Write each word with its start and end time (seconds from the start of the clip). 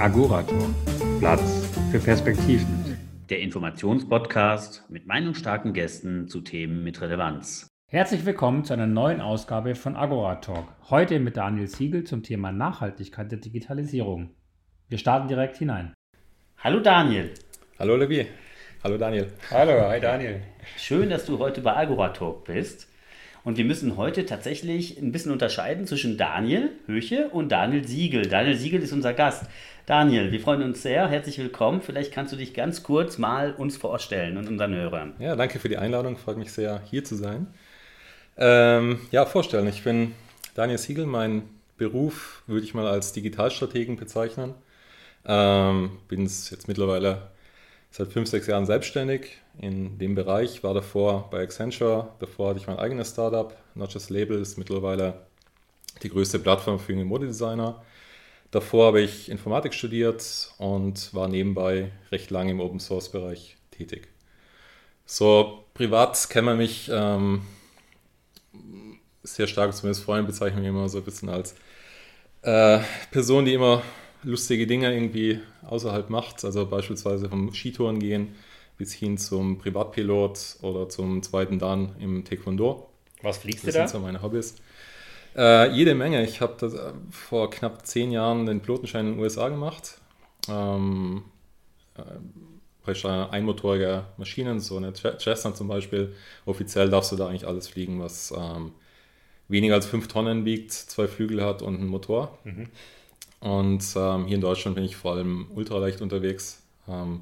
Agorator. 0.00 0.74
Platz 1.18 1.68
für 1.90 1.98
Perspektiven. 1.98 2.96
Der 3.28 3.40
Informationspodcast 3.40 4.86
mit 4.88 5.06
meinungsstarken 5.06 5.74
Gästen 5.74 6.26
zu 6.26 6.40
Themen 6.40 6.82
mit 6.82 7.02
Relevanz. 7.02 7.68
Herzlich 7.86 8.24
willkommen 8.24 8.64
zu 8.64 8.72
einer 8.72 8.86
neuen 8.86 9.20
Ausgabe 9.20 9.74
von 9.74 9.96
Agora 9.96 10.36
Talk. 10.36 10.68
Heute 10.88 11.20
mit 11.20 11.36
Daniel 11.36 11.66
Siegel 11.66 12.04
zum 12.04 12.22
Thema 12.22 12.50
Nachhaltigkeit 12.50 13.30
der 13.30 13.40
Digitalisierung. 13.40 14.30
Wir 14.88 14.96
starten 14.96 15.28
direkt 15.28 15.58
hinein. 15.58 15.92
Hallo 16.56 16.80
Daniel. 16.80 17.34
Hallo 17.78 17.96
Levi. 17.96 18.26
Hallo 18.82 18.96
Daniel. 18.96 19.30
Hallo, 19.50 19.86
hi 19.86 20.00
Daniel. 20.00 20.40
Schön, 20.78 21.10
dass 21.10 21.26
du 21.26 21.38
heute 21.38 21.60
bei 21.60 21.76
Agora 21.76 22.08
Talk 22.08 22.46
bist. 22.46 22.89
Und 23.42 23.56
wir 23.56 23.64
müssen 23.64 23.96
heute 23.96 24.26
tatsächlich 24.26 24.98
ein 24.98 25.12
bisschen 25.12 25.32
unterscheiden 25.32 25.86
zwischen 25.86 26.18
Daniel 26.18 26.72
Höche 26.86 27.28
und 27.30 27.50
Daniel 27.50 27.86
Siegel. 27.88 28.28
Daniel 28.28 28.56
Siegel 28.56 28.82
ist 28.82 28.92
unser 28.92 29.14
Gast. 29.14 29.44
Daniel, 29.86 30.30
wir 30.30 30.40
freuen 30.40 30.62
uns 30.62 30.82
sehr. 30.82 31.08
Herzlich 31.08 31.38
willkommen. 31.38 31.80
Vielleicht 31.80 32.12
kannst 32.12 32.34
du 32.34 32.36
dich 32.36 32.52
ganz 32.52 32.82
kurz 32.82 33.16
mal 33.16 33.54
uns 33.54 33.78
vorstellen 33.78 34.36
und 34.36 34.46
unseren 34.46 34.74
Hörern. 34.74 35.14
Ja, 35.18 35.36
danke 35.36 35.58
für 35.58 35.70
die 35.70 35.78
Einladung. 35.78 36.18
Freut 36.18 36.36
mich 36.36 36.52
sehr, 36.52 36.82
hier 36.90 37.02
zu 37.02 37.16
sein. 37.16 37.46
Ähm, 38.36 39.00
ja, 39.10 39.24
vorstellen. 39.24 39.66
Ich 39.68 39.84
bin 39.84 40.12
Daniel 40.54 40.78
Siegel. 40.78 41.06
Mein 41.06 41.42
Beruf 41.78 42.42
würde 42.46 42.66
ich 42.66 42.74
mal 42.74 42.86
als 42.86 43.14
Digitalstrategen 43.14 43.96
bezeichnen. 43.96 44.54
Ähm, 45.24 45.92
bin 46.08 46.24
jetzt 46.24 46.68
mittlerweile 46.68 47.30
seit 47.90 48.08
fünf, 48.12 48.28
sechs 48.28 48.46
Jahren 48.46 48.66
selbstständig 48.66 49.38
in 49.60 49.98
dem 49.98 50.14
Bereich, 50.14 50.62
war 50.62 50.72
davor 50.72 51.28
bei 51.30 51.42
Accenture, 51.42 52.08
davor 52.18 52.50
hatte 52.50 52.60
ich 52.60 52.66
mein 52.66 52.78
eigenes 52.78 53.10
Startup, 53.10 53.54
Not 53.74 53.92
Just 53.92 54.08
Label 54.08 54.40
ist 54.40 54.56
mittlerweile 54.56 55.26
die 56.02 56.08
größte 56.08 56.38
Plattform 56.38 56.78
für 56.78 56.92
junge 56.92 57.04
Modedesigner. 57.04 57.82
Davor 58.50 58.86
habe 58.86 59.02
ich 59.02 59.30
Informatik 59.30 59.74
studiert 59.74 60.52
und 60.58 61.12
war 61.14 61.28
nebenbei 61.28 61.92
recht 62.10 62.30
lange 62.30 62.52
im 62.52 62.60
Open 62.60 62.80
Source 62.80 63.10
Bereich 63.10 63.58
tätig. 63.70 64.08
So 65.04 65.64
privat 65.74 66.28
kennt 66.30 66.46
man 66.46 66.56
mich 66.56 66.90
ähm, 66.92 67.42
sehr 69.22 69.46
stark, 69.46 69.74
zumindest 69.74 70.04
Freunde 70.04 70.28
bezeichnen 70.28 70.60
mich 70.60 70.70
immer 70.70 70.88
so 70.88 70.98
ein 70.98 71.04
bisschen 71.04 71.28
als 71.28 71.54
äh, 72.42 72.80
Person, 73.10 73.44
die 73.44 73.54
immer 73.54 73.82
lustige 74.22 74.66
Dinge 74.66 74.92
irgendwie 74.92 75.40
außerhalb 75.66 76.08
macht. 76.08 76.44
Also 76.44 76.66
beispielsweise 76.66 77.28
vom 77.28 77.52
Skitouren 77.52 78.00
gehen 78.00 78.34
bis 78.80 78.94
hin 78.94 79.18
zum 79.18 79.58
Privatpilot 79.58 80.56
oder 80.62 80.88
zum 80.88 81.22
zweiten 81.22 81.58
Dan 81.58 81.94
im 81.98 82.24
Taekwondo. 82.24 82.88
Was 83.20 83.36
fliegst 83.36 83.66
das 83.66 83.74
du 83.74 83.78
da? 83.78 83.82
Das 83.82 83.90
sind 83.90 84.00
so 84.00 84.06
meine 84.06 84.22
Hobbys. 84.22 84.56
Äh, 85.36 85.70
jede 85.72 85.94
Menge. 85.94 86.24
Ich 86.24 86.40
habe 86.40 86.66
äh, 86.66 87.12
vor 87.12 87.50
knapp 87.50 87.86
zehn 87.86 88.10
Jahren 88.10 88.46
den 88.46 88.60
Pilotenschein 88.60 89.06
in 89.06 89.12
den 89.12 89.20
USA 89.20 89.50
gemacht. 89.50 89.98
Ähm, 90.48 91.24
äh, 91.98 93.28
einmotorige 93.30 94.06
Maschinen, 94.16 94.60
so 94.60 94.78
eine 94.78 94.94
Cessna 94.94 95.54
zum 95.54 95.68
Beispiel. 95.68 96.14
Offiziell 96.46 96.88
darfst 96.88 97.12
du 97.12 97.16
da 97.16 97.28
eigentlich 97.28 97.46
alles 97.46 97.68
fliegen, 97.68 98.00
was 98.00 98.32
ähm, 98.34 98.72
weniger 99.46 99.74
als 99.74 99.84
fünf 99.84 100.08
Tonnen 100.08 100.46
wiegt, 100.46 100.72
zwei 100.72 101.06
Flügel 101.06 101.44
hat 101.44 101.60
und 101.60 101.76
einen 101.76 101.86
Motor. 101.86 102.38
Mhm. 102.44 102.68
Und 103.40 103.84
ähm, 103.94 104.24
hier 104.24 104.36
in 104.36 104.40
Deutschland 104.40 104.74
bin 104.74 104.84
ich 104.84 104.96
vor 104.96 105.12
allem 105.12 105.48
ultraleicht 105.54 106.00
unterwegs. 106.00 106.62
Ähm, 106.88 107.20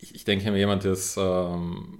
ich, 0.00 0.14
ich, 0.14 0.24
denke, 0.24 0.56
jemand, 0.56 0.84
der 0.84 0.96
ähm, 1.16 1.98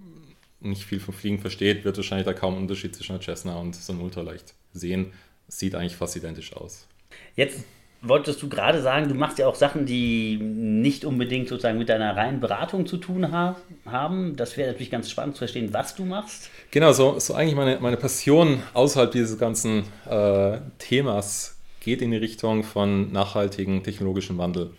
nicht 0.60 0.84
viel 0.84 1.00
vom 1.00 1.14
Fliegen 1.14 1.38
versteht, 1.38 1.84
wird 1.84 1.96
wahrscheinlich 1.96 2.26
da 2.26 2.32
kaum 2.32 2.54
einen 2.54 2.62
Unterschied 2.62 2.94
zwischen 2.94 3.12
einer 3.12 3.22
Cessna 3.22 3.56
und 3.56 3.74
so 3.74 3.92
einem 3.92 4.02
ultraleicht 4.02 4.54
sehen. 4.72 5.12
Sieht 5.48 5.74
eigentlich 5.74 5.96
fast 5.96 6.16
identisch 6.16 6.54
aus. 6.54 6.86
Jetzt 7.34 7.64
wolltest 8.02 8.40
du 8.42 8.48
gerade 8.48 8.80
sagen, 8.80 9.08
du 9.08 9.14
machst 9.14 9.38
ja 9.38 9.46
auch 9.46 9.54
Sachen, 9.54 9.84
die 9.84 10.38
nicht 10.38 11.04
unbedingt 11.04 11.48
sozusagen 11.48 11.78
mit 11.78 11.88
deiner 11.88 12.16
reinen 12.16 12.40
Beratung 12.40 12.86
zu 12.86 12.96
tun 12.96 13.30
ha 13.32 13.56
haben. 13.84 14.36
Das 14.36 14.56
wäre 14.56 14.70
natürlich 14.70 14.90
ganz 14.90 15.10
spannend 15.10 15.34
zu 15.34 15.40
verstehen, 15.40 15.72
was 15.72 15.94
du 15.94 16.04
machst. 16.04 16.50
Genau, 16.70 16.92
so, 16.92 17.18
so 17.18 17.34
eigentlich 17.34 17.56
meine, 17.56 17.78
meine 17.80 17.96
Passion 17.96 18.62
außerhalb 18.72 19.10
dieses 19.10 19.38
ganzen 19.38 19.84
äh, 20.08 20.58
Themas 20.78 21.58
geht 21.80 22.00
in 22.00 22.10
die 22.10 22.16
Richtung 22.16 22.62
von 22.62 23.12
nachhaltigen 23.12 23.82
technologischen 23.82 24.38
Wandel. 24.38 24.70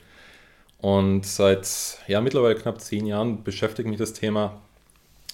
Und 0.82 1.26
seit 1.26 2.00
ja, 2.08 2.22
mittlerweile 2.22 2.56
knapp 2.56 2.82
zehn 2.82 3.06
Jahren 3.06 3.44
beschäftigt 3.44 3.88
mich 3.88 4.00
das 4.00 4.14
Thema. 4.14 4.60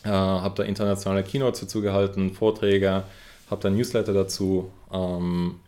Äh, 0.04 0.10
habe 0.10 0.56
da 0.56 0.64
internationale 0.64 1.24
Keynotes 1.24 1.62
dazu 1.62 1.82
gehalten, 1.82 2.34
Vorträge, 2.34 3.04
habe 3.50 3.62
da 3.62 3.70
Newsletter 3.70 4.14
dazu 4.14 4.72
ähm, 4.92 5.60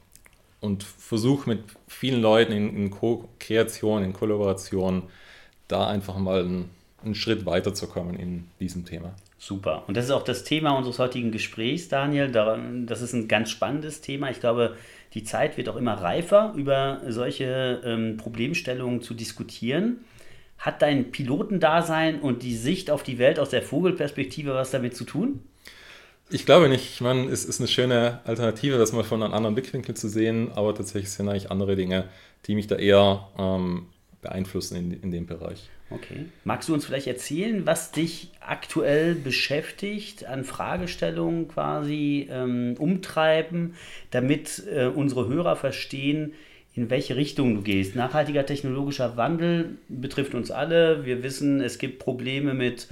und 0.59 0.83
versuche 0.83 1.49
mit 1.49 1.63
vielen 1.87 2.21
Leuten 2.21 2.51
in, 2.51 2.75
in 2.75 2.89
Co-Kreation, 2.91 4.03
in 4.03 4.13
Kollaboration, 4.13 5.03
da 5.69 5.87
einfach 5.87 6.17
mal 6.17 6.41
einen, 6.41 6.69
einen 7.03 7.15
Schritt 7.15 7.45
weiterzukommen 7.45 8.17
in 8.17 8.47
diesem 8.59 8.85
Thema. 8.85 9.13
Super. 9.37 9.83
Und 9.87 9.95
das 9.95 10.05
ist 10.05 10.11
auch 10.11 10.23
das 10.23 10.43
Thema 10.43 10.71
unseres 10.71 10.99
heutigen 10.99 11.31
Gesprächs, 11.31 11.87
Daniel. 11.87 12.29
Das 12.85 13.01
ist 13.01 13.13
ein 13.13 13.29
ganz 13.29 13.49
spannendes 13.49 14.01
Thema. 14.01 14.29
Ich 14.29 14.41
glaube, 14.41 14.75
die 15.13 15.23
Zeit 15.23 15.57
wird 15.57 15.69
auch 15.69 15.75
immer 15.75 15.93
reifer, 15.93 16.53
über 16.55 17.01
solche 17.07 17.81
ähm, 17.83 18.17
Problemstellungen 18.17 19.01
zu 19.01 19.13
diskutieren. 19.13 20.05
Hat 20.57 20.81
dein 20.81 21.11
Pilotendasein 21.11 22.19
und 22.19 22.43
die 22.43 22.55
Sicht 22.55 22.91
auf 22.91 23.01
die 23.01 23.17
Welt 23.17 23.39
aus 23.39 23.49
der 23.49 23.61
Vogelperspektive 23.61 24.53
was 24.53 24.71
damit 24.71 24.95
zu 24.95 25.05
tun? 25.05 25.41
Ich 26.29 26.45
glaube 26.45 26.69
nicht. 26.69 26.93
Ich 26.93 27.01
meine, 27.01 27.27
es 27.29 27.43
ist 27.43 27.59
eine 27.59 27.67
schöne 27.67 28.19
Alternative, 28.25 28.77
das 28.77 28.93
mal 28.93 29.03
von 29.03 29.23
einem 29.23 29.33
anderen 29.33 29.55
Blickwinkel 29.55 29.95
zu 29.95 30.07
sehen, 30.07 30.51
aber 30.51 30.75
tatsächlich 30.75 31.11
sind 31.11 31.27
eigentlich 31.27 31.49
andere 31.49 31.75
Dinge, 31.75 32.05
die 32.45 32.53
mich 32.53 32.67
da 32.67 32.75
eher 32.75 33.27
ähm, 33.37 33.87
beeinflussen 34.21 34.75
in, 34.75 34.91
in 34.91 35.11
dem 35.11 35.25
Bereich. 35.25 35.69
Okay. 35.91 36.25
Magst 36.43 36.69
du 36.69 36.73
uns 36.73 36.85
vielleicht 36.85 37.07
erzählen, 37.07 37.65
was 37.65 37.91
dich 37.91 38.29
aktuell 38.39 39.15
beschäftigt, 39.15 40.25
an 40.25 40.43
Fragestellungen 40.43 41.47
quasi 41.47 42.27
ähm, 42.31 42.75
umtreiben, 42.77 43.73
damit 44.11 44.63
äh, 44.71 44.85
unsere 44.85 45.27
Hörer 45.27 45.55
verstehen, 45.55 46.33
in 46.75 46.89
welche 46.89 47.15
Richtung 47.15 47.55
du 47.55 47.61
gehst? 47.61 47.95
Nachhaltiger 47.95 48.45
technologischer 48.45 49.17
Wandel 49.17 49.77
betrifft 49.87 50.35
uns 50.35 50.51
alle. 50.51 51.05
Wir 51.05 51.23
wissen, 51.23 51.59
es 51.59 51.79
gibt 51.79 51.99
Probleme 51.99 52.53
mit 52.53 52.87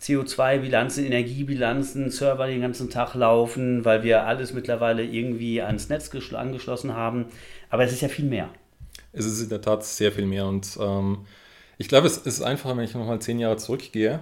CO2-Bilanzen, 0.00 1.04
Energiebilanzen, 1.04 2.10
Server, 2.10 2.46
den 2.46 2.60
ganzen 2.60 2.88
Tag 2.88 3.14
laufen, 3.14 3.84
weil 3.84 4.04
wir 4.04 4.26
alles 4.26 4.52
mittlerweile 4.54 5.04
irgendwie 5.04 5.60
ans 5.60 5.88
Netz 5.88 6.10
angeschlossen 6.32 6.94
haben. 6.94 7.26
Aber 7.68 7.82
es 7.82 7.92
ist 7.92 8.02
ja 8.02 8.08
viel 8.08 8.26
mehr. 8.26 8.48
Es 9.12 9.24
ist 9.24 9.42
in 9.42 9.48
der 9.48 9.60
Tat 9.60 9.84
sehr 9.84 10.12
viel 10.12 10.26
mehr 10.26 10.46
und 10.46 10.78
ähm, 10.80 11.26
ich 11.78 11.88
glaube, 11.88 12.08
es 12.08 12.16
ist 12.16 12.42
einfacher, 12.42 12.76
wenn 12.76 12.84
ich 12.84 12.94
nochmal 12.94 13.20
zehn 13.20 13.38
Jahre 13.38 13.56
zurückgehe 13.56 14.18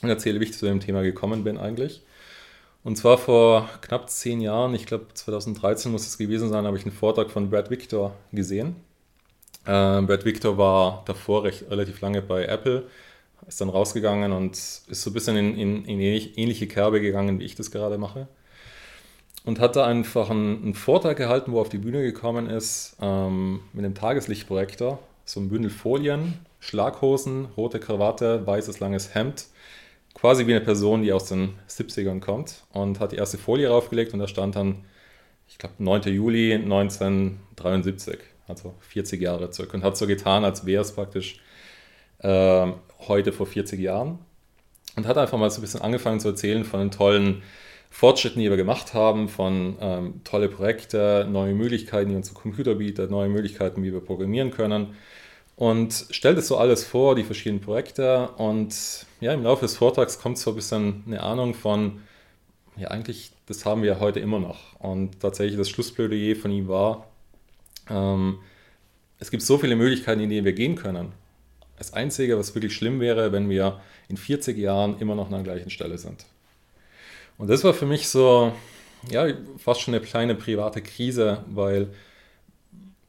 und 0.00 0.08
erzähle, 0.08 0.40
wie 0.40 0.44
ich 0.44 0.54
zu 0.54 0.64
dem 0.66 0.80
Thema 0.80 1.02
gekommen 1.02 1.44
bin 1.44 1.58
eigentlich. 1.58 2.02
Und 2.82 2.96
zwar 2.96 3.18
vor 3.18 3.68
knapp 3.82 4.10
zehn 4.10 4.40
Jahren, 4.40 4.74
ich 4.74 4.86
glaube 4.86 5.06
2013 5.12 5.92
muss 5.92 6.06
es 6.06 6.18
gewesen 6.18 6.48
sein, 6.48 6.66
habe 6.66 6.76
ich 6.78 6.84
einen 6.84 6.94
Vortrag 6.94 7.30
von 7.30 7.50
Brad 7.50 7.70
Victor 7.70 8.14
gesehen. 8.32 8.74
Äh, 9.64 10.00
Brad 10.02 10.24
Victor 10.24 10.56
war 10.58 11.02
davor 11.06 11.44
recht, 11.44 11.70
relativ 11.70 12.00
lange 12.00 12.22
bei 12.22 12.46
Apple, 12.46 12.88
ist 13.46 13.60
dann 13.60 13.68
rausgegangen 13.68 14.32
und 14.32 14.52
ist 14.52 14.88
so 14.88 15.10
ein 15.10 15.12
bisschen 15.12 15.36
in, 15.36 15.56
in, 15.56 15.84
in 15.84 16.00
ähnliche 16.00 16.66
Kerbe 16.66 17.00
gegangen, 17.00 17.38
wie 17.38 17.44
ich 17.44 17.54
das 17.54 17.70
gerade 17.70 17.98
mache. 17.98 18.26
Und 19.44 19.60
hat 19.60 19.76
da 19.76 19.86
einfach 19.86 20.30
einen, 20.30 20.62
einen 20.62 20.74
Vortrag 20.74 21.18
gehalten, 21.18 21.52
wo 21.52 21.58
er 21.58 21.62
auf 21.62 21.68
die 21.68 21.78
Bühne 21.78 22.02
gekommen 22.02 22.48
ist, 22.48 22.96
ähm, 23.00 23.60
mit 23.72 23.84
einem 23.84 23.94
Tageslichtprojektor, 23.94 24.98
so 25.24 25.38
ein 25.38 25.48
Bündel 25.50 25.70
Folien 25.70 26.34
Schlaghosen, 26.62 27.46
rote 27.56 27.80
Krawatte, 27.80 28.46
weißes 28.46 28.78
langes 28.78 29.16
Hemd. 29.16 29.46
Quasi 30.14 30.46
wie 30.46 30.54
eine 30.54 30.64
Person, 30.64 31.02
die 31.02 31.12
aus 31.12 31.24
den 31.24 31.54
70ern 31.68 32.20
kommt 32.20 32.62
und 32.72 33.00
hat 33.00 33.10
die 33.10 33.16
erste 33.16 33.36
Folie 33.36 33.68
raufgelegt 33.68 34.12
und 34.12 34.20
da 34.20 34.28
stand 34.28 34.54
dann, 34.54 34.84
ich 35.48 35.58
glaube, 35.58 35.74
9. 35.78 36.02
Juli 36.14 36.54
1973, 36.54 38.18
also 38.46 38.74
40 38.78 39.20
Jahre 39.20 39.50
zurück 39.50 39.74
und 39.74 39.82
hat 39.82 39.96
so 39.96 40.06
getan, 40.06 40.44
als 40.44 40.64
wäre 40.64 40.82
es 40.82 40.92
praktisch 40.92 41.40
äh, 42.18 42.68
heute 43.08 43.32
vor 43.32 43.46
40 43.46 43.80
Jahren 43.80 44.20
und 44.94 45.08
hat 45.08 45.18
einfach 45.18 45.38
mal 45.38 45.50
so 45.50 45.58
ein 45.58 45.62
bisschen 45.62 45.82
angefangen 45.82 46.20
zu 46.20 46.28
erzählen 46.28 46.64
von 46.64 46.78
den 46.78 46.90
tollen 46.92 47.42
Fortschritten, 47.90 48.40
die 48.40 48.48
wir 48.48 48.56
gemacht 48.56 48.94
haben, 48.94 49.28
von 49.28 49.76
ähm, 49.80 50.20
tolle 50.22 50.48
Projekte, 50.48 51.26
neue 51.28 51.54
Möglichkeiten, 51.54 52.10
die 52.10 52.16
unser 52.16 52.34
Computer 52.34 52.76
bietet, 52.76 53.10
neue 53.10 53.28
Möglichkeiten, 53.28 53.82
wie 53.82 53.92
wir 53.92 54.00
programmieren 54.00 54.52
können 54.52 54.94
und 55.56 56.06
stellt 56.10 56.38
es 56.38 56.48
so 56.48 56.56
alles 56.56 56.84
vor, 56.84 57.14
die 57.14 57.24
verschiedenen 57.24 57.60
Projekte. 57.60 58.28
Und 58.36 59.06
ja, 59.20 59.32
im 59.32 59.42
Laufe 59.42 59.62
des 59.62 59.76
Vortrags 59.76 60.18
kommt 60.18 60.38
so 60.38 60.50
ein 60.50 60.56
bisschen 60.56 61.04
eine 61.06 61.22
Ahnung 61.22 61.54
von, 61.54 62.02
ja, 62.76 62.88
eigentlich, 62.88 63.32
das 63.46 63.64
haben 63.64 63.82
wir 63.82 64.00
heute 64.00 64.20
immer 64.20 64.40
noch. 64.40 64.78
Und 64.80 65.20
tatsächlich 65.20 65.58
das 65.58 65.68
Schlussplädoyer 65.68 66.36
von 66.36 66.50
ihm 66.50 66.68
war, 66.68 67.06
ähm, 67.90 68.38
es 69.18 69.30
gibt 69.30 69.42
so 69.42 69.58
viele 69.58 69.76
Möglichkeiten, 69.76 70.20
in 70.20 70.30
denen 70.30 70.44
wir 70.44 70.52
gehen 70.52 70.74
können. 70.74 71.12
Das 71.78 71.92
Einzige, 71.92 72.38
was 72.38 72.54
wirklich 72.54 72.74
schlimm 72.74 73.00
wäre, 73.00 73.32
wenn 73.32 73.48
wir 73.48 73.80
in 74.08 74.16
40 74.16 74.56
Jahren 74.56 74.98
immer 74.98 75.14
noch 75.14 75.26
an 75.26 75.32
der 75.32 75.42
gleichen 75.42 75.70
Stelle 75.70 75.98
sind. 75.98 76.26
Und 77.38 77.48
das 77.48 77.64
war 77.64 77.74
für 77.74 77.86
mich 77.86 78.08
so, 78.08 78.52
ja, 79.10 79.26
fast 79.58 79.80
schon 79.80 79.94
eine 79.94 80.02
kleine 80.02 80.34
private 80.34 80.82
Krise, 80.82 81.44
weil 81.48 81.92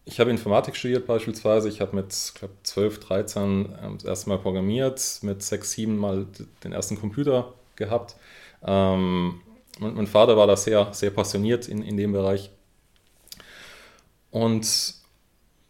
ich 0.06 0.20
habe 0.20 0.32
Informatik 0.32 0.76
studiert 0.76 1.08
beispielsweise. 1.08 1.70
Ich 1.70 1.80
habe 1.80 1.96
mit, 1.96 2.34
glaube 2.36 2.54
12, 2.64 3.00
13 3.00 3.76
ähm, 3.82 3.98
das 3.98 4.06
erste 4.06 4.30
Mal 4.30 4.40
programmiert, 4.40 5.20
mit 5.22 5.42
6, 5.42 5.72
7 5.72 5.98
Mal 5.98 6.28
den 6.64 6.74
ersten 6.74 7.00
Computer 7.00 7.54
gehabt. 7.76 8.16
Ähm, 8.66 9.42
mein, 9.80 9.96
mein, 9.96 10.08
Vater 10.08 10.36
war 10.38 10.48
da 10.48 10.56
sehr, 10.56 10.94
sehr 10.94 11.12
passioniert 11.12 11.68
in, 11.68 11.82
in 11.82 11.98
dem 11.98 12.12
Bereich. 12.12 12.52
Und 14.30 14.96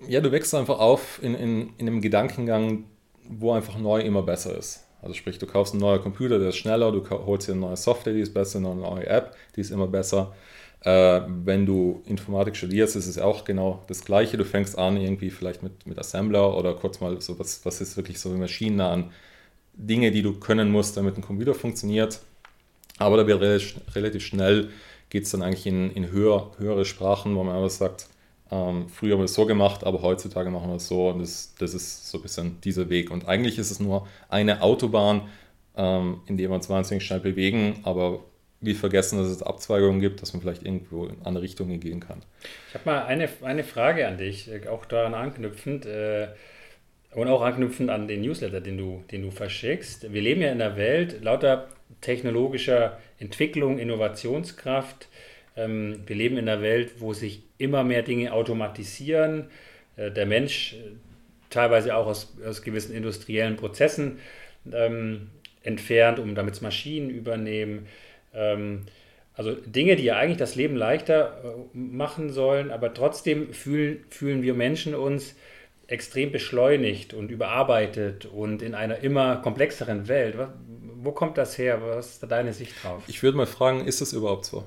ja, 0.07 0.19
du 0.19 0.31
wächst 0.31 0.53
einfach 0.56 0.79
auf 0.79 1.21
in, 1.21 1.36
in, 1.36 1.74
in 1.77 1.88
einem 1.88 2.01
Gedankengang, 2.01 2.86
wo 3.29 3.51
einfach 3.53 3.77
neu 3.77 4.01
immer 4.01 4.24
besser 4.24 4.57
ist. 4.57 4.83
Also 5.01 5.13
sprich, 5.15 5.38
du 5.38 5.45
kaufst 5.45 5.74
einen 5.74 5.81
neuen 5.81 6.01
Computer, 6.01 6.39
der 6.39 6.50
ist 6.50 6.57
schneller, 6.57 6.91
du 6.91 7.07
holst 7.09 7.47
dir 7.47 7.51
eine 7.51 7.62
neue 7.62 7.77
Software, 7.77 8.13
die 8.13 8.21
ist 8.21 8.33
besser, 8.33 8.59
eine 8.59 8.74
neue 8.74 9.06
App, 9.06 9.36
die 9.56 9.62
ist 9.62 9.71
immer 9.71 9.88
besser. 9.88 10.33
Äh, 10.83 11.21
wenn 11.27 11.65
du 11.65 12.01
Informatik 12.06 12.56
studierst, 12.57 12.95
ist 12.95 13.07
es 13.07 13.18
auch 13.18 13.45
genau 13.45 13.83
das 13.88 14.03
Gleiche. 14.03 14.38
Du 14.38 14.44
fängst 14.44 14.77
an 14.77 14.97
irgendwie 14.97 15.30
vielleicht 15.30 15.63
mit, 15.63 15.88
mit 15.88 15.97
Assembler 15.97 16.57
oder 16.57 16.74
kurz 16.74 17.00
mal 17.00 17.19
so, 17.21 17.39
was, 17.39 17.65
was 17.65 17.80
ist 17.80 17.95
wirklich 17.95 18.19
so 18.19 18.30
maschinennahen 18.30 19.12
Dinge, 19.74 20.12
die 20.12 20.21
du 20.21 20.39
können 20.39 20.71
musst, 20.71 20.97
damit 20.97 21.18
ein 21.18 21.21
Computer 21.21 21.53
funktioniert. 21.53 22.19
Aber 22.97 23.18
da 23.18 23.25
wird 23.25 23.41
relativ, 23.41 23.75
relativ 23.95 24.25
schnell, 24.25 24.69
geht 25.09 25.24
es 25.24 25.31
dann 25.31 25.41
eigentlich 25.41 25.65
in, 25.65 25.91
in 25.91 26.12
höher, 26.12 26.51
höhere 26.57 26.86
Sprachen, 26.86 27.36
wo 27.36 27.44
man 27.44 27.56
einfach 27.56 27.69
sagt, 27.69 28.07
ähm, 28.51 28.88
früher 28.89 29.13
haben 29.13 29.21
wir 29.21 29.25
es 29.25 29.33
so 29.33 29.45
gemacht, 29.45 29.83
aber 29.83 30.01
heutzutage 30.01 30.51
machen 30.51 30.69
wir 30.69 30.75
es 30.75 30.88
so 30.88 31.09
und 31.09 31.19
das, 31.19 31.56
das 31.57 31.74
ist 31.74 32.09
so 32.09 32.19
ein 32.19 32.21
bisschen 32.21 32.62
dieser 32.62 32.89
Weg. 32.89 33.09
Und 33.09 33.27
eigentlich 33.27 33.57
ist 33.57 33.71
es 33.71 33.79
nur 33.79 34.07
eine 34.29 34.62
Autobahn, 34.62 35.21
ähm, 35.75 36.21
in 36.27 36.38
der 36.38 36.50
wir 36.50 36.56
uns 36.56 36.69
wahnsinnig 36.69 37.06
schnell 37.06 37.21
bewegen, 37.21 37.79
aber 37.83 38.19
wir 38.65 38.75
vergessen, 38.75 39.19
dass 39.19 39.27
es 39.27 39.44
Abzweigungen 39.44 40.00
gibt, 40.00 40.21
dass 40.21 40.33
man 40.33 40.42
vielleicht 40.42 40.63
irgendwo 40.63 41.06
in 41.06 41.18
andere 41.24 41.44
Richtungen 41.44 41.80
gehen 41.80 42.00
kann. 42.00 42.21
Ich 42.69 42.75
habe 42.75 42.86
mal 42.86 43.06
eine, 43.06 43.30
eine 43.42 43.63
Frage 43.63 44.07
an 44.07 44.18
dich, 44.18 44.50
auch 44.68 44.86
daran 44.86 45.13
anknüpfend 45.13 45.86
äh, 45.86 46.27
und 47.12 47.27
auch 47.27 47.42
anknüpfend 47.42 47.89
an 47.89 48.07
den 48.07 48.21
Newsletter, 48.21 48.62
den 48.62 48.77
du, 48.77 49.04
den 49.12 49.21
du 49.21 49.31
verschickst. 49.31 50.12
Wir 50.13 50.21
leben 50.21 50.42
ja 50.42 50.51
in 50.51 50.62
einer 50.62 50.77
Welt 50.77 51.24
lauter 51.24 51.68
technologischer 52.01 53.00
Entwicklung, 53.19 53.80
Innovationskraft. 53.80 55.07
Ähm, 55.56 56.00
wir 56.06 56.15
leben 56.15 56.38
in 56.38 56.50
einer 56.50 56.62
Welt, 56.62 56.94
wo 57.00 57.13
sich 57.13 57.44
immer 57.57 57.83
mehr 57.83 58.01
Dinge 58.01 58.33
automatisieren. 58.33 59.45
Äh, 59.95 60.12
der 60.12 60.25
Mensch 60.25 60.74
äh, 60.74 60.92
teilweise 61.50 61.95
auch 61.95 62.07
aus, 62.07 62.36
aus 62.45 62.62
gewissen 62.62 62.95
industriellen 62.95 63.56
Prozessen 63.56 64.19
ähm, 64.71 65.30
entfernt, 65.63 66.19
um 66.19 66.36
damit 66.36 66.62
Maschinen 66.62 67.10
übernehmen. 67.10 67.88
Ähm, 68.33 68.81
also 69.35 69.53
Dinge, 69.53 69.95
die 69.95 70.03
ja 70.03 70.18
eigentlich 70.18 70.38
das 70.38 70.56
Leben 70.56 70.75
leichter 70.75 71.41
äh, 71.44 71.77
machen 71.77 72.31
sollen, 72.31 72.71
aber 72.71 72.94
trotzdem 72.94 73.53
fühlen, 73.53 74.03
fühlen 74.09 74.44
wir 74.44 74.53
Menschen 74.53 74.95
uns 74.95 75.35
extrem 75.88 76.31
beschleunigt 76.31 77.13
und 77.13 77.30
überarbeitet 77.30 78.25
und 78.25 78.62
in 78.62 78.74
einer 78.74 79.00
immer 79.00 79.38
komplexeren 79.38 80.07
Welt. 80.07 80.35
Wo 80.95 81.12
kommt 81.12 81.38
das 81.38 81.57
her? 81.57 81.81
Was 81.81 82.12
ist 82.12 82.24
da 82.24 82.27
deine 82.27 82.53
Sicht 82.53 82.83
drauf? 82.83 83.03
Ich 83.07 83.21
würde 83.21 83.38
mal 83.38 83.45
fragen, 83.45 83.85
ist 83.85 84.01
das 84.01 84.13
überhaupt 84.13 84.45
so? 84.45 84.63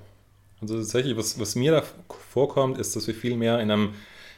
Also 0.60 0.76
tatsächlich, 0.76 1.16
was, 1.16 1.38
was 1.40 1.54
mir 1.54 1.72
da 1.72 1.82
vorkommt, 2.30 2.78
ist, 2.78 2.96
dass 2.96 3.06
wir 3.06 3.14
viel 3.14 3.36
mehr 3.36 3.60
in 3.60 3.70
einem 3.70 3.94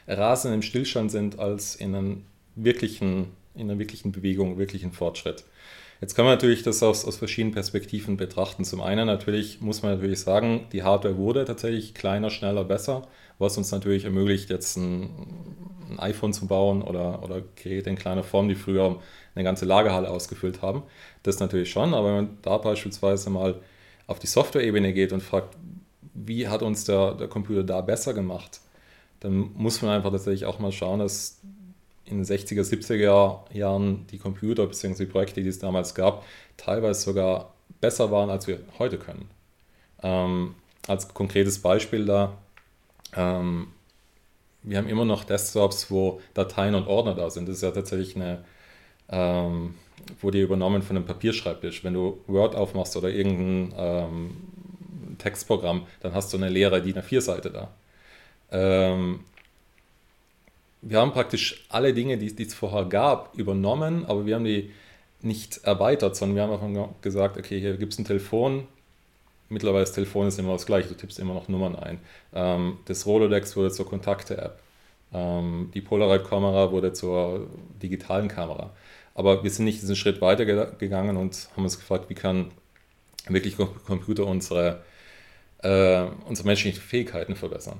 rasenden 0.07 0.61
Stillstand 0.61 1.11
sind 1.11 1.39
als 1.39 1.75
in, 1.75 1.95
einem 1.95 2.25
wirklichen, 2.55 3.27
in 3.59 3.69
einer 3.69 3.79
wirklichen 3.79 4.11
Bewegung, 4.11 4.57
wirklichen 4.57 4.91
Fortschritt. 4.91 5.43
Jetzt 6.01 6.15
kann 6.15 6.23
man 6.23 6.35
natürlich 6.35 6.63
das 6.63 6.81
aus, 6.81 7.03
aus 7.03 7.17
verschiedenen 7.17 7.53
Perspektiven 7.53 8.15
betrachten. 8.15 8.63
Zum 8.63 8.79
einen 8.79 9.05
natürlich 9.05 9.59
muss 9.59 9.83
man 9.83 9.93
natürlich 9.93 10.21
sagen, 10.21 10.67
die 10.71 10.83
Hardware 10.83 11.17
wurde 11.17 11.43
tatsächlich 11.43 11.93
kleiner, 11.93 12.29
schneller, 12.29 12.63
besser, 12.63 13.07
was 13.37 13.57
uns 13.57 13.71
natürlich 13.71 14.05
ermöglicht, 14.05 14.49
jetzt 14.49 14.77
ein, 14.77 15.09
ein 15.89 15.99
iPhone 15.99 16.31
zu 16.31 16.47
bauen 16.47 16.81
oder, 16.81 17.21
oder 17.21 17.41
Geräte 17.61 17.89
in 17.89 17.97
kleiner 17.97 18.23
Form, 18.23 18.47
die 18.47 18.55
früher 18.55 19.01
eine 19.35 19.43
ganze 19.43 19.65
Lagerhalle 19.65 20.09
ausgefüllt 20.09 20.61
haben. 20.61 20.83
Das 21.23 21.39
natürlich 21.39 21.69
schon, 21.69 21.93
aber 21.93 22.07
wenn 22.07 22.15
man 22.15 22.37
da 22.43 22.57
beispielsweise 22.57 23.29
mal 23.29 23.59
auf 24.07 24.19
die 24.19 24.27
Software-Ebene 24.27 24.93
geht 24.93 25.11
und 25.11 25.21
fragt, 25.21 25.57
wie 26.13 26.47
hat 26.47 26.61
uns 26.61 26.85
der, 26.85 27.13
der 27.15 27.27
Computer 27.27 27.63
da 27.63 27.81
besser 27.81 28.13
gemacht, 28.13 28.61
dann 29.19 29.51
muss 29.53 29.81
man 29.81 29.91
einfach 29.91 30.11
tatsächlich 30.11 30.45
auch 30.45 30.59
mal 30.59 30.71
schauen, 30.71 30.99
dass 30.99 31.41
in 32.09 32.17
den 32.17 32.25
60er, 32.25 32.61
70er 32.61 33.53
Jahren 33.53 34.07
die 34.07 34.17
Computer 34.17 34.65
bzw. 34.65 35.05
die 35.05 35.11
Projekte, 35.11 35.41
die 35.41 35.49
es 35.49 35.59
damals 35.59 35.95
gab, 35.95 36.25
teilweise 36.57 37.01
sogar 37.01 37.53
besser 37.81 38.11
waren, 38.11 38.29
als 38.29 38.47
wir 38.47 38.59
heute 38.77 38.97
können. 38.97 39.29
Ähm, 40.01 40.55
als 40.87 41.13
konkretes 41.13 41.59
Beispiel 41.59 42.05
da, 42.05 42.37
ähm, 43.15 43.67
wir 44.63 44.77
haben 44.77 44.89
immer 44.89 45.05
noch 45.05 45.23
Desktops, 45.23 45.89
wo 45.89 46.21
Dateien 46.33 46.75
und 46.75 46.87
Ordner 46.87 47.15
da 47.15 47.29
sind. 47.29 47.47
Das 47.47 47.57
ist 47.57 47.63
ja 47.63 47.71
tatsächlich 47.71 48.15
eine, 48.15 48.43
ähm, 49.09 49.75
wurde 50.21 50.41
übernommen 50.41 50.81
von 50.81 50.97
einem 50.97 51.05
Papierschreibtisch. 51.05 51.83
Wenn 51.83 51.93
du 51.93 52.19
Word 52.27 52.55
aufmachst 52.55 52.97
oder 52.97 53.09
irgendein 53.09 53.73
ähm, 53.77 54.37
Textprogramm, 55.17 55.87
dann 56.01 56.13
hast 56.13 56.33
du 56.33 56.37
eine 56.37 56.49
leere 56.49 56.81
DIN 56.81 56.97
A4-Seite 56.97 57.51
da. 57.51 57.71
Ähm, 58.51 59.21
wir 60.81 60.99
haben 60.99 61.11
praktisch 61.11 61.65
alle 61.69 61.93
Dinge, 61.93 62.17
die, 62.17 62.33
die 62.33 62.43
es 62.43 62.53
vorher 62.53 62.85
gab, 62.85 63.37
übernommen, 63.37 64.05
aber 64.05 64.25
wir 64.25 64.35
haben 64.35 64.45
die 64.45 64.71
nicht 65.21 65.63
erweitert, 65.63 66.15
sondern 66.15 66.35
wir 66.35 66.43
haben 66.43 66.75
einfach 66.75 67.01
gesagt, 67.01 67.37
okay, 67.37 67.59
hier 67.59 67.77
gibt 67.77 67.93
es 67.93 67.99
ein 67.99 68.05
Telefon. 68.05 68.67
Mittlerweile 69.49 69.83
das 69.83 69.93
Telefon 69.93 70.27
ist 70.27 70.39
immer 70.39 70.53
das 70.53 70.65
gleiche, 70.65 70.89
du 70.89 70.95
tippst 70.95 71.19
immer 71.19 71.33
noch 71.33 71.47
Nummern 71.47 71.75
ein. 71.75 71.99
Ähm, 72.33 72.77
das 72.85 73.05
Rolodex 73.05 73.55
wurde 73.55 73.71
zur 73.71 73.87
Kontakte-App. 73.87 74.59
Ähm, 75.11 75.71
die 75.73 75.81
Polaroid-Kamera 75.81 76.71
wurde 76.71 76.93
zur 76.93 77.47
digitalen 77.81 78.27
Kamera. 78.27 78.71
Aber 79.15 79.43
wir 79.43 79.49
sind 79.49 79.65
nicht 79.65 79.81
diesen 79.81 79.95
Schritt 79.95 80.21
weiter 80.21 80.45
gegangen 80.45 81.17
und 81.17 81.49
haben 81.55 81.63
uns 81.63 81.77
gefragt, 81.77 82.05
wie 82.09 82.13
kann 82.13 82.51
wirklich 83.27 83.57
Computer 83.57 84.25
unsere, 84.25 84.83
äh, 85.63 86.05
unsere 86.25 86.47
menschlichen 86.47 86.79
Fähigkeiten 86.79 87.35
verbessern. 87.35 87.79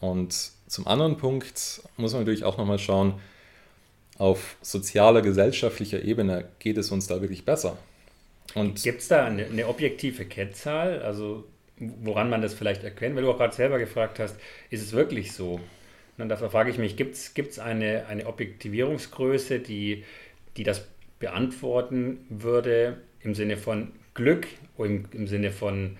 Und 0.00 0.52
zum 0.72 0.86
anderen 0.86 1.18
Punkt 1.18 1.82
muss 1.98 2.14
man 2.14 2.22
natürlich 2.22 2.44
auch 2.44 2.56
nochmal 2.56 2.78
schauen, 2.78 3.20
auf 4.16 4.56
sozialer, 4.62 5.20
gesellschaftlicher 5.20 6.02
Ebene 6.02 6.46
geht 6.60 6.78
es 6.78 6.90
uns 6.90 7.06
da 7.06 7.20
wirklich 7.20 7.44
besser. 7.44 7.76
Gibt 8.54 9.02
es 9.02 9.08
da 9.08 9.26
eine, 9.26 9.44
eine, 9.44 9.68
objektive 9.68 10.24
Kennzahl, 10.24 11.02
also 11.02 11.44
woran 11.76 12.30
man 12.30 12.40
das 12.40 12.54
vielleicht 12.54 12.84
erkennt? 12.84 13.16
Weil 13.16 13.22
du 13.22 13.30
auch 13.30 13.36
gerade 13.36 13.54
selber 13.54 13.78
gefragt 13.78 14.18
hast, 14.18 14.36
ist 14.70 14.82
es 14.82 14.92
wirklich 14.92 15.32
so? 15.32 15.60
Und 16.16 16.30
dafür 16.30 16.48
frage 16.48 16.70
ich 16.70 16.78
mich, 16.78 16.96
gibt 16.96 17.16
es 17.16 17.58
eine, 17.58 18.06
eine 18.06 18.26
Objektivierungsgröße, 18.26 19.58
die, 19.58 20.04
die 20.56 20.62
das 20.62 20.86
beantworten 21.18 22.24
würde 22.30 22.96
im 23.20 23.34
Sinne 23.34 23.58
von 23.58 23.92
Glück, 24.14 24.46
im, 24.78 25.04
im 25.12 25.26
Sinne 25.26 25.50
von 25.50 25.98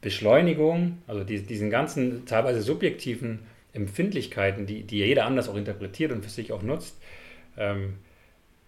Beschleunigung, 0.00 0.98
also 1.06 1.22
die, 1.22 1.42
diesen 1.42 1.70
ganzen 1.70 2.26
teilweise 2.26 2.60
subjektiven 2.60 3.38
Empfindlichkeiten, 3.72 4.66
die, 4.66 4.82
die 4.82 4.98
jeder 4.98 5.26
anders 5.26 5.48
auch 5.48 5.56
interpretiert 5.56 6.12
und 6.12 6.24
für 6.24 6.30
sich 6.30 6.52
auch 6.52 6.62
nutzt. 6.62 6.96
Ähm, 7.56 7.94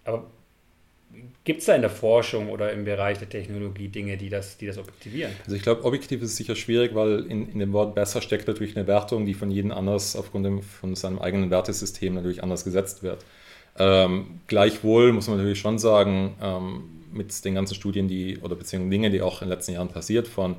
aber 0.03 0.29
gibt 1.43 1.59
es 1.59 1.65
da 1.65 1.75
in 1.75 1.81
der 1.81 1.89
Forschung 1.89 2.49
oder 2.49 2.71
im 2.71 2.85
Bereich 2.85 3.17
der 3.19 3.29
Technologie 3.29 3.87
Dinge, 3.87 4.17
die 4.17 4.29
das, 4.29 4.57
die 4.57 4.67
das 4.67 4.77
objektivieren? 4.77 5.33
Also 5.43 5.55
ich 5.55 5.63
glaube, 5.63 5.83
objektiv 5.83 6.21
ist 6.21 6.37
sicher 6.37 6.55
schwierig, 6.55 6.95
weil 6.95 7.25
in, 7.27 7.51
in 7.51 7.59
dem 7.59 7.73
Wort 7.73 7.95
besser 7.95 8.21
steckt 8.21 8.47
natürlich 8.47 8.77
eine 8.77 8.87
Wertung, 8.87 9.25
die 9.25 9.33
von 9.33 9.51
jedem 9.51 9.71
anders 9.71 10.15
aufgrund 10.15 10.63
von 10.63 10.95
seinem 10.95 11.19
eigenen 11.19 11.49
Wertesystem 11.49 12.13
natürlich 12.13 12.43
anders 12.43 12.63
gesetzt 12.63 13.03
wird. 13.03 13.25
Ähm, 13.77 14.41
gleichwohl 14.47 15.13
muss 15.13 15.27
man 15.27 15.37
natürlich 15.37 15.59
schon 15.59 15.79
sagen, 15.79 16.35
ähm, 16.41 16.83
mit 17.13 17.43
den 17.43 17.55
ganzen 17.55 17.75
Studien, 17.75 18.07
die 18.07 18.37
oder 18.39 18.55
beziehungsweise 18.55 18.91
Dinge, 18.91 19.09
die 19.09 19.21
auch 19.21 19.41
in 19.41 19.47
den 19.47 19.55
letzten 19.55 19.73
Jahren 19.73 19.89
passiert, 19.89 20.27
von 20.27 20.55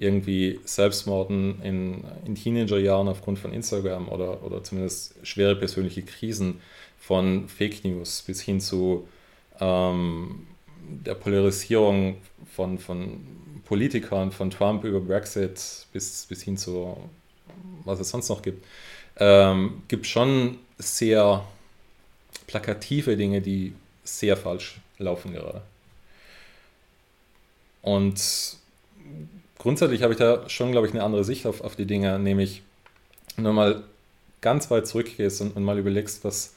irgendwie 0.00 0.58
Selbstmorden 0.64 1.62
in, 1.62 2.04
in 2.24 2.34
Teenagerjahren 2.34 3.06
aufgrund 3.06 3.38
von 3.38 3.52
Instagram 3.52 4.08
oder, 4.08 4.42
oder 4.42 4.64
zumindest 4.64 5.14
schwere 5.22 5.54
persönliche 5.54 6.02
Krisen 6.02 6.60
von 6.98 7.48
Fake 7.48 7.84
News 7.84 8.22
bis 8.22 8.40
hin 8.40 8.60
zu 8.60 9.06
ähm, 9.60 10.46
der 10.88 11.14
Polarisierung 11.14 12.16
von, 12.56 12.78
von 12.78 13.20
Politikern, 13.66 14.32
von 14.32 14.50
Trump 14.50 14.84
über 14.84 15.00
Brexit 15.00 15.86
bis, 15.92 16.24
bis 16.26 16.42
hin 16.42 16.56
zu 16.56 16.96
was 17.84 18.00
es 18.00 18.08
sonst 18.10 18.28
noch 18.30 18.40
gibt, 18.40 18.64
ähm, 19.18 19.82
gibt 19.88 20.06
schon 20.06 20.58
sehr 20.78 21.44
plakative 22.46 23.16
Dinge, 23.16 23.40
die 23.42 23.74
sehr 24.04 24.36
falsch 24.36 24.80
laufen 24.98 25.32
gerade. 25.32 25.62
Und 27.82 28.56
grundsätzlich 29.60 30.02
habe 30.02 30.14
ich 30.14 30.18
da 30.18 30.48
schon, 30.48 30.72
glaube 30.72 30.86
ich, 30.86 30.92
eine 30.94 31.04
andere 31.04 31.22
Sicht 31.22 31.46
auf, 31.46 31.60
auf 31.60 31.76
die 31.76 31.86
Dinge, 31.86 32.18
nämlich 32.18 32.62
wenn 33.36 33.44
du 33.44 33.52
mal 33.52 33.84
ganz 34.40 34.70
weit 34.70 34.86
zurückgehst 34.86 35.42
und, 35.42 35.54
und 35.54 35.62
mal 35.62 35.78
überlegst, 35.78 36.24
was, 36.24 36.54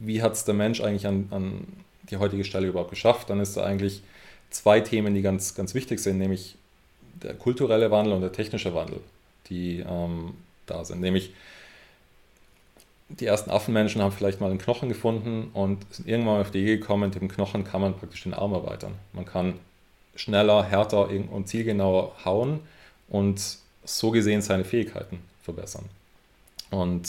wie 0.00 0.22
hat 0.22 0.34
es 0.34 0.44
der 0.44 0.54
Mensch 0.54 0.80
eigentlich 0.80 1.06
an, 1.06 1.26
an 1.30 1.66
die 2.08 2.16
heutige 2.16 2.44
Stelle 2.44 2.68
überhaupt 2.68 2.90
geschafft, 2.90 3.30
dann 3.30 3.40
ist 3.40 3.56
da 3.56 3.64
eigentlich 3.64 4.02
zwei 4.48 4.80
Themen, 4.80 5.14
die 5.14 5.22
ganz, 5.22 5.54
ganz 5.56 5.74
wichtig 5.74 5.98
sind, 5.98 6.18
nämlich 6.18 6.56
der 7.20 7.34
kulturelle 7.34 7.90
Wandel 7.90 8.14
und 8.14 8.20
der 8.20 8.32
technische 8.32 8.74
Wandel, 8.74 9.00
die 9.48 9.80
ähm, 9.80 10.34
da 10.66 10.84
sind. 10.84 11.00
Nämlich 11.00 11.32
die 13.08 13.26
ersten 13.26 13.50
Affenmenschen 13.50 14.00
haben 14.00 14.12
vielleicht 14.12 14.40
mal 14.40 14.50
einen 14.50 14.60
Knochen 14.60 14.88
gefunden 14.88 15.50
und 15.52 15.84
sind 15.92 16.08
irgendwann 16.08 16.40
auf 16.40 16.52
die 16.52 16.62
Idee 16.62 16.78
gekommen, 16.78 17.10
mit 17.10 17.20
dem 17.20 17.28
Knochen 17.28 17.64
kann 17.64 17.80
man 17.80 17.98
praktisch 17.98 18.22
den 18.22 18.34
Arm 18.34 18.52
erweitern. 18.52 18.94
Man 19.12 19.24
kann 19.24 19.54
schneller, 20.14 20.64
härter 20.64 21.08
und 21.08 21.48
zielgenauer 21.48 22.12
hauen 22.24 22.60
und 23.08 23.58
so 23.84 24.10
gesehen 24.10 24.42
seine 24.42 24.64
Fähigkeiten 24.64 25.20
verbessern. 25.42 25.84
Und 26.70 27.08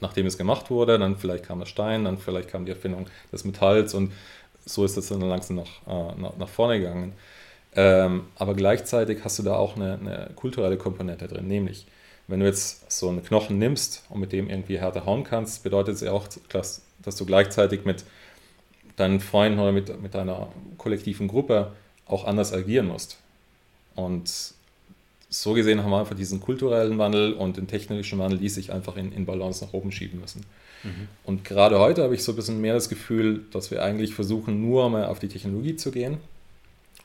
nachdem 0.00 0.26
es 0.26 0.38
gemacht 0.38 0.70
wurde, 0.70 0.98
dann 0.98 1.16
vielleicht 1.16 1.44
kam 1.44 1.58
der 1.58 1.66
Stein, 1.66 2.04
dann 2.04 2.18
vielleicht 2.18 2.48
kam 2.48 2.64
die 2.64 2.72
Erfindung 2.72 3.06
des 3.32 3.44
Metalls 3.44 3.94
und 3.94 4.12
so 4.64 4.84
ist 4.84 4.96
das 4.96 5.08
dann 5.08 5.20
langsam 5.20 5.56
nach, 5.56 5.86
äh, 5.86 6.20
nach, 6.20 6.36
nach 6.36 6.48
vorne 6.48 6.78
gegangen. 6.78 7.14
Ähm, 7.74 8.26
aber 8.36 8.54
gleichzeitig 8.54 9.20
hast 9.24 9.38
du 9.38 9.42
da 9.42 9.56
auch 9.56 9.76
eine, 9.76 9.94
eine, 9.94 10.30
kulturelle 10.34 10.76
Komponente 10.76 11.28
drin, 11.28 11.46
nämlich 11.48 11.86
wenn 12.26 12.40
du 12.40 12.46
jetzt 12.46 12.90
so 12.90 13.08
einen 13.08 13.24
Knochen 13.24 13.58
nimmst 13.58 14.04
und 14.10 14.20
mit 14.20 14.32
dem 14.32 14.50
irgendwie 14.50 14.78
härter 14.78 15.06
hauen 15.06 15.24
kannst, 15.24 15.62
bedeutet 15.62 15.96
es 15.96 16.00
ja 16.02 16.12
auch, 16.12 16.28
dass, 16.50 16.82
dass 17.02 17.16
du 17.16 17.24
gleichzeitig 17.24 17.84
mit 17.84 18.04
deinen 18.96 19.20
Freunden 19.20 19.58
oder 19.58 19.72
mit, 19.72 20.00
mit 20.02 20.14
deiner 20.14 20.48
kollektiven 20.76 21.28
Gruppe 21.28 21.72
auch 22.08 22.24
anders 22.24 22.52
agieren 22.52 22.88
musst. 22.88 23.18
Und 23.94 24.54
so 25.30 25.52
gesehen 25.52 25.82
haben 25.82 25.90
wir 25.90 26.00
einfach 26.00 26.16
diesen 26.16 26.40
kulturellen 26.40 26.98
Wandel 26.98 27.34
und 27.34 27.56
den 27.56 27.66
technischen 27.66 28.18
Wandel, 28.18 28.38
die 28.38 28.48
sich 28.48 28.72
einfach 28.72 28.96
in, 28.96 29.12
in 29.12 29.26
Balance 29.26 29.64
nach 29.64 29.72
oben 29.72 29.92
schieben 29.92 30.20
müssen. 30.20 30.44
Mhm. 30.82 31.08
Und 31.24 31.44
gerade 31.44 31.78
heute 31.78 32.02
habe 32.02 32.14
ich 32.14 32.24
so 32.24 32.32
ein 32.32 32.36
bisschen 32.36 32.60
mehr 32.60 32.74
das 32.74 32.88
Gefühl, 32.88 33.44
dass 33.52 33.70
wir 33.70 33.82
eigentlich 33.82 34.14
versuchen, 34.14 34.60
nur 34.60 34.88
mal 34.88 35.04
auf 35.06 35.18
die 35.18 35.28
Technologie 35.28 35.76
zu 35.76 35.90
gehen 35.90 36.18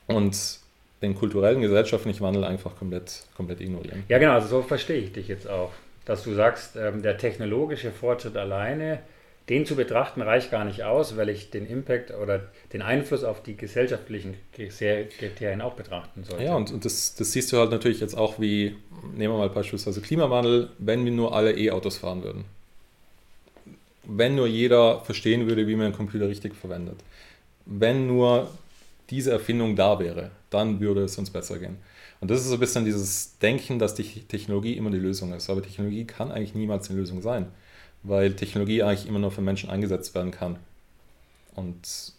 und 0.06 0.58
den 1.02 1.14
kulturellen, 1.14 1.60
gesellschaftlichen 1.60 2.20
Wandel 2.20 2.44
einfach 2.44 2.76
komplett, 2.76 3.24
komplett 3.36 3.60
ignorieren. 3.60 4.04
Ja, 4.08 4.18
genau, 4.18 4.32
also 4.32 4.48
so 4.48 4.62
verstehe 4.62 4.98
ich 4.98 5.12
dich 5.12 5.28
jetzt 5.28 5.48
auch. 5.48 5.72
Dass 6.06 6.22
du 6.22 6.34
sagst, 6.34 6.76
ähm, 6.76 7.02
der 7.02 7.18
technologische 7.18 7.90
Fortschritt 7.90 8.36
alleine, 8.36 9.00
den 9.48 9.66
zu 9.66 9.76
betrachten, 9.76 10.22
reicht 10.22 10.50
gar 10.50 10.64
nicht 10.64 10.84
aus, 10.84 11.16
weil 11.16 11.28
ich 11.28 11.50
den 11.50 11.66
Impact 11.66 12.12
oder 12.12 12.48
den 12.72 12.80
Einfluss 12.80 13.24
auf 13.24 13.42
die 13.42 13.56
gesellschaftlichen 13.56 14.34
Kriterien 14.52 15.60
auch 15.60 15.74
betrachten 15.74 16.24
sollte. 16.24 16.44
Ja, 16.44 16.54
und, 16.54 16.72
und 16.72 16.84
das, 16.84 17.14
das 17.14 17.32
siehst 17.32 17.52
du 17.52 17.58
halt 17.58 17.70
natürlich 17.70 18.00
jetzt 18.00 18.16
auch 18.16 18.40
wie, 18.40 18.76
nehmen 19.14 19.34
wir 19.34 19.38
mal 19.38 19.50
beispielsweise 19.50 20.00
Klimawandel, 20.00 20.70
wenn 20.78 21.04
wir 21.04 21.12
nur 21.12 21.34
alle 21.34 21.56
E-Autos 21.58 21.98
fahren 21.98 22.22
würden. 22.22 22.44
Wenn 24.04 24.34
nur 24.34 24.46
jeder 24.46 25.00
verstehen 25.00 25.46
würde, 25.46 25.66
wie 25.66 25.76
man 25.76 25.86
einen 25.86 25.94
Computer 25.94 26.28
richtig 26.28 26.54
verwendet. 26.54 26.96
Wenn 27.66 28.06
nur 28.06 28.50
diese 29.10 29.30
Erfindung 29.30 29.76
da 29.76 29.98
wäre, 29.98 30.30
dann 30.50 30.80
würde 30.80 31.04
es 31.04 31.18
uns 31.18 31.30
besser 31.30 31.58
gehen. 31.58 31.76
Und 32.20 32.30
das 32.30 32.40
ist 32.40 32.48
so 32.48 32.54
ein 32.54 32.60
bisschen 32.60 32.86
dieses 32.86 33.38
Denken, 33.38 33.78
dass 33.78 33.94
die 33.94 34.04
Technologie 34.04 34.74
immer 34.78 34.90
die 34.90 34.98
Lösung 34.98 35.34
ist. 35.34 35.50
Aber 35.50 35.62
Technologie 35.62 36.06
kann 36.06 36.32
eigentlich 36.32 36.54
niemals 36.54 36.88
die 36.88 36.94
Lösung 36.94 37.20
sein, 37.20 37.46
weil 38.04 38.34
Technologie 38.34 38.82
eigentlich 38.82 39.08
immer 39.08 39.18
nur 39.18 39.32
für 39.32 39.40
Menschen 39.40 39.70
eingesetzt 39.70 40.14
werden 40.14 40.30
kann. 40.30 40.56
Und 41.54 42.12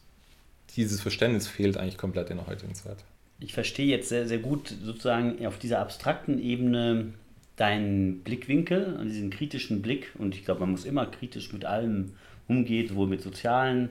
dieses 0.76 1.00
Verständnis 1.00 1.48
fehlt 1.48 1.78
eigentlich 1.78 1.98
komplett 1.98 2.30
in 2.30 2.38
der 2.38 2.48
heutigen 2.48 2.76
Zeit. 2.76 2.98
Ich 3.40 3.54
verstehe 3.54 3.88
jetzt 3.88 4.10
sehr, 4.10 4.28
sehr 4.28 4.40
gut 4.40 4.74
sozusagen 4.84 5.46
auf 5.46 5.58
dieser 5.60 5.80
abstrakten 5.80 6.40
Ebene 6.40 7.14
deinen 7.56 8.20
Blickwinkel, 8.20 9.00
diesen 9.06 9.30
kritischen 9.30 9.82
Blick. 9.82 10.12
Und 10.18 10.36
ich 10.36 10.44
glaube, 10.44 10.62
man 10.62 10.72
muss 10.72 10.86
immer 10.86 11.06
kritisch 11.06 11.54
mit 11.54 11.66
allem 11.66 12.14
umgehen, 12.48 12.88
sowohl 12.88 13.08
mit 13.08 13.22
sozialen 13.22 13.90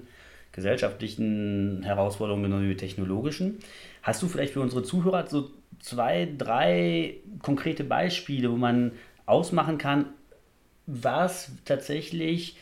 gesellschaftlichen 0.52 1.82
Herausforderungen 1.82 2.44
genauso 2.44 2.62
wie 2.62 2.68
mit 2.68 2.78
technologischen. 2.78 3.58
Hast 4.02 4.22
du 4.22 4.28
vielleicht 4.28 4.52
für 4.52 4.60
unsere 4.60 4.82
Zuhörer 4.82 5.26
so 5.26 5.50
zwei, 5.80 6.28
drei 6.38 7.16
konkrete 7.42 7.84
Beispiele, 7.84 8.50
wo 8.50 8.56
man 8.56 8.92
ausmachen 9.26 9.78
kann, 9.78 10.06
was 10.86 11.52
tatsächlich 11.64 12.56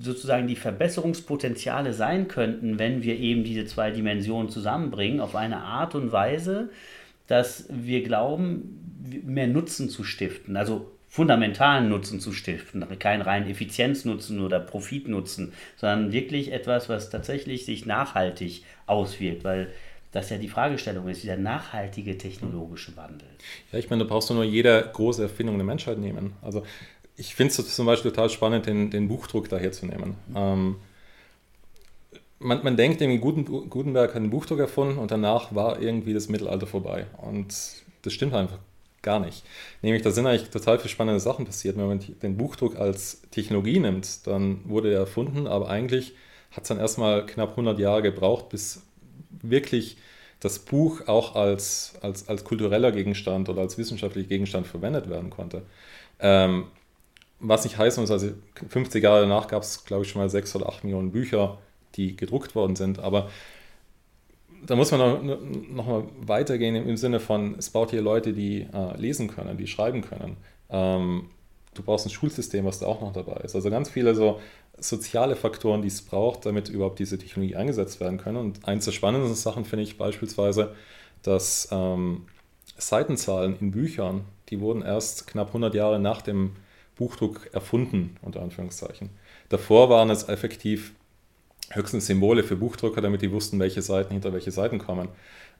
sozusagen 0.00 0.46
die 0.46 0.56
Verbesserungspotenziale 0.56 1.92
sein 1.92 2.28
könnten, 2.28 2.78
wenn 2.78 3.02
wir 3.02 3.18
eben 3.18 3.44
diese 3.44 3.66
zwei 3.66 3.90
Dimensionen 3.90 4.50
zusammenbringen, 4.50 5.20
auf 5.20 5.36
eine 5.36 5.58
Art 5.58 5.94
und 5.94 6.12
Weise, 6.12 6.70
dass 7.26 7.66
wir 7.68 8.02
glauben, 8.02 9.22
mehr 9.24 9.46
Nutzen 9.46 9.90
zu 9.90 10.02
stiften. 10.02 10.56
Also 10.56 10.90
fundamentalen 11.08 11.88
Nutzen 11.88 12.20
zu 12.20 12.32
stiften, 12.32 12.84
keinen 12.98 13.22
reinen 13.22 13.48
Effizienznutzen 13.48 14.40
oder 14.40 14.60
Profitnutzen, 14.60 15.52
sondern 15.76 16.12
wirklich 16.12 16.52
etwas, 16.52 16.88
was 16.88 17.10
tatsächlich 17.10 17.64
sich 17.64 17.86
nachhaltig 17.86 18.64
auswirkt, 18.86 19.44
weil 19.44 19.68
das 20.12 20.30
ja 20.30 20.38
die 20.38 20.48
Fragestellung 20.48 21.08
ist, 21.08 21.22
dieser 21.22 21.36
nachhaltige 21.36 22.16
technologische 22.16 22.96
Wandel. 22.96 23.28
Ja, 23.70 23.78
ich 23.78 23.90
meine, 23.90 24.04
da 24.04 24.08
brauchst 24.08 24.30
du 24.30 24.34
nur 24.34 24.44
jede 24.44 24.88
große 24.92 25.22
Erfindung 25.22 25.56
der 25.56 25.66
Menschheit 25.66 25.98
nehmen. 25.98 26.32
Also 26.42 26.64
ich 27.16 27.34
finde 27.34 27.52
es 27.52 27.74
zum 27.74 27.86
Beispiel 27.86 28.10
total 28.10 28.30
spannend, 28.30 28.66
den, 28.66 28.90
den 28.90 29.08
Buchdruck 29.08 29.48
da 29.48 29.56
herzunehmen. 29.56 30.16
Mhm. 30.28 30.36
Ähm, 30.36 30.76
man, 32.38 32.62
man 32.62 32.76
denkt, 32.76 33.00
Gutenberg 33.00 34.14
hat 34.14 34.22
den 34.22 34.30
Buchdruck 34.30 34.58
erfunden 34.58 34.98
und 34.98 35.10
danach 35.10 35.54
war 35.54 35.80
irgendwie 35.80 36.12
das 36.12 36.28
Mittelalter 36.28 36.66
vorbei. 36.66 37.06
Und 37.16 37.54
das 38.02 38.12
stimmt 38.12 38.34
einfach 38.34 38.58
gar 39.02 39.20
nicht. 39.20 39.44
Nämlich, 39.82 40.02
da 40.02 40.10
sind 40.10 40.26
eigentlich 40.26 40.50
total 40.50 40.78
viele 40.78 40.90
spannende 40.90 41.20
Sachen 41.20 41.46
passiert. 41.46 41.76
Wenn 41.76 41.86
man 41.86 42.00
den 42.22 42.36
Buchdruck 42.36 42.76
als 42.76 43.22
Technologie 43.30 43.78
nimmt, 43.78 44.26
dann 44.26 44.60
wurde 44.64 44.92
er 44.92 45.00
erfunden, 45.00 45.46
aber 45.46 45.70
eigentlich 45.70 46.14
hat 46.50 46.64
es 46.64 46.68
dann 46.68 46.78
erstmal 46.78 47.24
knapp 47.24 47.50
100 47.50 47.78
Jahre 47.78 48.02
gebraucht, 48.02 48.48
bis 48.50 48.82
wirklich 49.30 49.96
das 50.40 50.58
Buch 50.58 51.06
auch 51.06 51.34
als, 51.34 51.94
als, 52.02 52.28
als 52.28 52.44
kultureller 52.44 52.92
Gegenstand 52.92 53.48
oder 53.48 53.62
als 53.62 53.78
wissenschaftlicher 53.78 54.28
Gegenstand 54.28 54.66
verwendet 54.66 55.08
werden 55.08 55.30
konnte. 55.30 55.62
Ähm, 56.20 56.66
was 57.38 57.64
nicht 57.64 57.78
heißen 57.78 58.02
muss, 58.02 58.10
also 58.10 58.30
50 58.68 59.02
Jahre 59.02 59.22
danach 59.22 59.48
gab 59.48 59.62
es, 59.62 59.84
glaube 59.84 60.04
ich, 60.04 60.10
schon 60.10 60.22
mal 60.22 60.30
6 60.30 60.56
oder 60.56 60.68
8 60.68 60.84
Millionen 60.84 61.12
Bücher, 61.12 61.58
die 61.94 62.16
gedruckt 62.16 62.54
worden 62.54 62.76
sind, 62.76 62.98
aber 62.98 63.28
da 64.64 64.74
muss 64.74 64.90
man 64.90 65.00
noch, 65.00 65.38
noch 65.70 65.86
mal 65.86 66.04
weitergehen 66.20 66.74
im, 66.74 66.96
Sinne 66.96 67.20
von, 67.20 67.54
es 67.58 67.70
baut 67.70 67.90
hier 67.90 68.02
Leute, 68.02 68.32
die 68.32 68.66
äh, 68.72 68.96
lesen 68.96 69.28
können, 69.28 69.56
die 69.56 69.66
schreiben 69.66 70.02
können. 70.02 70.36
Ähm, 70.70 71.30
du 71.74 71.82
brauchst 71.82 72.06
ein 72.06 72.10
Schulsystem, 72.10 72.64
was 72.64 72.80
da 72.80 72.86
auch 72.86 73.00
noch 73.00 73.12
dabei 73.12 73.40
ist. 73.42 73.54
Also 73.54 73.70
ganz 73.70 73.90
viele 73.90 74.14
so 74.14 74.40
soziale 74.78 75.36
Faktoren, 75.36 75.82
die 75.82 75.88
es 75.88 76.02
braucht, 76.02 76.46
damit 76.46 76.68
überhaupt 76.68 76.98
diese 76.98 77.18
Technologie 77.18 77.56
eingesetzt 77.56 78.00
werden 78.00 78.18
können. 78.18 78.38
Und 78.38 78.66
eins 78.66 78.84
der 78.84 78.92
spannendsten 78.92 79.34
Sachen 79.34 79.64
finde 79.64 79.84
ich 79.84 79.96
beispielsweise, 79.96 80.74
dass 81.22 81.68
ähm, 81.70 82.26
Seitenzahlen 82.76 83.56
in 83.60 83.70
Büchern, 83.70 84.24
die 84.48 84.60
wurden 84.60 84.82
erst 84.82 85.26
knapp 85.26 85.48
100 85.48 85.74
Jahre 85.74 85.98
nach 85.98 86.22
dem 86.22 86.52
Buchdruck 86.96 87.50
erfunden, 87.52 88.16
unter 88.22 88.42
Anführungszeichen. 88.42 89.10
Davor 89.48 89.90
waren 89.90 90.10
es 90.10 90.28
effektiv 90.28 90.94
höchstens 91.70 92.06
Symbole 92.06 92.42
für 92.42 92.56
Buchdrucker, 92.56 93.00
damit 93.00 93.22
die 93.22 93.32
wussten, 93.32 93.58
welche 93.58 93.82
Seiten 93.82 94.12
hinter 94.12 94.32
welche 94.32 94.50
Seiten 94.50 94.78
kommen. 94.78 95.08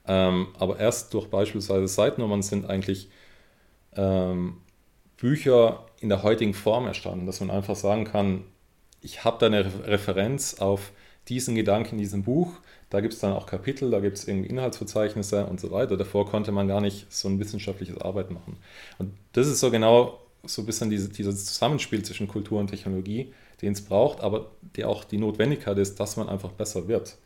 Ähm, 0.07 0.47
aber 0.57 0.79
erst 0.79 1.13
durch 1.13 1.27
beispielsweise 1.27 1.87
Seitennummern 1.87 2.41
sind 2.41 2.69
eigentlich 2.69 3.09
ähm, 3.95 4.57
Bücher 5.17 5.85
in 5.99 6.09
der 6.09 6.23
heutigen 6.23 6.53
Form 6.53 6.85
erstanden, 6.87 7.25
dass 7.25 7.39
man 7.39 7.51
einfach 7.51 7.75
sagen 7.75 8.05
kann, 8.05 8.43
ich 9.01 9.23
habe 9.23 9.37
da 9.39 9.47
eine 9.47 9.65
Referenz 9.85 10.55
auf 10.55 10.91
diesen 11.27 11.55
Gedanken 11.55 11.95
in 11.95 11.99
diesem 11.99 12.23
Buch, 12.23 12.53
da 12.89 13.01
gibt 13.01 13.13
es 13.13 13.19
dann 13.19 13.33
auch 13.33 13.47
Kapitel, 13.47 13.91
da 13.91 13.99
gibt 13.99 14.17
es 14.17 14.27
irgendwie 14.27 14.49
Inhaltsverzeichnisse 14.49 15.45
und 15.45 15.59
so 15.59 15.71
weiter. 15.71 15.97
Davor 15.97 16.29
konnte 16.29 16.53
man 16.53 16.69
gar 16.69 16.79
nicht 16.79 17.11
so 17.11 17.27
ein 17.27 17.37
wissenschaftliches 17.37 17.99
Arbeit 17.99 18.31
machen. 18.31 18.57
Und 18.97 19.13
das 19.33 19.47
ist 19.47 19.59
so 19.59 19.69
genau 19.71 20.21
so 20.47 20.61
ein 20.61 20.65
bisschen 20.65 20.89
diese, 20.89 21.09
dieses 21.09 21.45
Zusammenspiel 21.45 22.03
zwischen 22.03 22.27
Kultur 22.27 22.59
und 22.59 22.67
Technologie, 22.67 23.33
den 23.61 23.73
es 23.73 23.83
braucht, 23.83 24.21
aber 24.21 24.51
der 24.75 24.89
auch 24.89 25.03
die 25.03 25.17
Notwendigkeit 25.17 25.77
ist, 25.77 25.99
dass 25.99 26.17
man 26.17 26.29
einfach 26.29 26.51
besser 26.51 26.87
wird. 26.87 27.17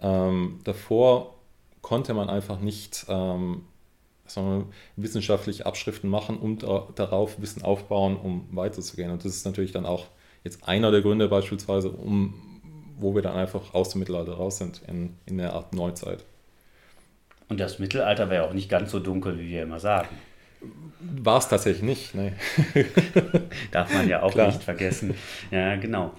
Ähm, 0.00 0.60
davor 0.64 1.34
konnte 1.82 2.14
man 2.14 2.28
einfach 2.28 2.60
nicht 2.60 3.06
ähm, 3.08 3.62
sondern 4.30 4.72
wissenschaftliche 4.96 5.66
Abschriften 5.66 6.08
machen 6.08 6.38
und 6.38 6.62
darauf 6.94 7.40
Wissen 7.40 7.62
aufbauen, 7.62 8.16
um 8.16 8.46
weiterzugehen. 8.52 9.10
Und 9.10 9.24
das 9.24 9.34
ist 9.34 9.46
natürlich 9.46 9.72
dann 9.72 9.86
auch 9.86 10.06
jetzt 10.44 10.68
einer 10.68 10.90
der 10.90 11.02
Gründe 11.02 11.28
beispielsweise, 11.28 11.90
um, 11.90 12.34
wo 12.98 13.14
wir 13.14 13.22
dann 13.22 13.36
einfach 13.36 13.74
aus 13.74 13.90
dem 13.90 14.00
Mittelalter 14.00 14.34
raus 14.34 14.58
sind, 14.58 14.82
in, 14.86 15.16
in 15.26 15.38
der 15.38 15.54
Art 15.54 15.74
Neuzeit. 15.74 16.24
Und 17.48 17.58
das 17.60 17.78
Mittelalter 17.78 18.28
wäre 18.28 18.44
auch 18.44 18.52
nicht 18.52 18.68
ganz 18.68 18.90
so 18.90 19.00
dunkel, 19.00 19.38
wie 19.38 19.48
wir 19.48 19.62
immer 19.62 19.80
sagen. 19.80 20.08
War 21.00 21.38
es 21.38 21.48
tatsächlich 21.48 21.82
nicht, 21.82 22.14
ne. 22.14 22.32
Darf 23.70 23.92
man 23.92 24.08
ja 24.08 24.22
auch 24.22 24.32
Klar. 24.32 24.48
nicht 24.48 24.62
vergessen. 24.62 25.14
Ja, 25.50 25.76
genau. 25.76 26.12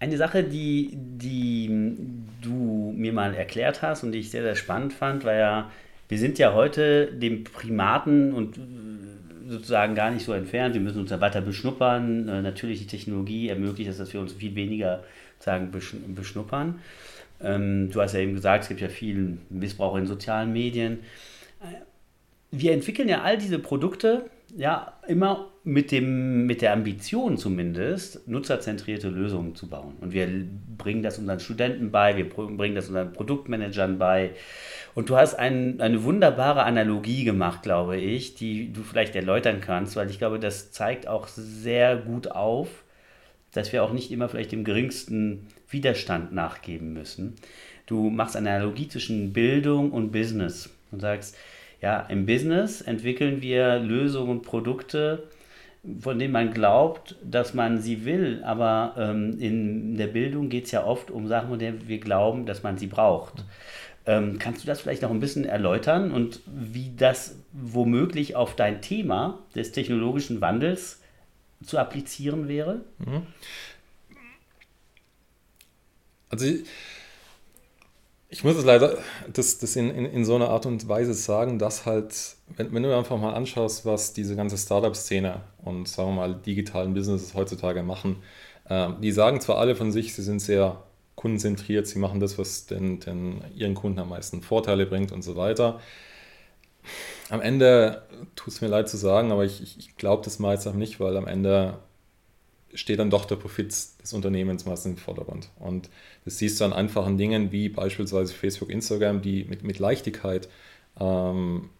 Eine 0.00 0.16
Sache, 0.16 0.42
die, 0.42 0.90
die 0.94 1.68
du 2.42 2.92
mir 2.96 3.12
mal 3.12 3.34
erklärt 3.34 3.82
hast 3.82 4.02
und 4.02 4.12
die 4.12 4.18
ich 4.18 4.30
sehr, 4.30 4.42
sehr 4.42 4.56
spannend 4.56 4.92
fand, 4.92 5.24
war 5.24 5.34
ja, 5.34 5.70
wir 6.08 6.18
sind 6.18 6.38
ja 6.38 6.52
heute 6.52 7.06
dem 7.12 7.44
Primaten 7.44 8.34
und 8.34 8.58
sozusagen 9.48 9.94
gar 9.94 10.10
nicht 10.10 10.24
so 10.24 10.32
entfernt. 10.32 10.74
Wir 10.74 10.80
müssen 10.80 11.00
uns 11.00 11.10
ja 11.10 11.20
weiter 11.20 11.40
beschnuppern. 11.40 12.28
Äh, 12.28 12.42
natürlich 12.42 12.80
die 12.80 12.86
Technologie 12.86 13.48
ermöglicht 13.48 13.90
es, 13.90 13.98
dass 13.98 14.12
wir 14.12 14.20
uns 14.20 14.32
viel 14.32 14.54
weniger 14.54 15.04
sagen, 15.38 15.70
beschnuppern. 16.08 16.80
Ähm, 17.40 17.90
du 17.90 18.00
hast 18.00 18.14
ja 18.14 18.20
eben 18.20 18.34
gesagt, 18.34 18.64
es 18.64 18.68
gibt 18.68 18.80
ja 18.80 18.88
viel 18.88 19.38
Missbrauch 19.50 19.96
in 19.96 20.06
sozialen 20.06 20.52
Medien 20.52 21.00
wir 22.60 22.72
entwickeln 22.72 23.08
ja 23.08 23.22
all 23.22 23.38
diese 23.38 23.58
Produkte 23.58 24.30
ja 24.56 24.92
immer 25.06 25.50
mit, 25.64 25.90
dem, 25.90 26.46
mit 26.46 26.62
der 26.62 26.72
Ambition 26.72 27.38
zumindest, 27.38 28.28
nutzerzentrierte 28.28 29.08
Lösungen 29.08 29.54
zu 29.54 29.68
bauen. 29.68 29.94
Und 30.00 30.12
wir 30.12 30.28
bringen 30.76 31.02
das 31.02 31.18
unseren 31.18 31.40
Studenten 31.40 31.90
bei, 31.90 32.16
wir 32.16 32.28
bringen 32.28 32.74
das 32.74 32.88
unseren 32.88 33.12
Produktmanagern 33.12 33.98
bei. 33.98 34.30
Und 34.94 35.08
du 35.08 35.16
hast 35.16 35.34
ein, 35.34 35.80
eine 35.80 36.04
wunderbare 36.04 36.64
Analogie 36.64 37.24
gemacht, 37.24 37.62
glaube 37.62 37.96
ich, 37.96 38.34
die 38.34 38.72
du 38.72 38.82
vielleicht 38.82 39.16
erläutern 39.16 39.60
kannst, 39.60 39.96
weil 39.96 40.10
ich 40.10 40.18
glaube, 40.18 40.38
das 40.38 40.70
zeigt 40.70 41.08
auch 41.08 41.26
sehr 41.28 41.96
gut 41.96 42.30
auf, 42.30 42.68
dass 43.52 43.72
wir 43.72 43.82
auch 43.82 43.92
nicht 43.92 44.12
immer 44.12 44.28
vielleicht 44.28 44.52
dem 44.52 44.64
geringsten 44.64 45.46
Widerstand 45.68 46.32
nachgeben 46.32 46.92
müssen. 46.92 47.34
Du 47.86 48.10
machst 48.10 48.36
eine 48.36 48.50
Analogie 48.50 48.88
zwischen 48.88 49.32
Bildung 49.32 49.90
und 49.92 50.12
Business 50.12 50.70
und 50.90 51.00
sagst, 51.00 51.36
ja, 51.84 52.00
im 52.08 52.24
Business 52.24 52.80
entwickeln 52.80 53.42
wir 53.42 53.78
Lösungen 53.78 54.40
Produkte, 54.40 55.24
von 56.00 56.18
denen 56.18 56.32
man 56.32 56.50
glaubt, 56.50 57.16
dass 57.22 57.52
man 57.52 57.78
sie 57.78 58.06
will, 58.06 58.42
aber 58.42 58.94
ähm, 58.96 59.38
in 59.38 59.98
der 59.98 60.06
Bildung 60.06 60.48
geht 60.48 60.64
es 60.64 60.70
ja 60.70 60.82
oft 60.82 61.10
um 61.10 61.28
Sachen, 61.28 61.50
von 61.50 61.58
denen 61.58 61.86
wir 61.86 61.98
glauben, 62.00 62.46
dass 62.46 62.62
man 62.62 62.78
sie 62.78 62.86
braucht. 62.86 63.44
Ähm, 64.06 64.38
kannst 64.38 64.62
du 64.62 64.66
das 64.66 64.80
vielleicht 64.80 65.02
noch 65.02 65.10
ein 65.10 65.20
bisschen 65.20 65.44
erläutern 65.44 66.10
und 66.10 66.40
wie 66.46 66.90
das 66.96 67.36
womöglich 67.52 68.34
auf 68.34 68.56
dein 68.56 68.80
Thema 68.80 69.40
des 69.54 69.72
technologischen 69.72 70.40
Wandels 70.40 71.02
zu 71.62 71.76
applizieren 71.76 72.48
wäre? 72.48 72.80
Mhm. 72.98 73.26
Also 76.30 76.46
ich 78.34 78.42
muss 78.42 78.56
es 78.56 78.64
leider 78.64 78.98
das, 79.32 79.58
das 79.58 79.76
in, 79.76 79.90
in, 79.90 80.06
in 80.06 80.24
so 80.24 80.34
einer 80.34 80.48
Art 80.48 80.66
und 80.66 80.88
Weise 80.88 81.14
sagen, 81.14 81.60
dass 81.60 81.86
halt, 81.86 82.34
wenn, 82.56 82.74
wenn 82.74 82.82
du 82.82 82.96
einfach 82.96 83.16
mal 83.16 83.32
anschaust, 83.32 83.86
was 83.86 84.12
diese 84.12 84.34
ganze 84.34 84.58
Startup-Szene 84.58 85.42
und 85.62 85.86
sagen 85.86 86.08
wir 86.08 86.14
mal 86.16 86.34
digitalen 86.34 86.94
Businesses 86.94 87.34
heutzutage 87.34 87.84
machen, 87.84 88.16
äh, 88.68 88.88
die 89.00 89.12
sagen 89.12 89.40
zwar 89.40 89.58
alle 89.58 89.76
von 89.76 89.92
sich, 89.92 90.16
sie 90.16 90.22
sind 90.22 90.40
sehr 90.40 90.82
kundenzentriert, 91.14 91.86
sie 91.86 92.00
machen 92.00 92.18
das, 92.18 92.36
was 92.36 92.66
den, 92.66 92.98
den 92.98 93.40
ihren 93.54 93.74
Kunden 93.74 94.00
am 94.00 94.08
meisten 94.08 94.42
Vorteile 94.42 94.86
bringt 94.86 95.12
und 95.12 95.22
so 95.22 95.36
weiter. 95.36 95.78
Am 97.30 97.40
Ende 97.40 98.02
tut 98.34 98.52
es 98.52 98.60
mir 98.60 98.66
leid 98.66 98.88
zu 98.88 98.96
sagen, 98.96 99.30
aber 99.30 99.44
ich, 99.44 99.78
ich, 99.78 99.96
glaube 99.96 100.24
das 100.24 100.40
auch 100.40 100.74
nicht, 100.74 100.98
weil 100.98 101.16
am 101.16 101.28
Ende 101.28 101.78
steht 102.74 102.98
dann 102.98 103.10
doch 103.10 103.24
der 103.24 103.36
Profit 103.36 103.68
des 103.68 104.12
Unternehmens 104.12 104.66
meistens 104.66 104.92
im 104.92 104.96
Vordergrund. 104.98 105.48
Und 105.58 105.88
das 106.24 106.38
siehst 106.38 106.60
du 106.60 106.64
an 106.64 106.72
einfachen 106.72 107.16
Dingen 107.16 107.52
wie 107.52 107.68
beispielsweise 107.68 108.32
Facebook, 108.32 108.70
Instagram, 108.70 109.22
die 109.22 109.44
mit, 109.44 109.62
mit 109.62 109.78
Leichtigkeit 109.78 110.48
ähm, 110.98 111.70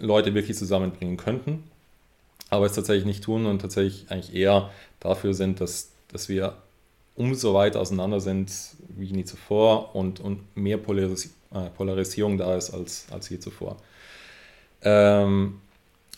Leute 0.00 0.34
wirklich 0.34 0.56
zusammenbringen 0.56 1.16
könnten, 1.16 1.64
aber 2.50 2.66
es 2.66 2.72
tatsächlich 2.72 3.04
nicht 3.04 3.24
tun 3.24 3.46
und 3.46 3.60
tatsächlich 3.60 4.10
eigentlich 4.10 4.34
eher 4.34 4.70
dafür 5.00 5.34
sind, 5.34 5.60
dass, 5.60 5.92
dass 6.08 6.28
wir 6.28 6.56
umso 7.14 7.54
weiter 7.54 7.80
auseinander 7.80 8.20
sind 8.20 8.50
wie 8.96 9.12
nie 9.12 9.24
zuvor 9.24 9.94
und, 9.94 10.20
und 10.20 10.56
mehr 10.56 10.78
Polaris 10.78 11.34
äh, 11.52 11.70
Polarisierung 11.70 12.36
da 12.36 12.56
ist 12.56 12.70
als, 12.70 13.06
als 13.10 13.28
je 13.28 13.38
zuvor. 13.38 13.76
Ähm, 14.82 15.60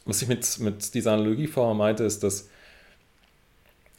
was 0.05 0.23
ich 0.23 0.29
mit, 0.29 0.59
mit 0.59 0.95
dieser 0.95 1.13
Analogie 1.13 1.47
vorher 1.47 1.75
meinte, 1.75 2.05
ist, 2.05 2.23
dass 2.23 2.49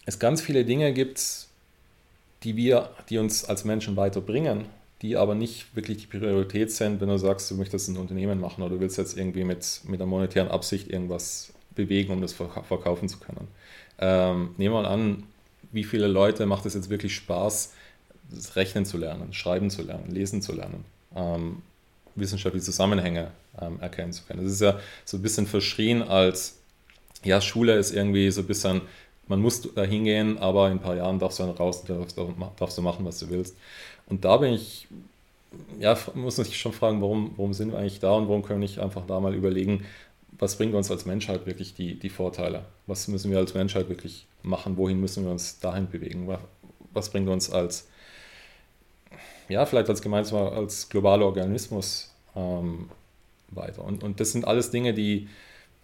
es 0.06 0.20
ganz 0.20 0.42
viele 0.42 0.66
Dinge 0.66 0.94
gibt, 0.94 1.48
die 2.44 2.56
wir, 2.56 2.90
die 3.10 3.18
uns 3.18 3.46
als 3.46 3.66
Menschen 3.66 3.96
weiterbringen, 3.96 4.66
die 5.02 5.18
aber 5.18 5.36
nicht 5.36 5.76
wirklich 5.76 5.98
die 6.00 6.08
Priorität 6.08 6.72
sind, 6.72 7.02
wenn 7.02 7.10
du 7.10 7.18
sagst, 7.18 7.50
du 7.50 7.56
möchtest 7.56 7.90
ein 7.90 7.98
Unternehmen 7.98 8.40
machen 8.40 8.62
oder 8.62 8.76
du 8.76 8.82
willst 8.82 8.98
jetzt 8.98 9.18
irgendwie 9.18 9.44
mit, 9.44 9.82
mit 9.86 10.00
einer 10.00 10.10
monetären 10.10 10.50
Absicht 10.50 10.90
irgendwas 10.90 11.54
bewegen, 11.76 12.12
um 12.12 12.22
das 12.22 12.34
verkaufen 12.34 13.10
zu 13.10 13.20
können. 13.20 13.48
Ähm, 14.00 14.56
nehmen 14.58 14.76
wir 14.76 14.82
mal 14.82 14.86
an, 14.86 15.24
wie 15.72 15.84
viele 15.84 16.08
Leute 16.08 16.46
macht 16.46 16.66
es 16.66 16.74
jetzt 16.74 16.90
wirklich 16.90 17.16
Spaß, 17.16 17.74
Rechnen 18.56 18.86
zu 18.86 18.98
lernen, 18.98 19.34
Schreiben 19.34 19.70
zu 19.70 19.82
lernen, 19.82 20.10
Lesen 20.10 20.42
zu 20.42 20.54
lernen, 20.54 20.86
ähm, 21.16 21.62
wissenschaftliche 22.16 22.66
Zusammenhänge 22.66 23.32
ähm, 23.60 23.80
erkennen 23.80 24.14
zu 24.14 24.24
können. 24.24 24.44
Das 24.44 24.52
ist 24.52 24.62
ja 24.62 24.80
so 25.06 25.18
ein 25.18 25.22
bisschen 25.22 25.48
verschrien 25.48 26.02
als, 26.02 26.60
ja, 27.24 27.42
Schule 27.42 27.78
ist 27.78 27.92
irgendwie 27.94 28.32
so 28.32 28.42
ein 28.42 28.48
bisschen 28.48 28.82
man 29.32 29.42
muss 29.42 29.62
da 29.62 29.84
hingehen, 29.84 30.38
aber 30.40 30.68
in 30.68 30.74
ein 30.74 30.82
paar 30.82 30.98
Jahren 30.98 31.18
darfst 31.18 31.40
du 31.40 31.44
dann 31.44 31.56
raus 31.56 31.86
darfst, 31.86 32.20
darfst 32.58 32.78
du 32.78 32.82
machen, 32.82 33.06
was 33.06 33.18
du 33.20 33.30
willst. 33.30 33.56
Und 34.08 34.26
da 34.26 34.36
bin 34.36 34.54
ich, 34.54 34.90
ja, 35.80 35.98
muss 36.16 36.38
man 36.38 36.46
sich 36.46 36.60
schon 36.60 36.74
fragen, 36.74 37.02
warum, 37.02 37.32
warum 37.38 37.54
sind 37.54 37.72
wir 37.72 37.80
eigentlich 37.80 38.02
da 38.02 38.12
und 38.12 38.28
warum 38.28 38.44
können 38.44 38.60
wir 38.60 38.68
nicht 38.68 38.80
einfach 38.80 39.06
da 39.08 39.22
mal 39.22 39.34
überlegen, 39.34 39.86
was 40.38 40.58
bringt 40.58 40.74
uns 40.74 40.92
als 40.92 41.06
Menschheit 41.06 41.46
wirklich 41.46 41.74
die, 41.74 41.98
die 41.98 42.10
Vorteile? 42.10 42.66
Was 42.88 43.08
müssen 43.08 43.32
wir 43.32 43.38
als 43.38 43.54
Menschheit 43.54 43.88
wirklich 43.88 44.26
machen? 44.44 44.76
Wohin 44.76 45.00
müssen 45.00 45.24
wir 45.24 45.32
uns 45.32 45.60
dahin 45.60 45.90
bewegen? 45.90 46.28
Was 46.94 47.10
bringt 47.10 47.30
uns 47.30 47.50
als, 47.50 47.88
ja, 49.48 49.66
vielleicht 49.66 49.88
als 49.88 50.02
gemeinsamer, 50.02 50.52
als 50.52 50.90
globaler 50.90 51.26
Organismus 51.26 52.12
ähm, 52.36 52.90
weiter? 53.50 53.86
Und, 53.86 54.04
und 54.04 54.20
das 54.20 54.34
sind 54.34 54.46
alles 54.46 54.72
Dinge, 54.72 54.94
die, 54.94 55.30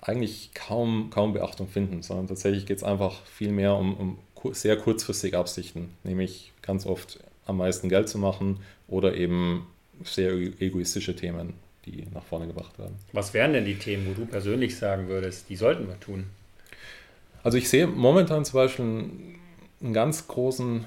eigentlich 0.02 0.52
kaum, 0.54 1.10
kaum 1.10 1.34
Beachtung 1.34 1.68
finden, 1.68 2.04
sondern 2.04 2.28
tatsächlich 2.28 2.66
geht 2.66 2.78
es 2.78 2.84
einfach 2.84 3.26
viel 3.26 3.52
mehr 3.52 3.76
um, 3.76 3.96
um 3.96 4.54
sehr 4.54 4.78
kurzfristige 4.78 5.38
Absichten, 5.38 5.90
nämlich 6.04 6.54
ganz 6.62 6.86
oft 6.86 7.20
am 7.46 7.58
meisten 7.58 7.90
Geld 7.90 8.08
zu 8.08 8.18
machen 8.18 8.60
oder 8.88 9.16
eben 9.16 9.68
sehr 10.04 10.34
egoistische 10.34 11.16
Themen, 11.16 11.54
die 11.86 12.06
nach 12.14 12.24
vorne 12.24 12.48
gebracht 12.48 12.78
werden. 12.78 12.96
Was 13.14 13.34
wären 13.34 13.54
denn 13.54 13.66
die 13.66 13.78
Themen, 13.78 14.08
wo 14.08 14.14
du 14.14 14.26
persönlich 14.26 14.78
sagen 14.78 15.08
würdest, 15.08 15.50
die 15.50 15.56
sollten 15.56 15.88
wir 15.88 16.00
tun? 16.00 16.28
Also 17.44 17.58
ich 17.58 17.70
sehe 17.70 17.88
momentan 17.88 18.46
zum 18.46 18.56
Beispiel 18.56 18.86
einen 18.86 19.94
ganz 19.94 20.28
großen, 20.28 20.86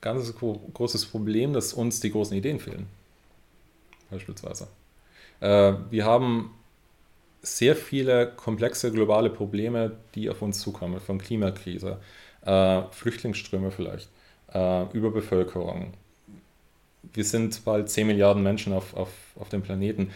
ganz 0.00 0.34
großes 0.34 1.06
Problem, 1.06 1.52
dass 1.52 1.72
uns 1.72 2.00
die 2.00 2.10
großen 2.10 2.36
Ideen 2.36 2.58
fehlen. 2.58 2.86
Beispielsweise. 4.10 4.68
Äh, 5.40 5.74
wir 5.90 6.04
haben 6.04 6.50
sehr 7.46 7.76
viele 7.76 8.26
komplexe 8.26 8.90
globale 8.90 9.30
Probleme, 9.30 9.92
die 10.14 10.28
auf 10.28 10.42
uns 10.42 10.60
zukommen, 10.60 11.00
von 11.00 11.18
Klimakrise, 11.18 11.98
äh, 12.44 12.82
Flüchtlingsströme 12.90 13.70
vielleicht, 13.70 14.08
äh, 14.52 14.84
Überbevölkerung. 14.92 15.94
Wir 17.12 17.24
sind 17.24 17.64
bald 17.64 17.88
10 17.88 18.08
Milliarden 18.08 18.42
Menschen 18.42 18.72
auf, 18.72 18.94
auf, 18.94 19.10
auf 19.36 19.48
dem 19.48 19.62
Planeten. 19.62 20.10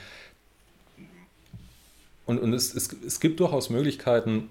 Und, 2.26 2.38
und 2.38 2.52
es, 2.52 2.74
es, 2.74 2.92
es 3.06 3.20
gibt 3.20 3.40
durchaus 3.40 3.70
Möglichkeiten, 3.70 4.48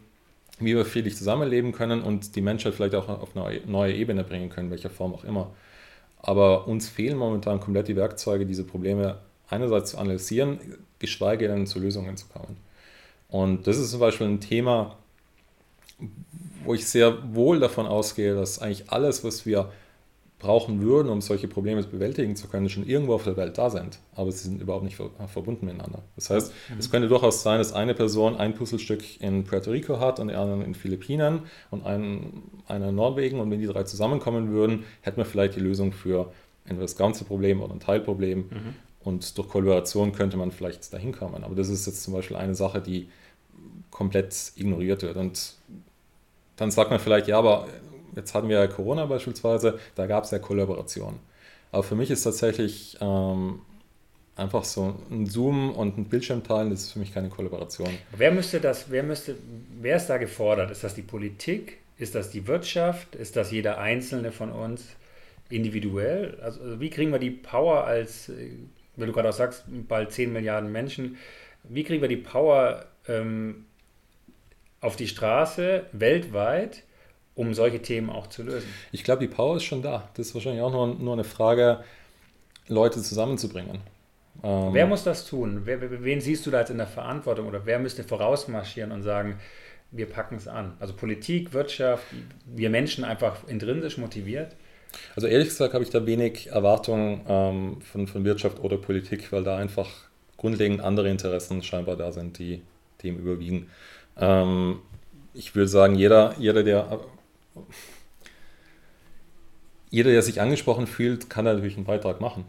wie 0.60 0.76
wir 0.76 0.86
friedlich 0.86 1.16
zusammenleben 1.16 1.72
können 1.72 2.02
und 2.02 2.36
die 2.36 2.42
Menschheit 2.42 2.74
vielleicht 2.74 2.96
auch 2.96 3.08
auf 3.08 3.36
eine 3.36 3.62
neue 3.66 3.94
Ebene 3.94 4.24
bringen 4.24 4.50
können, 4.50 4.72
welcher 4.72 4.90
Form 4.90 5.14
auch 5.14 5.24
immer. 5.24 5.52
Aber 6.22 6.68
uns 6.68 6.90
fehlen 6.90 7.18
momentan 7.18 7.60
komplett 7.60 7.88
die 7.88 7.96
Werkzeuge, 7.96 8.46
diese 8.46 8.64
Probleme 8.64 9.20
einerseits 9.50 9.92
zu 9.92 9.98
analysieren, 9.98 10.60
geschweige 11.00 11.48
denn 11.48 11.66
zu 11.66 11.80
Lösungen 11.80 12.18
zu 12.18 12.28
kommen. 12.28 12.58
Und 13.30 13.68
das 13.68 13.78
ist 13.78 13.92
zum 13.92 14.00
Beispiel 14.00 14.28
ein 14.28 14.42
Thema, 14.42 14.98
wo 16.64 16.74
ich 16.74 16.88
sehr 16.88 17.34
wohl 17.34 17.60
davon 17.60 17.86
ausgehe, 17.86 18.36
dass 18.36 18.60
eigentlich 18.60 18.92
alles, 18.92 19.24
was 19.24 19.46
wir 19.46 19.72
brauchen 20.40 20.82
würden, 20.82 21.10
um 21.10 21.20
solche 21.20 21.50
Probleme 21.50 21.84
bewältigen 21.84 22.36
zu 22.38 22.48
können, 22.48 22.70
schon 22.70 22.88
irgendwo 22.88 23.14
auf 23.14 23.26
der 23.26 23.36
Welt 23.36 23.58
da 23.58 23.70
sind. 23.70 24.00
Aber 24.16 24.32
sie 24.32 24.46
sind 24.48 24.62
überhaupt 24.62 24.86
nicht 24.86 24.96
verbunden 24.96 25.66
miteinander. 25.66 26.02
Das 26.16 26.30
heißt, 26.30 26.54
mhm. 26.70 26.80
es 26.80 26.90
könnte 26.90 27.10
durchaus 27.10 27.44
sein, 27.44 27.60
dass 27.60 27.74
eine 27.74 27.94
Person 27.94 28.38
ein 28.38 28.56
Puzzlestück 28.56 29.22
in 29.22 29.44
Puerto 29.44 29.70
Rico 29.72 30.00
hat 30.00 30.20
und 30.20 30.30
die 30.30 30.36
anderen 30.36 30.62
in 30.62 30.76
Philippinen 30.76 31.42
und 31.72 31.86
einen, 31.86 32.44
einer 32.68 32.90
in 32.90 32.96
Norwegen. 32.96 33.42
Und 33.42 33.52
wenn 33.52 33.60
die 33.60 33.68
drei 33.68 33.84
zusammenkommen 33.84 34.50
würden, 34.52 34.86
hätten 35.02 35.18
wir 35.18 35.26
vielleicht 35.26 35.58
die 35.58 35.60
Lösung 35.60 35.92
für 35.92 36.32
entweder 36.64 36.84
das 36.84 36.96
ganze 36.96 37.26
Problem 37.26 37.62
oder 37.62 37.74
ein 37.74 37.82
Teilproblem. 37.82 38.40
Mhm. 38.40 38.76
Und 39.02 39.38
durch 39.38 39.48
Kollaboration 39.48 40.12
könnte 40.12 40.38
man 40.38 40.52
vielleicht 40.52 40.92
dahin 40.94 41.12
kommen. 41.12 41.44
Aber 41.44 41.56
das 41.56 41.70
ist 41.70 41.86
jetzt 41.86 42.04
zum 42.04 42.14
Beispiel 42.14 42.36
eine 42.36 42.56
Sache, 42.56 42.82
die 42.82 43.10
komplett 43.92 44.52
ignoriert 44.56 45.02
wird. 45.04 45.18
Und 45.18 45.56
dann 46.58 46.72
sagt 46.72 46.92
man 46.92 47.00
vielleicht, 47.00 47.28
ja, 47.28 47.38
aber 47.38 47.68
jetzt 48.16 48.34
hatten 48.34 48.50
wir 48.50 48.60
ja 48.60 48.68
Corona 48.68 49.06
beispielsweise, 49.06 49.80
da 49.96 50.06
gab 50.06 50.26
es 50.26 50.32
ja 50.32 50.40
Kollaboration. 50.40 51.20
Aber 51.72 51.84
für 51.84 51.96
mich 51.96 52.12
ist 52.12 52.24
tatsächlich 52.24 52.98
ähm, 53.00 53.62
einfach 54.36 54.64
so 54.64 54.96
ein 55.12 55.26
Zoom 55.26 55.72
und 55.72 55.98
ein 55.98 56.06
Bildschirm 56.06 56.44
teilen, 56.44 56.70
das 56.72 56.82
ist 56.82 56.92
für 56.94 57.00
mich 57.00 57.14
keine 57.14 57.30
Kollaboration. 57.30 57.90
Wer 58.16 58.32
müsste 58.32 58.60
das, 58.60 58.90
wer 58.90 59.04
müsste, 59.04 59.36
wer 59.82 59.98
ist 59.98 60.08
da 60.08 60.18
gefordert? 60.18 60.72
Ist 60.72 60.84
das 60.84 60.96
die 60.96 61.02
Politik? 61.02 61.78
Ist 61.98 62.16
das 62.16 62.32
die 62.32 62.48
Wirtschaft? 62.48 63.16
Ist 63.16 63.36
das 63.36 63.52
jeder 63.52 63.78
Einzelne 63.78 64.32
von 64.32 64.52
uns 64.52 64.86
individuell? 65.50 66.40
Also 66.42 66.80
wie 66.80 66.90
kriegen 66.90 67.12
wir 67.12 67.20
die 67.20 67.32
Power 67.32 67.84
als, 67.84 68.32
wenn 69.00 69.08
du 69.08 69.14
gerade 69.14 69.30
auch 69.30 69.34
sagst, 69.34 69.64
bald 69.68 70.12
10 70.12 70.32
Milliarden 70.34 70.72
Menschen, 70.72 71.18
wie 71.64 71.84
kriegen 71.84 72.02
wir 72.02 72.10
die 72.10 72.18
Power, 72.18 72.86
ähm, 73.08 73.66
auf 74.82 74.96
die 74.96 75.08
Straße 75.08 75.86
weltweit, 75.92 76.84
um 77.36 77.54
solche 77.54 77.82
Themen 77.82 78.10
auch 78.10 78.28
zu 78.28 78.44
lösen? 78.44 78.68
Ich 78.92 79.04
glaube, 79.04 79.22
die 79.22 79.34
Power 79.34 79.58
ist 79.58 79.64
schon 79.64 79.82
da. 79.82 80.10
Das 80.16 80.28
ist 80.28 80.36
wahrscheinlich 80.36 80.62
auch 80.62 80.72
nur, 80.72 80.88
nur 80.88 81.14
eine 81.14 81.24
Frage, 81.24 81.84
Leute 82.68 83.02
zusammenzubringen. 83.02 83.80
Ähm, 84.44 84.70
wer 84.74 84.88
muss 84.88 85.04
das 85.04 85.26
tun? 85.26 85.62
Wer, 85.66 86.04
wen 86.04 86.22
siehst 86.22 86.46
du 86.46 86.52
da 86.52 86.60
jetzt 86.60 86.70
in 86.70 86.78
der 86.78 86.88
Verantwortung 86.88 87.48
oder 87.48 87.66
wer 87.66 87.80
müsste 87.80 88.04
vorausmarschieren 88.04 88.92
und 88.92 89.02
sagen, 89.02 89.40
wir 89.92 90.06
packen 90.06 90.36
es 90.36 90.48
an? 90.48 90.78
Also 90.80 90.94
Politik, 90.94 91.54
Wirtschaft, 91.54 92.06
wir 92.46 92.70
Menschen 92.70 93.04
einfach 93.04 93.48
intrinsisch 93.48 93.98
motiviert? 93.98 94.56
Also 95.16 95.28
ehrlich 95.28 95.50
gesagt 95.50 95.74
habe 95.74 95.84
ich 95.84 95.90
da 95.90 96.06
wenig 96.06 96.48
Erwartungen 96.48 97.22
ähm, 97.28 97.82
von, 97.82 98.08
von 98.08 98.24
Wirtschaft 98.24 98.60
oder 98.60 98.78
Politik, 98.78 99.32
weil 99.32 99.44
da 99.44 99.58
einfach 99.58 99.90
grundlegend 100.38 100.82
andere 100.82 101.10
Interessen 101.10 101.62
scheinbar 101.64 101.96
da 101.96 102.12
sind, 102.12 102.40
die 102.40 102.62
dem 103.04 103.18
überwiegen. 103.18 103.70
Ähm, 104.18 104.80
ich 105.34 105.56
würde 105.56 105.68
sagen, 105.68 105.96
jeder, 105.96 106.36
jeder, 106.38 106.64
der 106.64 107.00
jeder, 109.90 110.12
der 110.12 110.22
sich 110.22 110.42
angesprochen 110.42 110.88
fühlt, 110.88 111.30
kann 111.30 111.46
natürlich 111.46 111.76
einen 111.76 111.86
Beitrag 111.86 112.22
machen. 112.22 112.46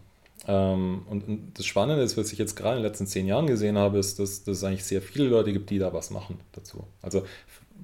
Ähm, 0.46 1.02
und, 1.08 1.26
und, 1.26 1.52
das 1.54 1.66
Spannende 1.66 2.02
ist, 2.02 2.16
was 2.16 2.32
ich 2.32 2.38
jetzt 2.38 2.56
gerade 2.56 2.76
in 2.76 2.82
den 2.82 2.90
letzten 2.90 3.06
zehn 3.06 3.26
Jahren 3.26 3.46
gesehen 3.46 3.78
habe, 3.78 3.98
ist, 3.98 4.18
dass, 4.18 4.44
dass 4.44 4.58
es 4.58 4.64
eigentlich 4.64 4.84
sehr 4.84 5.02
viele 5.02 5.28
Leute 5.28 5.52
gibt, 5.52 5.70
die 5.70 5.78
da 5.78 5.92
was 5.92 6.10
machen 6.10 6.38
dazu. 6.52 6.86
Also 7.02 7.24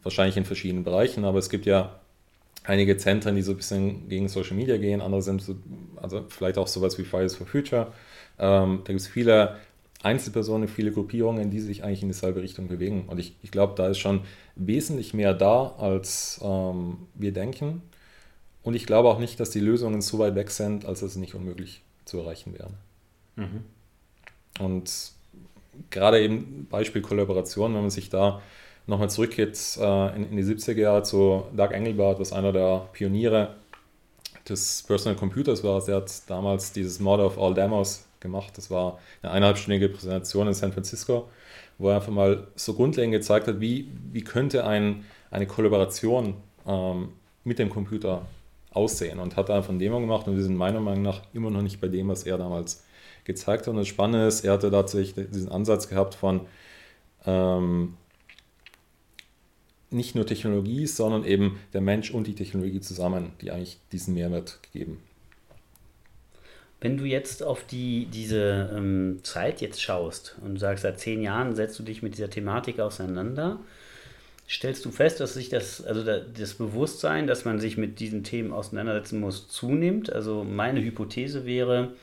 wahrscheinlich 0.03 0.37
in 0.37 0.45
verschiedenen 0.45 0.85
Bereichen, 0.85 1.25
aber 1.25 1.38
es 1.38 1.51
gibt 1.51 1.66
ja 1.66 2.01
einige 2.67 2.97
Zentren, 2.97 3.37
die 3.37 3.43
so 3.43 3.53
ein 3.53 3.57
bisschen 3.57 4.09
gegen 4.09 4.29
Social 4.29 4.57
Media 4.57 4.77
gehen, 4.77 5.01
andere 5.01 5.23
sind 5.23 5.43
so, 5.43 5.57
also 5.97 6.25
vielleicht 6.29 6.59
auch 6.59 6.67
sowas 6.67 6.99
wie 6.99 7.05
Fridays 7.05 7.35
for 7.35 7.47
Future. 7.47 7.93
Ähm, 8.39 8.81
da 8.85 8.93
gibt 8.93 9.01
es 9.01 9.07
viele 9.07 9.57
Einzelpersonen, 10.03 10.69
viele 10.69 10.93
Gruppierungen, 10.93 11.51
die 11.51 11.61
sich 11.61 11.83
eigentlich 11.83 12.03
in 12.03 12.09
dieselbe 12.09 12.43
Richtung 12.43 12.69
bewegen. 12.69 13.05
Und 13.09 13.19
ich, 13.19 13.37
ich 13.43 13.51
glaube, 13.51 13.75
da 13.77 13.89
ist 13.89 13.99
schon 13.99 14.21
wesentlich 14.55 15.15
mehr 15.15 15.35
da, 15.35 15.75
als 15.79 16.41
ähm, 16.43 16.99
wir 17.15 17.33
denken. 17.33 17.83
Und 18.63 18.75
ich 18.75 18.87
glaube 18.87 19.09
auch 19.09 19.19
nicht, 19.19 19.41
dass 19.41 19.51
die 19.51 19.61
Lösungen 19.61 20.03
so 20.03 20.19
weit 20.19 20.35
weg 20.35 20.51
sind, 20.51 20.85
als 20.85 21.01
dass 21.01 21.11
es 21.11 21.17
nicht 21.17 21.35
unmöglich 21.35 21.83
zu 22.05 22.19
erreichen 22.19 22.55
wären. 22.59 22.75
Mhm. 23.37 23.65
Und 24.59 25.13
gerade 25.91 26.21
eben 26.21 26.67
Beispiel 26.71 27.03
Kollaboration, 27.03 27.75
wenn 27.75 27.83
man 27.83 27.91
sich 27.91 28.11
da 28.11 28.43
nochmal 28.87 29.11
zurückgeht 29.11 29.59
äh, 29.81 30.16
in, 30.16 30.31
in, 30.31 30.37
die 30.37 30.44
70er 30.44 30.81
Jahre 30.81 31.03
zu 31.03 31.44
Doug 31.57 31.70
Engelbart, 31.72 32.20
was 32.20 32.33
einer 32.33 32.53
der 32.53 32.88
Pioniere 32.92 33.55
des 34.49 34.85
Personal 34.87 35.16
Computers 35.16 35.64
war. 35.64 35.85
Der 35.85 35.96
hat 35.96 36.11
damals 36.29 36.72
dieses 36.72 37.01
Model 37.01 37.27
of 37.27 37.38
All 37.38 37.55
Demos 37.55 38.05
gemacht. 38.20 38.57
Das 38.57 38.70
war 38.70 38.99
eine 39.22 39.33
eineinhalbstündige 39.33 39.88
Präsentation 39.88 40.46
in 40.46 40.55
San 40.55 40.72
Francisco, 40.72 41.29
wo 41.79 41.90
er 41.90 41.96
einfach 41.96 42.12
mal 42.12 42.46
so 42.55 42.75
grundlegend 42.75 43.12
gezeigt 43.12 43.49
hat, 43.49 43.61
wie, 43.61 43.90
wie 44.12 44.22
könnte 44.22 44.64
ein, 44.66 45.05
eine 45.31 45.46
Kollaboration 45.46 46.35
ähm, 46.66 47.11
mit 47.44 47.59
dem 47.59 47.70
Computer 47.70 48.22
aussehen 48.72 49.18
und 49.20 49.37
hat 49.37 49.51
einfach 49.51 49.70
eine 49.70 49.79
Demo 49.79 50.01
gemacht 50.01 50.29
und 50.29 50.37
wir 50.37 50.42
sind 50.42 50.57
meiner 50.57 50.81
Meinung 50.81 51.03
nach 51.03 51.22
immer 51.33 51.51
noch 51.51 51.62
nicht 51.62 51.81
bei 51.81 51.88
dem, 51.88 52.09
was 52.09 52.25
er 52.25 52.38
damals 52.38 52.85
gezeigt 53.25 53.62
hat. 53.62 53.68
Und 53.68 53.77
das 53.77 53.88
Spannende 53.88 54.27
ist, 54.27 54.44
er 54.44 54.53
hatte 54.53 54.70
tatsächlich 54.70 55.29
diesen 55.31 55.51
Ansatz 55.51 55.88
gehabt 55.88 56.14
von 56.14 56.42
ähm, 57.25 57.94
nicht 59.97 60.15
nur 60.15 60.27
Technologie, 60.27 60.87
sondern 60.87 61.25
eben 61.25 61.59
der 61.73 61.81
Mensch 61.81 62.11
und 62.11 62.27
die 62.27 62.35
Technologie 62.35 62.81
zusammen, 62.81 63.33
die 63.41 63.51
eigentlich 63.51 63.79
diesen 63.93 64.15
Mehrwert 64.15 64.61
geben. 64.73 64.99
Wenn 66.81 66.99
du 66.99 67.05
jetzt 67.05 67.43
auf 67.43 67.67
die, 67.67 68.07
diese 68.07 68.71
ähm, 68.77 69.21
Zeit 69.23 69.61
jetzt 69.61 69.83
schaust 69.83 70.37
und 70.45 70.59
sagst, 70.59 70.83
seit 70.83 71.01
zehn 71.01 71.23
Jahren 71.23 71.57
setzt 71.57 71.79
du 71.79 71.83
dich 71.83 72.03
mit 72.03 72.15
dieser 72.15 72.29
Thematik 72.29 72.81
auseinander, 72.81 73.59
stellst 74.49 74.85
du 74.85 74.91
fest, 74.91 75.19
dass 75.21 75.35
sich 75.35 75.49
das, 75.49 75.85
also 75.85 76.05
das 76.05 76.55
Bewusstsein, 76.55 77.27
dass 77.27 77.45
man 77.45 77.59
sich 77.59 77.79
mit 77.79 77.99
diesen 77.99 78.25
Themen 78.25 78.53
auseinandersetzen 78.53 79.21
muss, 79.21 79.49
zunimmt. 79.49 80.13
Also 80.13 80.45
meine 80.45 80.83
Hypothese 80.83 81.47
wäre, 81.47 81.95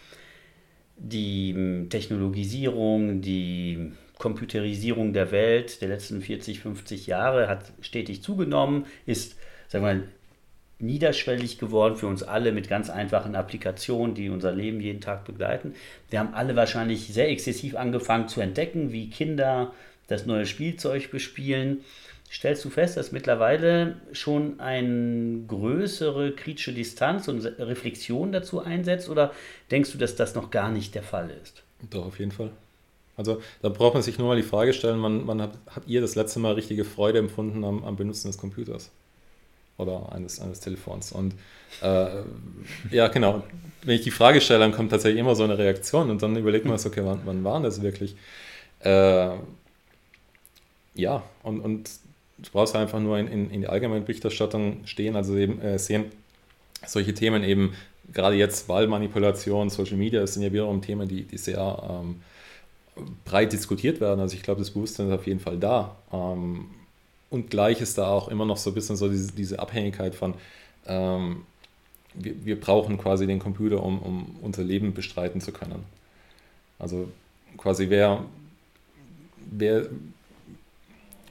die 0.98 1.54
hm, 1.54 1.90
Technologisierung, 1.90 3.22
die 3.22 3.92
Computerisierung 4.24 5.12
der 5.12 5.34
Welt 5.34 5.82
der 5.82 5.90
letzten 5.90 6.22
40, 6.22 6.62
50 6.62 7.08
Jahre 7.08 7.50
hat 7.50 7.74
stetig 7.82 8.24
zugenommen, 8.24 8.86
ist, 9.06 9.36
sagen 9.68 9.84
wir 9.84 9.96
mal, 9.96 10.04
niederschwellig 10.80 11.60
geworden 11.60 11.98
für 11.98 12.08
uns 12.08 12.24
alle 12.24 12.54
mit 12.54 12.70
ganz 12.70 12.90
einfachen 12.90 13.36
Applikationen, 13.36 14.16
die 14.16 14.30
unser 14.30 14.54
Leben 14.54 14.80
jeden 14.80 15.02
Tag 15.02 15.26
begleiten. 15.26 15.76
Wir 16.10 16.20
haben 16.20 16.34
alle 16.36 16.56
wahrscheinlich 16.56 17.08
sehr 17.14 17.28
exzessiv 17.28 17.76
angefangen 17.76 18.30
zu 18.30 18.40
entdecken, 18.40 18.94
wie 18.94 19.10
Kinder 19.10 19.74
das 20.08 20.26
neue 20.26 20.46
Spielzeug 20.46 21.12
bespielen. 21.12 21.84
Stellst 22.32 22.64
du 22.64 22.70
fest, 22.70 22.96
dass 22.96 23.12
mittlerweile 23.12 23.98
schon 24.14 24.62
eine 24.62 25.44
größere 25.50 26.32
kritische 26.32 26.72
Distanz 26.72 27.28
und 27.28 27.44
Reflexion 27.60 28.32
dazu 28.32 28.62
einsetzt 28.62 29.10
oder 29.10 29.34
denkst 29.70 29.92
du, 29.92 29.98
dass 29.98 30.16
das 30.16 30.34
noch 30.34 30.50
gar 30.50 30.72
nicht 30.72 30.96
der 30.96 31.04
Fall 31.04 31.30
ist? 31.44 31.64
Doch, 31.90 32.06
auf 32.06 32.20
jeden 32.20 32.32
Fall. 32.32 32.52
Also 33.16 33.42
da 33.62 33.70
braucht 33.70 33.94
man 33.94 34.04
sich 34.04 34.18
nur 34.18 34.28
mal 34.28 34.38
die 34.38 34.44
Frage 34.44 34.74
stellen, 34.74 35.02
wann, 35.04 35.28
wann 35.28 35.42
hat, 35.42 35.58
hat 35.68 35.84
ihr 35.88 36.02
das 36.02 36.16
letzte 36.16 36.40
Mal 36.40 36.54
richtige 36.54 36.84
Freude 36.86 37.20
empfunden 37.20 37.64
am, 37.64 37.84
am 37.84 37.96
Benutzen 37.96 38.28
des 38.28 38.38
Computers? 38.38 38.90
oder 39.78 40.12
eines, 40.12 40.40
eines 40.40 40.60
Telefons. 40.60 41.12
Und 41.12 41.34
äh, 41.82 42.24
ja, 42.92 43.08
genau, 43.08 43.44
wenn 43.84 43.96
ich 43.96 44.02
die 44.02 44.12
Frage 44.12 44.42
stelle, 44.42 44.60
dann 44.60 44.72
kommt 44.72 44.92
tatsächlich 44.92 45.20
immer 45.20 45.36
so 45.36 45.44
eine 45.44 45.58
Reaktion 45.58 46.10
und 46.10 46.22
dann 46.22 46.36
überlegt 46.36 46.66
man 46.66 46.78
sich, 46.78 46.92
okay, 46.92 47.02
wann, 47.04 47.22
wann 47.26 47.44
war 47.44 47.62
das 47.62 47.82
wirklich? 47.82 48.16
Äh, 48.80 49.32
ja, 50.96 51.24
und, 51.42 51.60
und 51.62 51.90
du 52.38 52.52
brauchst 52.52 52.76
einfach 52.76 53.00
nur 53.00 53.18
in, 53.18 53.28
in, 53.28 53.50
in 53.50 53.62
die 53.62 53.68
allgemeine 53.68 54.02
Berichterstattung 54.02 54.86
stehen, 54.86 55.16
also 55.16 55.36
eben 55.36 55.60
äh, 55.62 55.80
sehen, 55.80 56.06
solche 56.86 57.14
Themen 57.14 57.44
eben, 57.44 57.74
gerade 58.12 58.36
jetzt 58.36 58.70
Wahlmanipulation, 58.70 59.70
Social 59.70 59.98
Media, 59.98 60.22
das 60.22 60.34
sind 60.34 60.44
ja 60.44 60.52
wiederum 60.52 60.82
Themen, 60.82 61.08
die, 61.08 61.24
die 61.24 61.38
sehr 61.38 61.82
ähm, 61.90 62.22
breit 63.26 63.54
diskutiert 63.54 64.02
werden. 64.02 64.20
Also 64.20 64.36
ich 64.36 64.44
glaube, 64.44 64.60
das 64.60 64.72
Bewusstsein 64.72 65.08
ist 65.08 65.14
auf 65.14 65.28
jeden 65.28 65.40
Fall 65.40 65.58
da. 65.58 65.96
Ähm, 66.12 66.66
und 67.30 67.50
gleich 67.50 67.82
ist 67.82 67.98
da 67.98 68.10
auch 68.10 68.28
immer 68.28 68.46
noch 68.46 68.58
so 68.58 68.70
ein 68.72 68.74
bisschen 68.74 68.96
so 68.96 69.10
diese, 69.10 69.32
diese 69.32 69.60
Abhängigkeit 69.60 70.14
von, 70.14 70.36
ähm, 70.86 71.44
wir, 72.14 72.46
wir 72.46 72.60
brauchen 72.60 72.98
quasi 72.98 73.26
den 73.26 73.40
Computer, 73.40 73.84
um, 73.84 74.00
um 74.00 74.36
unser 74.42 74.64
Leben 74.64 74.94
bestreiten 74.94 75.42
zu 75.42 75.52
können. 75.52 75.84
Also 76.78 77.10
quasi 77.58 77.90
wer, 77.90 78.24
wer 79.52 79.88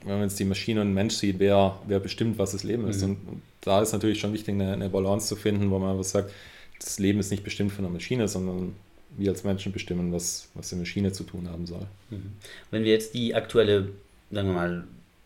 wenn 0.05 0.15
man 0.15 0.23
jetzt 0.23 0.39
die 0.39 0.45
Maschine 0.45 0.81
und 0.81 0.87
den 0.87 0.93
Mensch 0.93 1.15
sieht, 1.15 1.39
wer, 1.39 1.79
wer 1.87 1.99
bestimmt, 1.99 2.37
was 2.37 2.51
das 2.51 2.63
Leben 2.63 2.87
ist. 2.87 3.01
Mhm. 3.01 3.09
Und, 3.09 3.17
und, 3.27 3.41
da 3.61 3.81
ist 3.81 3.93
natürlich 3.93 4.19
schon 4.19 4.33
wichtig, 4.33 4.55
eine, 4.55 4.73
eine, 4.73 4.89
Balance 4.89 5.27
zu 5.27 5.37
finden, 5.37 5.71
wo 5.71 5.79
man 5.79 5.91
einfach 5.91 6.03
sagt, 6.03 6.31
das 6.79 6.99
Leben 6.99 7.19
ist 7.19 7.31
nicht 7.31 7.45
bestimmt 7.45 7.71
von 7.71 7.85
der 7.85 7.93
Maschine, 7.93 8.27
sondern 8.27 8.75
wir 9.17 9.31
als 9.31 9.43
Menschen 9.43 9.71
bestimmen, 9.71 10.11
was, 10.11 10.49
was 10.53 10.69
die 10.69 10.75
Maschine 10.75 11.11
zu 11.11 11.23
tun 11.23 11.49
haben 11.49 11.65
soll. 11.65 11.85
Mhm. 12.09 12.33
Wenn 12.71 12.83
wir 12.83 12.91
jetzt 12.91 13.13
die 13.13 13.35
aktuelle, 13.35 13.89
sagen 14.31 14.49
wir 14.49 14.55
mal, 14.55 14.83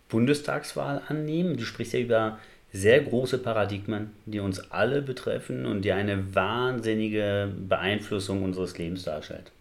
Bundestagswahl 0.10 1.02
annehmen. 1.08 1.58
Du 1.58 1.66
sprichst 1.66 1.94
ja 1.94 2.00
über 2.00 2.40
sehr 2.74 3.02
große 3.02 3.38
Paradigmen, 3.40 4.12
die 4.26 4.40
uns 4.40 4.72
alle 4.72 5.02
betreffen 5.02 5.66
und 5.66 5.84
die 5.84 5.92
eine 5.92 6.36
wahnsinnige 6.36 7.52
Beeinflussung 7.68 8.44
unseres 8.44 8.78
Lebens 8.78 9.04
darstellt. 9.04 9.52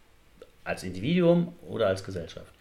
Als 0.64 0.82
Individuum 0.82 1.52
oder 1.68 1.86
als 1.86 2.04
Gesellschaft. 2.04 2.52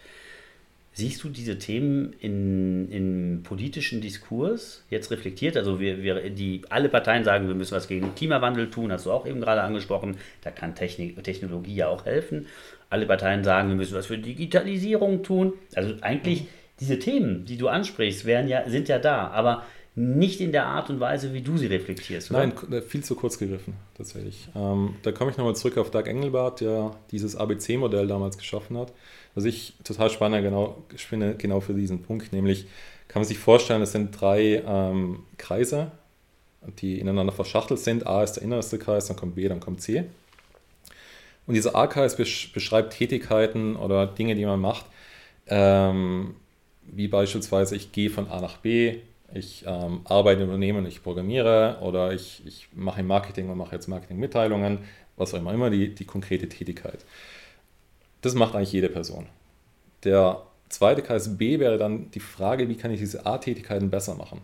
Siehst 0.97 1.23
du 1.25 1.29
diese 1.29 1.57
Themen 1.59 2.13
in, 2.21 2.89
im 2.89 3.43
politischen 3.43 3.99
Diskurs 3.99 4.85
jetzt 4.89 5.11
reflektiert? 5.11 5.57
Also 5.57 5.79
wir, 5.81 6.01
wir, 6.01 6.29
die, 6.29 6.61
alle 6.69 6.87
Parteien 6.87 7.25
sagen, 7.25 7.49
wir 7.49 7.55
müssen 7.55 7.75
was 7.75 7.89
gegen 7.89 8.05
den 8.05 8.15
Klimawandel 8.15 8.69
tun, 8.69 8.93
hast 8.93 9.05
du 9.05 9.11
auch 9.11 9.27
eben 9.27 9.41
gerade 9.41 9.61
angesprochen. 9.61 10.15
Da 10.41 10.51
kann 10.51 10.73
Technik, 10.73 11.21
Technologie 11.21 11.75
ja 11.75 11.89
auch 11.89 12.05
helfen. 12.05 12.47
Alle 12.89 13.05
Parteien 13.05 13.43
sagen, 13.43 13.67
wir 13.67 13.75
müssen 13.75 13.93
was 13.93 14.05
für 14.05 14.17
Digitalisierung 14.17 15.21
tun. 15.21 15.53
Also 15.75 15.95
eigentlich 16.01 16.43
mhm 16.43 16.47
diese 16.79 16.99
Themen, 16.99 17.45
die 17.45 17.57
du 17.57 17.67
ansprichst, 17.67 18.25
ja, 18.25 18.69
sind 18.69 18.89
ja 18.89 18.99
da, 18.99 19.27
aber 19.27 19.63
nicht 19.95 20.41
in 20.41 20.51
der 20.51 20.65
Art 20.65 20.89
und 20.89 20.99
Weise, 20.99 21.33
wie 21.33 21.41
du 21.41 21.57
sie 21.57 21.67
reflektierst. 21.67 22.29
Oder? 22.29 22.47
Nein, 22.47 22.83
viel 22.83 23.03
zu 23.03 23.15
kurz 23.15 23.37
gegriffen, 23.37 23.75
tatsächlich. 23.97 24.49
Ähm, 24.53 24.95
da 25.03 25.13
komme 25.13 25.31
ich 25.31 25.37
nochmal 25.37 25.55
zurück 25.55 25.77
auf 25.77 25.89
Doug 25.89 26.05
Engelbart, 26.05 26.59
der 26.59 26.91
dieses 27.11 27.37
ABC-Modell 27.37 28.07
damals 28.07 28.37
geschaffen 28.37 28.77
hat, 28.77 28.91
was 29.35 29.45
ich 29.45 29.73
total 29.85 30.09
spannend 30.09 30.43
genau, 30.43 30.83
finde, 30.95 31.35
genau 31.35 31.61
für 31.61 31.73
diesen 31.73 32.01
Punkt, 32.01 32.33
nämlich 32.33 32.67
kann 33.07 33.21
man 33.21 33.27
sich 33.27 33.37
vorstellen, 33.37 33.81
es 33.81 33.93
sind 33.93 34.19
drei 34.19 34.61
ähm, 34.65 35.19
Kreise, 35.37 35.91
die 36.79 36.99
ineinander 36.99 37.31
verschachtelt 37.31 37.79
sind. 37.79 38.07
A 38.07 38.23
ist 38.23 38.33
der 38.33 38.43
innerste 38.43 38.79
Kreis, 38.79 39.07
dann 39.07 39.15
kommt 39.15 39.35
B, 39.35 39.47
dann 39.47 39.59
kommt 39.59 39.81
C. 39.81 40.05
Und 41.47 41.53
dieser 41.53 41.75
A-Kreis 41.75 42.17
beschreibt 42.17 42.93
Tätigkeiten 42.93 43.75
oder 43.75 44.07
Dinge, 44.07 44.35
die 44.35 44.45
man 44.45 44.59
macht, 44.59 44.85
ähm, 45.47 46.35
wie 46.81 47.07
beispielsweise 47.07 47.75
ich 47.75 47.91
gehe 47.91 48.09
von 48.09 48.27
A 48.29 48.41
nach 48.41 48.57
B, 48.57 48.97
ich 49.33 49.63
ähm, 49.67 50.01
arbeite 50.05 50.43
im 50.43 50.49
Unternehmen, 50.49 50.85
ich 50.85 51.03
programmiere 51.03 51.79
oder 51.81 52.13
ich, 52.13 52.41
ich 52.45 52.67
mache 52.73 53.03
Marketing 53.03 53.49
und 53.49 53.57
mache 53.57 53.75
jetzt 53.75 53.87
Marketingmitteilungen, 53.87 54.79
was 55.17 55.33
auch 55.33 55.39
immer, 55.39 55.53
immer 55.53 55.69
die, 55.69 55.93
die 55.93 56.05
konkrete 56.05 56.47
Tätigkeit. 56.47 57.05
Das 58.21 58.33
macht 58.33 58.55
eigentlich 58.55 58.71
jede 58.71 58.89
Person. 58.89 59.27
Der 60.03 60.43
zweite 60.69 61.01
Kreis 61.01 61.37
B 61.37 61.59
wäre 61.59 61.77
dann 61.77 62.11
die 62.11 62.19
Frage, 62.19 62.69
wie 62.69 62.75
kann 62.75 62.91
ich 62.91 62.99
diese 62.99 63.25
A-Tätigkeiten 63.25 63.89
besser 63.89 64.15
machen? 64.15 64.41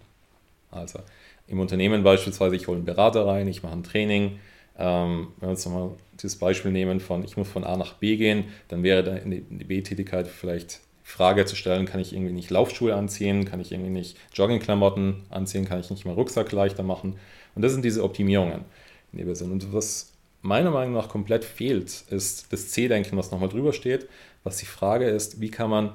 Also 0.72 1.00
im 1.48 1.60
Unternehmen 1.60 2.04
beispielsweise, 2.04 2.56
ich 2.56 2.67
hole 2.67 2.78
einen 2.78 2.86
Berater 2.86 3.26
rein, 3.26 3.48
ich 3.48 3.63
mache 3.63 3.74
ein 3.74 3.84
Training. 3.84 4.39
Ähm, 4.78 5.28
wenn 5.38 5.48
wir 5.48 5.52
uns 5.52 5.65
nochmal 5.65 5.91
dieses 6.13 6.38
Beispiel 6.38 6.72
nehmen 6.72 7.00
von, 7.00 7.24
ich 7.24 7.38
muss 7.38 7.50
von 7.50 7.63
A 7.63 7.76
nach 7.78 7.94
B 7.96 8.15
gehen, 8.15 8.46
dann 8.70 8.84
wäre 8.84 9.04
da 9.04 9.15
die 9.20 9.41
B-Tätigkeit 9.41 10.28
vielleicht 10.28 10.80
Frage 11.12 11.45
zu 11.45 11.56
stellen, 11.56 11.86
kann 11.86 12.00
ich 12.00 12.13
irgendwie 12.13 12.34
nicht 12.34 12.50
Laufschuhe 12.50 12.95
anziehen, 12.95 13.45
kann 13.45 13.60
ich 13.60 13.71
irgendwie 13.71 13.91
nicht 13.91 14.17
Joggingklamotten 14.34 15.24
anziehen, 15.30 15.65
kann 15.65 15.80
ich 15.80 15.89
nicht 15.89 16.06
meinen 16.06 16.15
Rucksack 16.15 16.52
leichter 16.52 16.84
machen. 16.84 17.17
Und 17.56 17.62
das 17.62 17.74
sind 17.74 17.84
diese 17.84 18.04
Optimierungen, 18.04 18.65
in 19.12 19.19
die 19.19 19.28
wir 19.28 19.36
sind. 19.36 19.52
Und 19.52 19.74
was 19.74 20.13
meiner 20.41 20.71
Meinung 20.71 20.93
nach 20.93 21.10
komplett 21.10 21.43
fehlt, 21.43 22.04
ist 22.10 22.52
das 22.52 22.69
C-Denken, 22.69 23.17
was 23.17 23.32
nochmal 23.32 23.50
drüber 23.50 23.74
steht, 23.74 24.08
was 24.43 24.58
die 24.58 24.65
Frage 24.65 25.06
ist, 25.06 25.39
wie 25.41 25.52
kann 25.52 25.69
man 25.69 25.91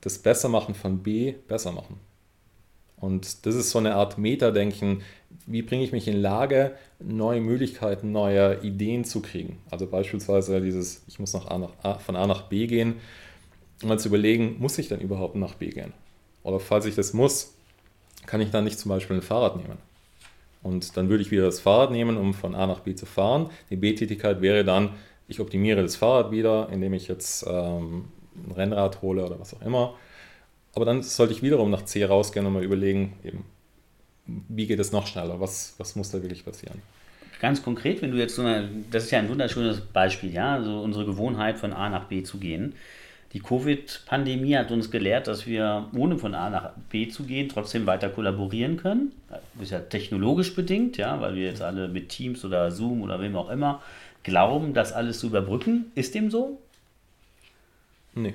das 0.00 0.18
Bessermachen 0.18 0.74
von 0.74 1.02
B 1.02 1.34
besser 1.48 1.72
machen? 1.72 1.98
Und 2.98 3.46
das 3.46 3.54
ist 3.54 3.70
so 3.70 3.78
eine 3.78 3.94
Art 3.94 4.18
Metadenken, 4.18 5.02
wie 5.46 5.62
bringe 5.62 5.84
ich 5.84 5.92
mich 5.92 6.08
in 6.08 6.16
Lage, 6.16 6.76
neue 6.98 7.40
Möglichkeiten, 7.40 8.10
neue 8.10 8.60
Ideen 8.62 9.04
zu 9.04 9.20
kriegen. 9.20 9.58
Also 9.70 9.86
beispielsweise 9.86 10.60
dieses, 10.60 11.02
ich 11.06 11.18
muss 11.18 11.34
nach 11.34 11.46
A 11.46 11.58
nach 11.58 11.72
A, 11.82 11.94
von 11.98 12.16
A 12.16 12.26
nach 12.26 12.42
B 12.42 12.66
gehen, 12.66 12.96
mal 13.82 13.98
zu 13.98 14.08
überlegen, 14.08 14.56
muss 14.58 14.78
ich 14.78 14.88
denn 14.88 15.00
überhaupt 15.00 15.36
nach 15.36 15.54
B 15.54 15.70
gehen? 15.70 15.92
Oder 16.42 16.60
falls 16.60 16.86
ich 16.86 16.94
das 16.94 17.12
muss, 17.12 17.54
kann 18.26 18.40
ich 18.40 18.50
dann 18.50 18.64
nicht 18.64 18.78
zum 18.78 18.88
Beispiel 18.88 19.16
ein 19.16 19.22
Fahrrad 19.22 19.56
nehmen? 19.56 19.78
Und 20.62 20.96
dann 20.96 21.08
würde 21.08 21.22
ich 21.22 21.30
wieder 21.30 21.44
das 21.44 21.60
Fahrrad 21.60 21.90
nehmen, 21.90 22.16
um 22.16 22.34
von 22.34 22.54
A 22.54 22.66
nach 22.66 22.80
B 22.80 22.94
zu 22.94 23.06
fahren. 23.06 23.50
Die 23.70 23.76
B-Tätigkeit 23.76 24.40
wäre 24.40 24.64
dann, 24.64 24.90
ich 25.28 25.40
optimiere 25.40 25.82
das 25.82 25.96
Fahrrad 25.96 26.30
wieder, 26.30 26.68
indem 26.72 26.94
ich 26.94 27.08
jetzt 27.08 27.44
ähm, 27.48 28.06
ein 28.34 28.52
Rennrad 28.52 29.02
hole 29.02 29.24
oder 29.24 29.38
was 29.38 29.54
auch 29.54 29.62
immer. 29.62 29.94
Aber 30.74 30.84
dann 30.84 31.02
sollte 31.02 31.32
ich 31.32 31.42
wiederum 31.42 31.70
nach 31.70 31.84
C 31.84 32.04
rausgehen 32.04 32.46
und 32.46 32.52
mal 32.52 32.64
überlegen, 32.64 33.14
eben, 33.24 33.44
wie 34.26 34.66
geht 34.66 34.78
es 34.78 34.92
noch 34.92 35.06
schneller? 35.06 35.40
Was, 35.40 35.74
was 35.78 35.96
muss 35.96 36.10
da 36.10 36.20
wirklich 36.22 36.44
passieren? 36.44 36.82
Ganz 37.40 37.62
konkret, 37.62 38.02
wenn 38.02 38.10
du 38.10 38.18
jetzt 38.18 38.34
so 38.34 38.42
eine, 38.42 38.68
das 38.90 39.04
ist 39.04 39.10
ja 39.10 39.18
ein 39.18 39.28
wunderschönes 39.28 39.80
Beispiel, 39.80 40.32
ja, 40.32 40.54
also 40.54 40.80
unsere 40.80 41.04
Gewohnheit 41.04 41.58
von 41.58 41.72
A 41.72 41.88
nach 41.88 42.04
B 42.04 42.22
zu 42.22 42.38
gehen. 42.38 42.74
Die 43.36 43.42
Covid-Pandemie 43.42 44.56
hat 44.56 44.72
uns 44.72 44.90
gelehrt, 44.90 45.26
dass 45.26 45.46
wir 45.46 45.90
ohne 45.94 46.16
von 46.16 46.34
A 46.34 46.48
nach 46.48 46.70
B 46.88 47.08
zu 47.08 47.24
gehen 47.24 47.50
trotzdem 47.50 47.86
weiter 47.86 48.08
kollaborieren 48.08 48.78
können. 48.78 49.12
Das 49.28 49.40
ist 49.64 49.70
ja 49.72 49.80
technologisch 49.80 50.54
bedingt, 50.54 50.96
ja, 50.96 51.20
weil 51.20 51.34
wir 51.34 51.44
jetzt 51.44 51.60
alle 51.60 51.88
mit 51.88 52.08
Teams 52.08 52.42
oder 52.46 52.70
Zoom 52.70 53.02
oder 53.02 53.20
wem 53.20 53.36
auch 53.36 53.50
immer 53.50 53.82
glauben, 54.22 54.72
das 54.72 54.92
alles 54.92 55.20
zu 55.20 55.26
überbrücken. 55.26 55.92
Ist 55.94 56.14
dem 56.14 56.30
so? 56.30 56.58
Nee. 58.14 58.34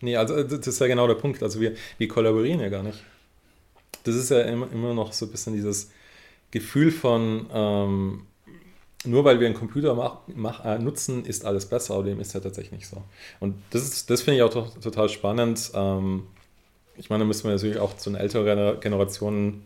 Nee, 0.00 0.16
also 0.16 0.42
das 0.42 0.66
ist 0.66 0.80
ja 0.80 0.86
genau 0.86 1.06
der 1.06 1.14
Punkt. 1.14 1.42
Also 1.42 1.60
wir, 1.60 1.74
wir 1.98 2.08
kollaborieren 2.08 2.60
ja 2.60 2.70
gar 2.70 2.82
nicht 2.82 3.04
das 4.04 4.14
ist 4.14 4.30
ja 4.30 4.42
immer, 4.42 4.70
immer 4.72 4.94
noch 4.94 5.12
so 5.12 5.26
ein 5.26 5.32
bisschen 5.32 5.54
dieses 5.54 5.90
Gefühl 6.50 6.90
von, 6.90 7.46
ähm, 7.52 8.26
nur 9.04 9.24
weil 9.24 9.40
wir 9.40 9.46
einen 9.46 9.56
Computer 9.56 9.94
mach, 9.94 10.18
mach, 10.34 10.64
äh, 10.64 10.78
nutzen, 10.78 11.24
ist 11.24 11.44
alles 11.44 11.66
besser, 11.66 11.94
aber 11.94 12.04
dem 12.04 12.20
ist 12.20 12.34
ja 12.34 12.40
tatsächlich 12.40 12.72
nicht 12.72 12.88
so. 12.88 13.02
Und 13.40 13.54
das, 13.70 14.06
das 14.06 14.22
finde 14.22 14.38
ich 14.38 14.42
auch 14.42 14.74
total 14.80 15.08
spannend. 15.08 15.70
Ähm, 15.74 16.24
ich 16.96 17.08
meine, 17.08 17.24
da 17.24 17.26
müssen 17.26 17.44
wir 17.44 17.52
natürlich 17.52 17.78
auch 17.78 17.96
zu 17.96 18.10
den 18.10 18.18
älteren 18.18 18.80
Generationen 18.80 19.64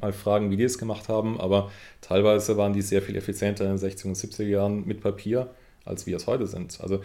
mal 0.00 0.12
fragen, 0.12 0.50
wie 0.50 0.56
die 0.56 0.64
es 0.64 0.78
gemacht 0.78 1.08
haben, 1.08 1.40
aber 1.40 1.70
teilweise 2.00 2.56
waren 2.56 2.72
die 2.72 2.82
sehr 2.82 3.00
viel 3.00 3.16
effizienter 3.16 3.64
in 3.64 3.76
den 3.76 3.78
60er 3.78 4.06
und 4.06 4.16
70er 4.16 4.44
Jahren 4.44 4.86
mit 4.86 5.00
Papier, 5.00 5.48
als 5.84 6.06
wir 6.06 6.16
es 6.16 6.26
heute 6.26 6.46
sind. 6.46 6.78
Also 6.80 7.00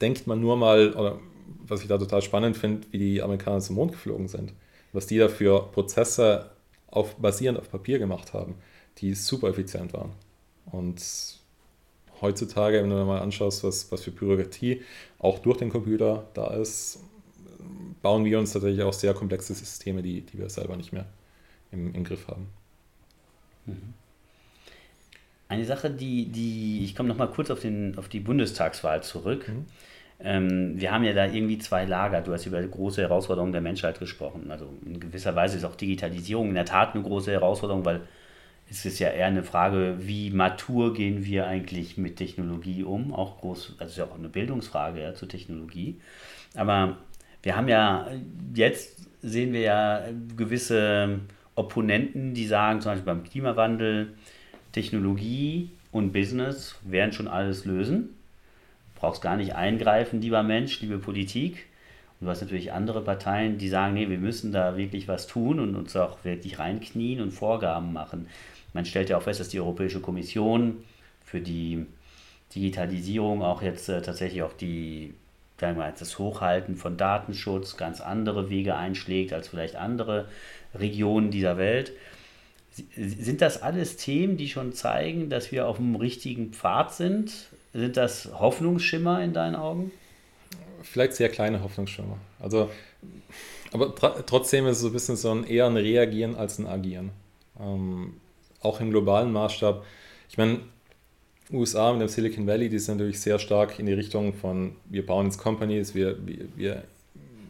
denkt 0.00 0.26
man 0.26 0.40
nur 0.40 0.56
mal, 0.56 0.92
oder 0.92 1.18
was 1.66 1.80
ich 1.80 1.88
da 1.88 1.98
total 1.98 2.22
spannend 2.22 2.56
finde, 2.56 2.86
wie 2.90 2.98
die 2.98 3.22
Amerikaner 3.22 3.60
zum 3.60 3.76
Mond 3.76 3.92
geflogen 3.92 4.28
sind 4.28 4.52
was 4.96 5.06
die 5.06 5.18
da 5.18 5.28
für 5.28 5.68
Prozesse 5.72 6.50
auf, 6.88 7.14
basierend 7.16 7.58
auf 7.58 7.70
Papier 7.70 7.98
gemacht 7.98 8.32
haben, 8.32 8.54
die 8.98 9.14
super 9.14 9.48
effizient 9.48 9.92
waren. 9.92 10.10
Und 10.72 11.02
heutzutage, 12.20 12.82
wenn 12.82 12.90
du 12.90 13.04
mal 13.04 13.20
anschaust, 13.20 13.64
was, 13.64 13.90
was 13.92 14.02
für 14.02 14.10
Bürokratie 14.10 14.82
auch 15.18 15.38
durch 15.38 15.58
den 15.58 15.70
Computer 15.70 16.26
da 16.34 16.54
ist, 16.54 17.00
bauen 18.02 18.24
wir 18.24 18.38
uns 18.38 18.52
tatsächlich 18.52 18.82
auch 18.82 18.92
sehr 18.92 19.14
komplexe 19.14 19.54
Systeme, 19.54 20.02
die, 20.02 20.20
die 20.20 20.38
wir 20.38 20.48
selber 20.48 20.76
nicht 20.76 20.92
mehr 20.92 21.06
im, 21.72 21.94
im 21.94 22.04
Griff 22.04 22.28
haben. 22.28 22.48
Mhm. 23.66 23.94
Eine 25.48 25.64
Sache, 25.64 25.90
die, 25.90 26.26
die 26.26 26.84
ich 26.84 26.96
komme 26.96 27.08
nochmal 27.08 27.30
kurz 27.30 27.50
auf, 27.50 27.60
den, 27.60 27.96
auf 27.98 28.08
die 28.08 28.20
Bundestagswahl 28.20 29.02
zurück. 29.02 29.48
Mhm. 29.48 29.64
Ähm, 30.18 30.80
wir 30.80 30.92
haben 30.92 31.04
ja 31.04 31.12
da 31.12 31.26
irgendwie 31.26 31.58
zwei 31.58 31.84
Lager. 31.84 32.22
Du 32.22 32.32
hast 32.32 32.46
über 32.46 32.60
große 32.62 33.02
Herausforderungen 33.02 33.52
der 33.52 33.60
Menschheit 33.60 33.98
gesprochen. 33.98 34.50
Also 34.50 34.72
in 34.84 34.98
gewisser 34.98 35.36
Weise 35.36 35.56
ist 35.56 35.64
auch 35.64 35.76
Digitalisierung 35.76 36.48
in 36.48 36.54
der 36.54 36.64
Tat 36.64 36.94
eine 36.94 37.04
große 37.04 37.30
Herausforderung, 37.30 37.84
weil 37.84 38.00
es 38.70 38.84
ist 38.84 38.98
ja 38.98 39.08
eher 39.08 39.26
eine 39.26 39.42
Frage, 39.42 39.96
wie 40.00 40.30
matur 40.30 40.92
gehen 40.94 41.24
wir 41.24 41.46
eigentlich 41.46 41.96
mit 41.96 42.16
Technologie 42.16 42.82
um? 42.82 43.12
Auch 43.12 43.40
groß, 43.40 43.76
also 43.78 43.90
ist 43.90 43.98
ja 43.98 44.04
auch 44.04 44.18
eine 44.18 44.28
Bildungsfrage 44.28 45.00
ja, 45.00 45.14
zur 45.14 45.28
Technologie. 45.28 46.00
Aber 46.54 46.96
wir 47.42 47.56
haben 47.56 47.68
ja, 47.68 48.08
jetzt 48.54 49.06
sehen 49.22 49.52
wir 49.52 49.60
ja 49.60 50.02
gewisse 50.36 51.20
Opponenten, 51.54 52.34
die 52.34 52.46
sagen, 52.46 52.80
zum 52.80 52.92
Beispiel 52.92 53.06
beim 53.06 53.24
Klimawandel, 53.24 54.14
Technologie 54.72 55.70
und 55.92 56.12
Business 56.12 56.76
werden 56.84 57.12
schon 57.12 57.28
alles 57.28 57.64
lösen 57.64 58.16
brauchst 58.96 59.22
gar 59.22 59.36
nicht 59.36 59.54
eingreifen, 59.54 60.20
lieber 60.20 60.42
Mensch, 60.42 60.80
liebe 60.80 60.98
Politik. 60.98 61.66
Und 62.18 62.26
du 62.26 62.30
hast 62.30 62.40
natürlich 62.40 62.72
andere 62.72 63.02
Parteien, 63.02 63.58
die 63.58 63.68
sagen, 63.68 63.94
nee, 63.94 64.08
wir 64.08 64.18
müssen 64.18 64.50
da 64.50 64.76
wirklich 64.76 65.06
was 65.06 65.26
tun 65.26 65.60
und 65.60 65.76
uns 65.76 65.94
auch 65.96 66.24
wirklich 66.24 66.58
reinknien 66.58 67.20
und 67.20 67.30
Vorgaben 67.30 67.92
machen. 67.92 68.26
Man 68.76 68.84
stellt 68.84 69.08
ja 69.08 69.16
auch 69.16 69.22
fest, 69.22 69.40
dass 69.40 69.48
die 69.48 69.58
Europäische 69.58 70.00
Kommission 70.00 70.84
für 71.24 71.40
die 71.40 71.86
Digitalisierung 72.54 73.42
auch 73.42 73.62
jetzt 73.62 73.88
äh, 73.88 74.02
tatsächlich 74.02 74.42
auch 74.42 74.52
die, 74.52 75.14
sagen 75.58 75.78
wir, 75.78 75.90
das 75.98 76.18
Hochhalten 76.18 76.76
von 76.76 76.98
Datenschutz 76.98 77.78
ganz 77.78 78.02
andere 78.02 78.50
Wege 78.50 78.76
einschlägt 78.76 79.32
als 79.32 79.48
vielleicht 79.48 79.76
andere 79.76 80.28
Regionen 80.74 81.30
dieser 81.30 81.56
Welt. 81.56 81.92
Sind 82.94 83.40
das 83.40 83.62
alles 83.62 83.96
Themen, 83.96 84.36
die 84.36 84.50
schon 84.50 84.74
zeigen, 84.74 85.30
dass 85.30 85.52
wir 85.52 85.68
auf 85.68 85.78
dem 85.78 85.96
richtigen 85.96 86.52
Pfad 86.52 86.92
sind? 86.92 87.32
Sind 87.72 87.96
das 87.96 88.28
Hoffnungsschimmer 88.38 89.24
in 89.24 89.32
deinen 89.32 89.56
Augen? 89.56 89.90
Vielleicht 90.82 91.14
sehr 91.14 91.30
kleine 91.30 91.62
Hoffnungsschimmer. 91.62 92.18
Also, 92.40 92.70
aber 93.72 93.94
trotzdem 94.26 94.66
ist 94.66 94.76
es 94.76 94.82
so 94.82 94.88
ein 94.88 94.92
bisschen 94.92 95.16
so 95.16 95.30
ein 95.30 95.44
eher 95.44 95.64
ein 95.64 95.78
Reagieren 95.78 96.36
als 96.36 96.58
ein 96.58 96.66
Agieren. 96.66 97.12
Ähm, 97.58 98.20
auch 98.66 98.80
im 98.80 98.90
globalen 98.90 99.32
Maßstab. 99.32 99.84
Ich 100.28 100.36
meine, 100.36 100.60
USA 101.52 101.92
mit 101.92 102.02
dem 102.02 102.08
Silicon 102.08 102.46
Valley, 102.46 102.68
die 102.68 102.78
sind 102.78 102.98
natürlich 102.98 103.20
sehr 103.20 103.38
stark 103.38 103.78
in 103.78 103.86
die 103.86 103.92
Richtung 103.92 104.34
von, 104.34 104.76
wir 104.86 105.06
bauen 105.06 105.26
jetzt 105.26 105.38
Companies, 105.38 105.94
wir, 105.94 106.16
wir, 106.26 106.48
wir 106.56 106.82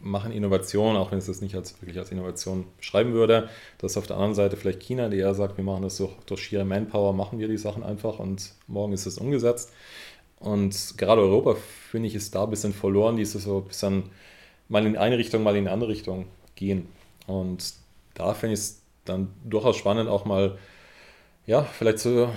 machen 0.03 0.31
Innovation, 0.31 0.95
auch 0.95 1.11
wenn 1.11 1.17
es 1.17 1.25
das 1.25 1.41
nicht 1.41 1.55
als, 1.55 1.81
wirklich 1.81 1.97
als 1.97 2.11
Innovation 2.11 2.65
beschreiben 2.77 3.13
würde. 3.13 3.49
Das 3.79 3.91
ist 3.91 3.97
auf 3.97 4.07
der 4.07 4.17
anderen 4.17 4.35
Seite 4.35 4.55
vielleicht 4.55 4.81
China, 4.81 5.09
die 5.09 5.17
eher 5.17 5.33
sagt, 5.33 5.57
wir 5.57 5.63
machen 5.63 5.81
das 5.81 5.97
durch, 5.97 6.13
durch 6.27 6.41
schiere 6.41 6.65
Manpower, 6.65 7.13
machen 7.13 7.39
wir 7.39 7.47
die 7.47 7.57
Sachen 7.57 7.83
einfach 7.83 8.19
und 8.19 8.53
morgen 8.67 8.93
ist 8.93 9.05
es 9.05 9.17
umgesetzt. 9.17 9.73
Und 10.39 10.97
gerade 10.97 11.21
Europa, 11.21 11.55
finde 11.89 12.07
ich, 12.07 12.15
ist 12.15 12.35
da 12.35 12.43
ein 12.43 12.49
bisschen 12.51 12.73
verloren, 12.73 13.17
die 13.17 13.23
ist 13.23 13.33
so 13.33 13.57
ein 13.57 13.67
bisschen 13.67 14.03
mal 14.69 14.85
in 14.85 14.95
eine 14.95 15.17
Richtung, 15.17 15.41
mal 15.43 15.55
in 15.55 15.65
eine 15.65 15.71
andere 15.71 15.89
Richtung 15.89 16.25
gehen. 16.55 16.87
Und 17.25 17.73
da 18.13 18.33
finde 18.33 18.53
ich 18.53 18.59
es 18.59 18.81
dann 19.05 19.29
durchaus 19.43 19.77
spannend, 19.77 20.09
auch 20.09 20.25
mal, 20.25 20.57
ja, 21.47 21.63
vielleicht 21.63 21.99
so, 21.99 22.31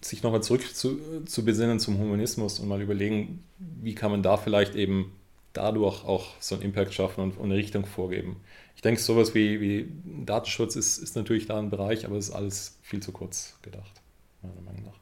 sich 0.00 0.22
nochmal 0.22 0.42
zurück 0.42 0.74
zu, 0.74 1.24
zu 1.24 1.44
besinnen 1.44 1.78
zum 1.78 1.98
Humanismus 1.98 2.58
und 2.58 2.68
mal 2.68 2.82
überlegen, 2.82 3.44
wie 3.58 3.94
kann 3.94 4.10
man 4.10 4.22
da 4.22 4.36
vielleicht 4.36 4.74
eben 4.74 5.12
dadurch 5.52 6.04
auch 6.04 6.26
so 6.40 6.56
einen 6.56 6.64
Impact 6.64 6.92
schaffen 6.94 7.22
und, 7.22 7.36
und 7.38 7.44
eine 7.44 7.54
Richtung 7.54 7.86
vorgeben. 7.86 8.40
Ich 8.74 8.82
denke, 8.82 9.00
sowas 9.00 9.34
wie, 9.34 9.60
wie 9.60 9.88
Datenschutz 10.24 10.74
ist, 10.74 10.98
ist 10.98 11.16
natürlich 11.16 11.46
da 11.46 11.58
ein 11.58 11.70
Bereich, 11.70 12.06
aber 12.06 12.16
es 12.16 12.28
ist 12.28 12.34
alles 12.34 12.78
viel 12.82 13.00
zu 13.00 13.12
kurz 13.12 13.58
gedacht, 13.62 14.02
meiner 14.42 14.60
Meinung 14.62 14.84
nach. 14.86 14.98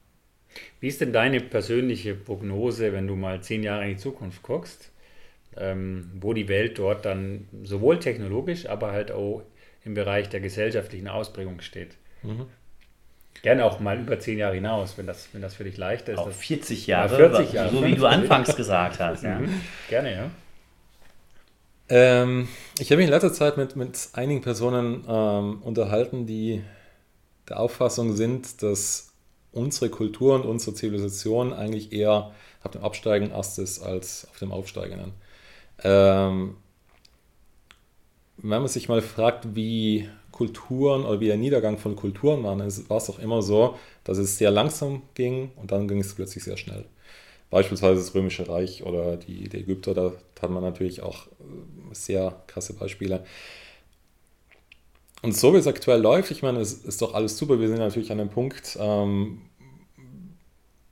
Wie 0.80 0.88
ist 0.88 1.00
denn 1.00 1.12
deine 1.12 1.40
persönliche 1.40 2.14
Prognose, 2.14 2.92
wenn 2.92 3.06
du 3.06 3.16
mal 3.16 3.42
zehn 3.42 3.62
Jahre 3.62 3.84
in 3.84 3.96
die 3.96 4.02
Zukunft 4.02 4.42
guckst, 4.42 4.90
ähm, 5.56 6.10
wo 6.20 6.34
die 6.34 6.48
Welt 6.48 6.78
dort 6.78 7.04
dann 7.04 7.48
sowohl 7.62 7.98
technologisch, 7.98 8.66
aber 8.66 8.90
halt 8.90 9.12
auch 9.12 9.42
im 9.84 9.94
Bereich 9.94 10.28
der 10.28 10.40
gesellschaftlichen 10.40 11.08
Ausprägung 11.08 11.60
steht? 11.60 11.96
Mhm. 12.22 12.46
Gerne 13.40 13.64
auch 13.64 13.80
mal 13.80 13.98
über 13.98 14.20
zehn 14.20 14.38
Jahre 14.38 14.54
hinaus, 14.54 14.98
wenn 14.98 15.06
das, 15.06 15.28
wenn 15.32 15.42
das 15.42 15.54
für 15.54 15.64
dich 15.64 15.76
leichter 15.76 16.12
ist. 16.12 16.18
Auch 16.18 16.30
40 16.30 16.86
Jahre, 16.86 17.20
ja, 17.20 17.30
40 17.30 17.52
Jahre 17.54 17.70
so 17.70 17.84
wie 17.84 17.94
du 17.94 18.06
anfangs 18.06 18.54
gesagt 18.54 19.00
hast. 19.00 19.24
Ja. 19.24 19.38
Mhm. 19.38 19.60
Gerne, 19.88 20.14
ja. 20.14 20.30
Ähm, 21.88 22.48
ich 22.78 22.90
habe 22.90 22.98
mich 22.98 23.06
in 23.06 23.12
letzter 23.12 23.32
Zeit 23.32 23.56
mit, 23.56 23.74
mit 23.74 24.10
einigen 24.12 24.42
Personen 24.42 25.04
ähm, 25.08 25.62
unterhalten, 25.62 26.26
die 26.26 26.62
der 27.48 27.58
Auffassung 27.58 28.14
sind, 28.14 28.62
dass 28.62 29.12
unsere 29.52 29.90
Kultur 29.90 30.34
und 30.36 30.44
unsere 30.44 30.74
Zivilisation 30.74 31.52
eigentlich 31.52 31.92
eher 31.92 32.32
auf 32.62 32.70
dem 32.70 32.82
absteigenden 32.82 33.36
Ast 33.36 33.58
ist 33.58 33.82
als 33.82 34.26
auf 34.30 34.38
dem 34.38 34.52
aufsteigenden. 34.52 35.12
Ähm, 35.82 36.56
wenn 38.38 38.60
man 38.60 38.68
sich 38.68 38.88
mal 38.88 39.02
fragt, 39.02 39.54
wie 39.54 40.08
Kulturen 40.32 41.04
oder 41.04 41.20
wie 41.20 41.26
der 41.26 41.36
Niedergang 41.36 41.78
von 41.78 41.94
Kulturen 41.94 42.42
war, 42.42 42.58
war 42.58 42.66
es 42.96 43.06
doch 43.06 43.18
immer 43.18 43.42
so, 43.42 43.76
dass 44.04 44.18
es 44.18 44.38
sehr 44.38 44.50
langsam 44.50 45.02
ging 45.14 45.52
und 45.56 45.70
dann 45.70 45.86
ging 45.88 46.00
es 46.00 46.14
plötzlich 46.14 46.44
sehr 46.44 46.56
schnell. 46.56 46.86
beispielsweise 47.50 48.00
das 48.00 48.14
Römische 48.14 48.48
Reich 48.48 48.82
oder 48.84 49.16
die, 49.18 49.48
die 49.48 49.58
Ägypter, 49.58 49.94
da 49.94 50.12
hat 50.40 50.50
man 50.50 50.62
natürlich 50.62 51.02
auch 51.02 51.26
äh, 51.26 51.94
sehr 51.94 52.42
krasse 52.46 52.74
Beispiele. 52.74 53.24
Und 55.22 55.36
so 55.36 55.54
wie 55.54 55.58
es 55.58 55.66
aktuell 55.68 56.00
läuft, 56.00 56.30
ich 56.32 56.42
meine, 56.42 56.60
es 56.60 56.72
ist 56.72 57.00
doch 57.02 57.14
alles 57.14 57.38
super. 57.38 57.60
Wir 57.60 57.68
sind 57.68 57.78
natürlich 57.78 58.10
an 58.10 58.20
einem 58.20 58.30
Punkt, 58.30 58.76
ähm, 58.80 59.42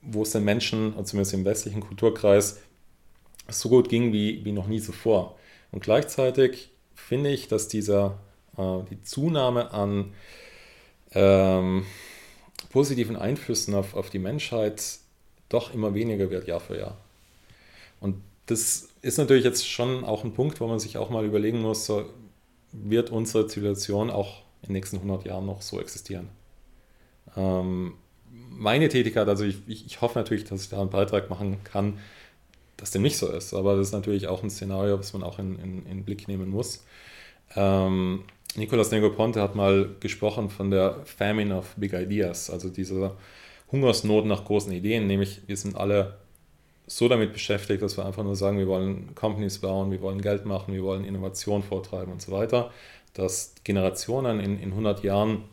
wo 0.03 0.23
es 0.23 0.31
den 0.31 0.45
Menschen, 0.45 0.95
zumindest 1.05 1.35
im 1.35 1.45
westlichen 1.45 1.81
Kulturkreis, 1.81 2.61
so 3.49 3.69
gut 3.69 3.89
ging 3.89 4.13
wie, 4.13 4.45
wie 4.45 4.53
noch 4.53 4.69
nie 4.69 4.81
zuvor. 4.81 5.37
Und 5.73 5.83
gleichzeitig 5.83 6.71
finde 6.95 7.31
ich, 7.31 7.49
dass 7.49 7.69
dieser, 7.69 8.19
die 8.91 9.03
Zunahme 9.03 9.73
an 9.73 10.13
ähm, 11.13 11.85
positiven 12.71 13.17
Einflüssen 13.17 13.75
auf, 13.75 13.95
auf 13.95 14.11
die 14.11 14.19
Menschheit 14.19 14.83
doch 15.49 15.75
immer 15.75 15.95
weniger 15.95 16.31
wird, 16.31 16.47
Jahr 16.47 16.61
für 16.61 16.79
Jahr. 16.79 16.97
Und 18.01 18.17
das 18.47 18.89
ist 19.03 19.19
natürlich 19.19 19.45
jetzt 19.45 19.69
schon 19.69 20.05
auch 20.05 20.25
ein 20.25 20.33
Punkt, 20.33 20.61
wo 20.61 20.67
man 20.67 20.79
sich 20.79 20.99
auch 20.99 21.11
mal 21.11 21.25
überlegen 21.25 21.61
muss, 21.61 21.87
so, 21.87 22.07
wird 22.73 23.11
unsere 23.11 23.47
Zivilisation 23.47 24.11
auch 24.11 24.43
in 24.63 24.69
den 24.69 24.75
nächsten 24.75 24.97
100 24.97 25.25
Jahren 25.25 25.47
noch 25.47 25.63
so 25.63 25.81
existieren? 25.81 26.29
Ähm, 27.37 27.95
meine 28.31 28.89
Tätigkeit, 28.89 29.29
also 29.29 29.45
ich, 29.45 29.59
ich, 29.67 29.87
ich, 29.87 30.01
hoffe 30.01 30.19
natürlich, 30.19 30.45
dass 30.45 30.63
ich 30.63 30.69
da 30.69 30.81
einen 30.81 30.91
Beitrag 30.91 31.31
machen 31.31 31.63
kann, 31.65 31.99
dass 32.77 32.91
dem 32.91 33.03
nicht 33.03 33.19
so 33.19 33.29
ist, 33.29 33.55
aber 33.55 33.77
das 33.77 33.89
ist 33.89 33.93
natürlich 33.93 34.29
auch 34.29 34.43
ein 34.43 34.51
Szenario, 34.51 34.99
was 34.99 35.13
man 35.13 35.23
auch 35.23 35.39
in, 35.39 35.59
in, 35.59 35.87
in 35.87 36.05
Blick 36.05 36.29
nehmen 36.29 36.49
muss. 36.51 36.85
Ähm, 37.57 38.25
Nicolas 38.57 38.91
Negroponte 38.91 39.41
hat 39.41 39.55
mal 39.55 39.91
gesprochen 40.01 40.51
von 40.51 40.71
der 40.71 41.05
Famine 41.05 41.57
of 41.57 41.75
Big 41.77 41.93
Ideas, 41.93 42.51
also 42.51 42.69
dieser 42.69 43.17
Hungersnot 43.71 44.27
nach 44.27 44.45
großen 44.45 44.73
Ideen, 44.73 45.07
nämlich 45.07 45.43
wir 45.47 45.57
sind 45.57 45.77
alle 45.77 46.19
so 46.87 47.09
damit 47.09 47.33
beschäftigt, 47.33 47.83
dass 47.83 47.97
wir 47.97 48.05
einfach 48.05 48.25
nur 48.25 48.35
sagen, 48.35 48.59
wir 48.59 48.67
wollen 48.67 49.15
Companies 49.15 49.61
bauen, 49.61 49.93
wir 49.93 50.03
wollen 50.03 50.21
Geld 50.21 50.45
machen, 50.45 50.75
wir 50.75 50.83
wollen 50.83 51.05
Innovation 51.05 51.63
vortreiben 51.63 52.13
und 52.13 52.21
so 52.21 52.33
weiter, 52.33 52.73
dass 53.15 53.55
Generationen 53.63 54.41
in, 54.41 54.59
in 54.59 54.71
100 54.71 55.05
Jahren 55.05 55.45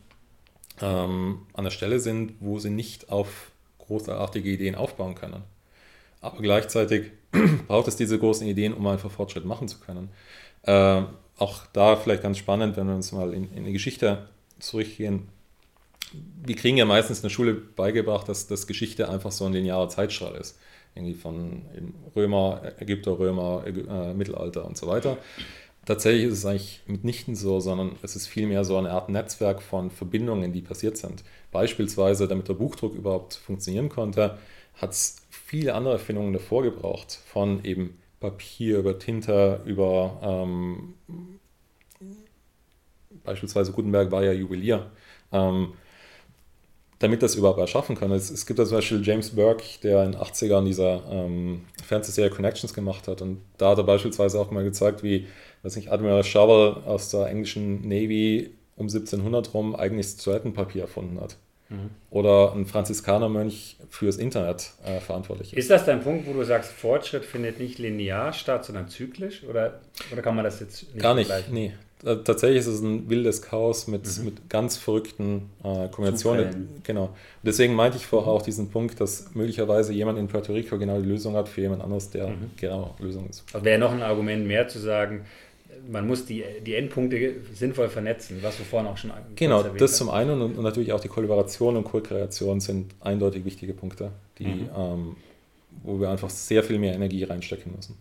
ähm, 0.81 1.45
an 1.53 1.63
der 1.63 1.71
Stelle 1.71 1.99
sind, 1.99 2.33
wo 2.39 2.57
sie 2.57 2.71
nicht 2.71 3.11
auf 3.11 3.51
großartige 3.77 4.49
Ideen 4.49 4.73
aufbauen 4.73 5.13
können. 5.13 5.43
Aber 6.21 6.41
gleichzeitig 6.41 7.11
braucht 7.67 7.87
es 7.87 7.95
diese 7.95 8.17
großen 8.17 8.47
Ideen, 8.47 8.73
um 8.73 8.87
einfach 8.87 9.11
Fortschritt 9.11 9.45
machen 9.45 9.67
zu 9.67 9.79
können. 9.79 10.09
Äh, 10.63 11.03
auch 11.37 11.65
da 11.73 11.95
vielleicht 11.95 12.23
ganz 12.23 12.37
spannend, 12.37 12.77
wenn 12.77 12.87
wir 12.87 12.95
uns 12.95 13.11
mal 13.11 13.33
in, 13.33 13.51
in 13.53 13.65
die 13.65 13.73
Geschichte 13.73 14.27
zurückgehen. 14.59 15.29
Wir 16.43 16.55
kriegen 16.55 16.77
ja 16.77 16.85
meistens 16.85 17.19
in 17.19 17.23
der 17.23 17.29
Schule 17.29 17.53
beigebracht, 17.53 18.27
dass, 18.27 18.47
dass 18.47 18.67
Geschichte 18.67 19.09
einfach 19.09 19.31
so 19.31 19.45
ein 19.45 19.53
linearer 19.53 19.89
Zeitstrahl 19.89 20.35
ist. 20.35 20.57
Irgendwie 20.95 21.13
von 21.13 21.63
Römer, 22.15 22.61
Ägypter, 22.79 23.19
Römer, 23.19 23.63
äh, 23.67 24.13
Mittelalter 24.13 24.65
und 24.65 24.77
so 24.77 24.87
weiter. 24.87 25.17
Tatsächlich 25.85 26.25
ist 26.25 26.39
es 26.39 26.45
eigentlich 26.45 26.81
mitnichten 26.87 27.35
so, 27.35 27.59
sondern 27.59 27.95
es 28.01 28.15
ist 28.15 28.27
vielmehr 28.27 28.65
so 28.65 28.77
eine 28.77 28.91
Art 28.91 29.09
Netzwerk 29.09 29.61
von 29.61 29.91
Verbindungen, 29.91 30.51
die 30.51 30.61
passiert 30.61 30.97
sind. 30.97 31.23
Beispielsweise, 31.51 32.27
damit 32.27 32.49
der 32.49 32.55
Buchdruck 32.55 32.95
überhaupt 32.95 33.35
funktionieren 33.35 33.89
konnte, 33.89 34.37
hat 34.75 34.91
es 34.91 35.17
viele 35.29 35.75
andere 35.75 35.93
Erfindungen 35.93 36.33
davor 36.33 36.63
gebraucht, 36.63 37.19
von 37.31 37.63
eben 37.63 37.97
Papier, 38.19 38.79
über 38.79 38.97
Tinte, 38.99 39.61
über 39.65 40.19
ähm, 40.21 40.95
beispielsweise 43.23 43.71
Gutenberg 43.71 44.11
war 44.11 44.23
ja 44.23 44.31
Juwelier. 44.31 44.91
Ähm, 45.31 45.73
damit 46.99 47.21
das 47.21 47.35
überhaupt 47.35 47.59
erschaffen 47.59 47.95
kann. 47.95 48.11
Es, 48.11 48.31
es 48.31 48.47
gibt 48.47 48.57
da 48.57 48.65
zum 48.65 48.77
Beispiel 48.77 49.05
James 49.05 49.35
Burke, 49.35 49.63
der 49.83 50.03
in 50.03 50.13
den 50.13 50.21
80ern 50.21 50.65
dieser 50.65 51.03
ähm, 51.11 51.61
Fernsehserie 51.85 52.31
Connections 52.31 52.73
gemacht 52.73 53.07
hat. 53.07 53.21
Und 53.21 53.41
da 53.57 53.69
hat 53.71 53.77
er 53.77 53.83
beispielsweise 53.83 54.39
auch 54.39 54.49
mal 54.49 54.63
gezeigt, 54.63 55.03
wie, 55.03 55.27
weiß 55.61 55.75
nicht, 55.75 55.91
Admiral 55.91 56.23
Shovel 56.23 56.81
aus 56.85 57.11
der 57.11 57.27
englischen 57.27 57.87
Navy 57.87 58.51
um 58.77 58.87
1700 58.87 59.53
rum 59.53 59.75
eigentlich 59.75 60.17
Toilettenpapier 60.17 60.83
erfunden 60.83 61.21
hat 61.21 61.37
mhm. 61.69 61.89
oder 62.09 62.53
ein 62.53 62.65
Franziskanermönch 62.65 63.77
fürs 63.89 64.17
Internet 64.17 64.71
äh, 64.85 64.99
verantwortlich 64.99 65.53
ist. 65.53 65.59
Ist 65.59 65.69
das 65.69 65.85
dein 65.85 66.01
Punkt, 66.01 66.27
wo 66.27 66.33
du 66.33 66.43
sagst, 66.43 66.71
Fortschritt 66.71 67.25
findet 67.25 67.59
nicht 67.59 67.79
linear 67.79 68.33
statt, 68.33 68.65
sondern 68.65 68.87
zyklisch? 68.87 69.43
Oder, 69.43 69.79
oder 70.11 70.21
kann 70.21 70.35
man 70.35 70.43
das 70.43 70.59
jetzt 70.59 70.93
nicht 70.93 71.01
Gar 71.01 71.15
nicht, 71.15 71.31
nee. 71.51 71.73
Tatsächlich 72.03 72.59
ist 72.59 72.67
es 72.67 72.81
ein 72.81 73.09
wildes 73.09 73.41
Chaos 73.41 73.87
mit, 73.87 74.05
mhm. 74.19 74.25
mit 74.25 74.49
ganz 74.51 74.77
verrückten 74.77 75.49
äh, 75.63 75.87
Kombinationen. 75.87 76.45
Zufällen. 76.45 76.81
Genau. 76.83 77.09
deswegen 77.41 77.73
meinte 77.73 77.97
ich 77.97 78.05
vorher 78.05 78.31
auch 78.31 78.43
diesen 78.43 78.69
Punkt, 78.69 79.01
dass 79.01 79.33
möglicherweise 79.33 79.93
jemand 79.93 80.19
in 80.19 80.27
Puerto 80.27 80.53
Rico 80.53 80.77
genau 80.77 80.99
die 80.99 81.07
Lösung 81.07 81.35
hat 81.35 81.49
für 81.49 81.61
jemand 81.61 81.81
anderes, 81.81 82.11
der 82.11 82.27
mhm. 82.27 82.51
genau 82.55 82.95
Lösung 82.99 83.27
ist. 83.27 83.43
Also 83.51 83.65
wäre 83.65 83.79
noch 83.79 83.91
ein 83.91 84.03
Argument 84.03 84.45
mehr 84.45 84.67
zu 84.67 84.77
sagen, 84.77 85.25
man 85.89 86.07
muss 86.07 86.25
die, 86.25 86.43
die 86.65 86.75
Endpunkte 86.75 87.35
sinnvoll 87.53 87.89
vernetzen, 87.89 88.39
was 88.41 88.57
wir 88.59 88.65
vorhin 88.65 88.87
auch 88.87 88.97
schon 88.97 89.11
Genau, 89.35 89.63
das 89.63 89.97
zum 89.97 90.09
einen 90.09 90.41
und, 90.41 90.57
und, 90.57 90.63
natürlich 90.63 90.93
auch 90.93 90.99
die 90.99 91.07
Kollaboration 91.07 91.77
und 91.77 91.83
Co-Kreation 91.83 92.59
sind 92.59 92.93
eindeutig 92.99 93.45
wichtige 93.45 93.73
Punkte, 93.73 94.11
die, 94.39 94.45
mhm. 94.45 94.69
ähm, 94.75 95.15
wo 95.83 95.99
wir 95.99 96.09
einfach 96.09 96.29
sehr 96.29 96.63
viel 96.63 96.79
mehr 96.79 96.93
Energie 96.93 97.23
reinstecken 97.23 97.73
müssen. 97.75 97.97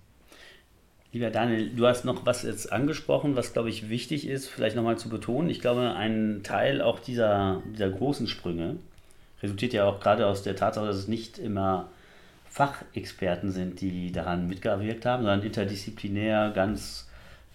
Lieber 1.12 1.30
Daniel, 1.30 1.70
du 1.70 1.86
hast 1.86 2.04
noch 2.04 2.26
was 2.26 2.42
jetzt 2.42 2.72
angesprochen, 2.72 3.36
was 3.36 3.52
glaube 3.52 3.70
ich 3.70 3.88
wichtig 3.88 4.26
ist, 4.26 4.48
vielleicht 4.48 4.76
nochmal 4.76 4.98
zu 4.98 5.08
betonen. 5.08 5.48
Ich 5.48 5.60
glaube, 5.60 5.94
ein 5.94 6.40
Teil 6.42 6.82
auch 6.82 6.98
dieser, 6.98 7.62
dieser 7.72 7.88
großen 7.88 8.26
Sprünge 8.26 8.76
resultiert 9.42 9.72
ja 9.72 9.84
auch 9.86 10.00
gerade 10.00 10.26
aus 10.26 10.42
der 10.42 10.56
Tatsache, 10.56 10.86
dass 10.86 10.96
es 10.96 11.08
nicht 11.08 11.38
immer 11.38 11.88
Fachexperten 12.50 13.50
sind, 13.52 13.80
die 13.80 14.12
daran 14.12 14.48
mitgewirkt 14.48 15.04
haben, 15.04 15.22
sondern 15.22 15.42
interdisziplinär 15.42 16.52
ganz 16.54 17.05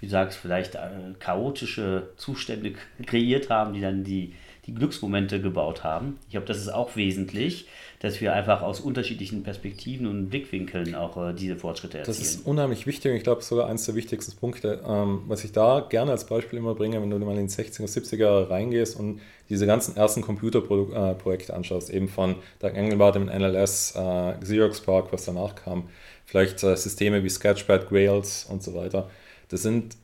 wie 0.02 0.08
du 0.08 0.12
sagst, 0.12 0.38
vielleicht 0.38 0.76
äh, 0.76 0.80
chaotische 1.20 2.10
Zustände 2.18 2.74
kreiert 3.06 3.50
haben, 3.50 3.74
die 3.74 3.82
dann 3.82 4.04
die, 4.04 4.34
die 4.66 4.74
Glücksmomente 4.74 5.40
gebaut 5.40 5.84
haben. 5.84 6.18
Ich 6.26 6.32
glaube, 6.32 6.48
das 6.48 6.58
ist 6.58 6.70
auch 6.70 6.96
wesentlich, 6.96 7.68
dass 8.00 8.20
wir 8.20 8.34
einfach 8.34 8.64
aus 8.64 8.80
unterschiedlichen 8.80 9.44
Perspektiven 9.44 10.08
und 10.08 10.30
Blickwinkeln 10.30 10.96
auch 10.96 11.18
äh, 11.18 11.34
diese 11.34 11.56
Fortschritte 11.56 12.00
erzielen. 12.00 12.18
Das 12.18 12.26
ist 12.26 12.48
unheimlich 12.48 12.88
wichtig 12.88 13.12
und 13.12 13.18
ich 13.18 13.24
glaube 13.24 13.44
sogar 13.44 13.70
eines 13.70 13.86
der 13.86 13.94
wichtigsten 13.94 14.36
Punkte, 14.38 14.82
ähm, 14.88 15.22
was 15.28 15.44
ich 15.44 15.52
da 15.52 15.86
gerne 15.88 16.12
als 16.12 16.26
Beispiel 16.26 16.58
immer 16.58 16.74
bringe, 16.74 17.00
wenn 17.00 17.12
du 17.12 17.20
mal 17.20 17.38
in 17.38 17.46
die 17.46 17.54
60er, 17.54 17.88
70er 17.88 18.50
reingehst 18.50 19.00
und 19.00 19.22
diese 19.50 19.68
ganzen 19.68 19.96
ersten 19.98 20.24
Computerprojekte 20.24 21.52
äh, 21.52 21.56
anschaust, 21.56 21.92
eben 21.92 22.08
von 22.08 22.38
Doug 22.58 22.72
Engelbart 22.74 23.18
im 23.18 23.26
NLS, 23.26 23.94
äh, 23.96 24.34
Xerox 24.42 24.82
Park, 24.82 25.14
was 25.14 25.26
danach 25.26 25.54
kam, 25.54 25.90
vielleicht 26.26 26.64
äh, 26.64 26.76
Systeme 26.76 27.24
wie 27.24 27.30
Sketchpad, 27.30 27.88
Grails 27.88 28.48
und 28.50 28.64
so 28.64 28.74
weiter 28.74 29.12
das 29.52 29.62
sind 29.62 29.98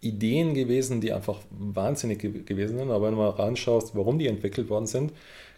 Ideen 0.00 0.54
gewesen, 0.54 1.00
die 1.00 1.12
einfach 1.12 1.38
wahnsinnig 1.50 2.18
ge 2.18 2.42
gewesen 2.42 2.78
sind. 2.78 2.90
Aber 2.90 3.06
wenn 3.06 3.14
du 3.14 3.18
mal 3.18 3.30
reinschaust, 3.30 3.94
warum 3.94 4.18
die 4.18 4.26
entwickelt 4.26 4.68
worden 4.68 4.86
sind, 4.86 5.12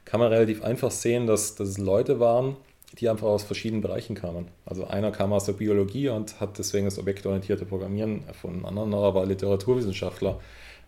kann 0.05 0.21
man 0.21 0.33
relativ 0.33 0.63
einfach 0.63 0.91
sehen, 0.91 1.27
dass, 1.27 1.55
dass 1.55 1.69
es 1.69 1.79
Leute 1.79 2.21
waren, 2.21 2.57
die 2.99 3.09
einfach 3.09 3.27
aus 3.27 3.43
verschiedenen 3.43 3.83
Bereichen 3.83 4.15
kamen. 4.15 4.49
Also 4.65 4.87
einer 4.87 5.11
kam 5.11 5.33
aus 5.33 5.45
der 5.45 5.53
Biologie 5.55 6.09
und 6.09 6.41
hat 6.41 6.59
deswegen 6.59 6.87
das 6.87 6.99
objektorientierte 6.99 7.67
Programmieren 7.67 8.27
erfunden. 8.27 8.65
Ein 8.65 8.79
anderer 8.79 9.15
war 9.15 9.27
Literaturwissenschaftler. 9.27 10.41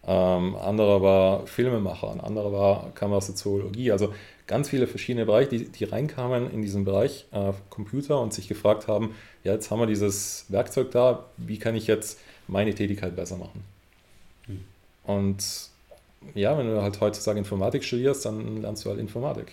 Ähm, 0.06 0.56
anderer 0.56 1.02
war 1.02 1.46
Filmemacher. 1.46 2.10
Ein 2.10 2.20
anderer 2.20 2.52
war, 2.52 2.94
kam 2.94 3.12
aus 3.12 3.26
der 3.26 3.34
Zoologie. 3.34 3.92
Also 3.92 4.14
ganz 4.46 4.70
viele 4.70 4.86
verschiedene 4.86 5.26
Bereiche, 5.26 5.50
die, 5.50 5.68
die 5.68 5.84
reinkamen 5.84 6.50
in 6.50 6.62
diesen 6.62 6.84
Bereich 6.84 7.26
äh, 7.32 7.52
Computer 7.68 8.20
und 8.20 8.32
sich 8.32 8.48
gefragt 8.48 8.88
haben, 8.88 9.14
ja, 9.44 9.52
jetzt 9.52 9.70
haben 9.70 9.80
wir 9.80 9.86
dieses 9.86 10.46
Werkzeug 10.48 10.90
da, 10.90 11.26
wie 11.36 11.58
kann 11.58 11.74
ich 11.74 11.86
jetzt 11.86 12.18
meine 12.46 12.74
Tätigkeit 12.74 13.16
besser 13.16 13.36
machen? 13.36 13.62
Mhm. 14.46 14.64
Und 15.04 15.44
ja, 16.34 16.56
wenn 16.58 16.66
du 16.66 16.82
halt 16.82 17.00
heutzutage 17.00 17.38
Informatik 17.38 17.84
studierst, 17.84 18.26
dann 18.26 18.60
lernst 18.62 18.84
du 18.84 18.90
halt 18.90 19.00
Informatik. 19.00 19.52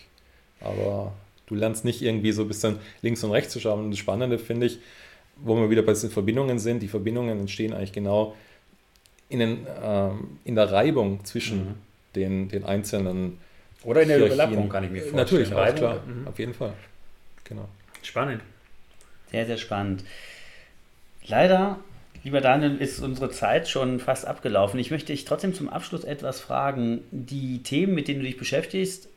Aber 0.59 1.13
du 1.45 1.55
lernst 1.55 1.85
nicht 1.85 2.01
irgendwie 2.01 2.31
so 2.31 2.41
ein 2.41 2.47
bisschen 2.47 2.79
links 3.01 3.23
und 3.23 3.31
rechts 3.31 3.53
zu 3.53 3.59
schauen. 3.59 3.85
Und 3.85 3.91
das 3.91 3.99
Spannende 3.99 4.37
finde 4.37 4.67
ich, 4.67 4.79
wo 5.37 5.55
wir 5.55 5.69
wieder 5.69 5.83
bei 5.83 5.93
diesen 5.93 6.09
Verbindungen 6.09 6.59
sind, 6.59 6.81
die 6.81 6.87
Verbindungen 6.87 7.39
entstehen 7.39 7.73
eigentlich 7.73 7.93
genau 7.93 8.35
in, 9.29 9.39
den, 9.39 9.67
ähm, 9.81 10.39
in 10.45 10.55
der 10.55 10.71
Reibung 10.71 11.23
zwischen 11.25 11.59
mhm. 11.59 11.75
den, 12.15 12.49
den 12.49 12.63
einzelnen 12.63 13.37
oder 13.83 14.01
in 14.01 14.07
der 14.07 14.25
Überlappung 14.25 14.69
kann 14.69 14.83
ich 14.83 14.89
mir 14.89 15.01
vorstellen. 15.01 15.17
Natürlich 15.17 15.53
auch, 15.53 15.75
klar. 15.75 16.01
Mhm. 16.05 16.27
Auf 16.27 16.39
jeden 16.39 16.53
Fall. 16.53 16.73
Genau. 17.43 17.69
Spannend. 18.01 18.41
Sehr, 19.31 19.45
sehr 19.45 19.57
spannend. 19.57 20.03
Leider, 21.25 21.79
lieber 22.23 22.41
Daniel, 22.41 22.77
ist 22.77 22.99
unsere 22.99 23.29
Zeit 23.29 23.67
schon 23.67 23.99
fast 23.99 24.25
abgelaufen. 24.25 24.79
Ich 24.79 24.91
möchte 24.91 25.11
dich 25.11 25.25
trotzdem 25.25 25.53
zum 25.53 25.69
Abschluss 25.69 26.03
etwas 26.03 26.39
fragen. 26.39 27.01
Die 27.11 27.63
Themen, 27.63 27.93
mit 27.93 28.07
denen 28.07 28.19
du 28.19 28.25
dich 28.25 28.37
beschäftigst, 28.37 29.09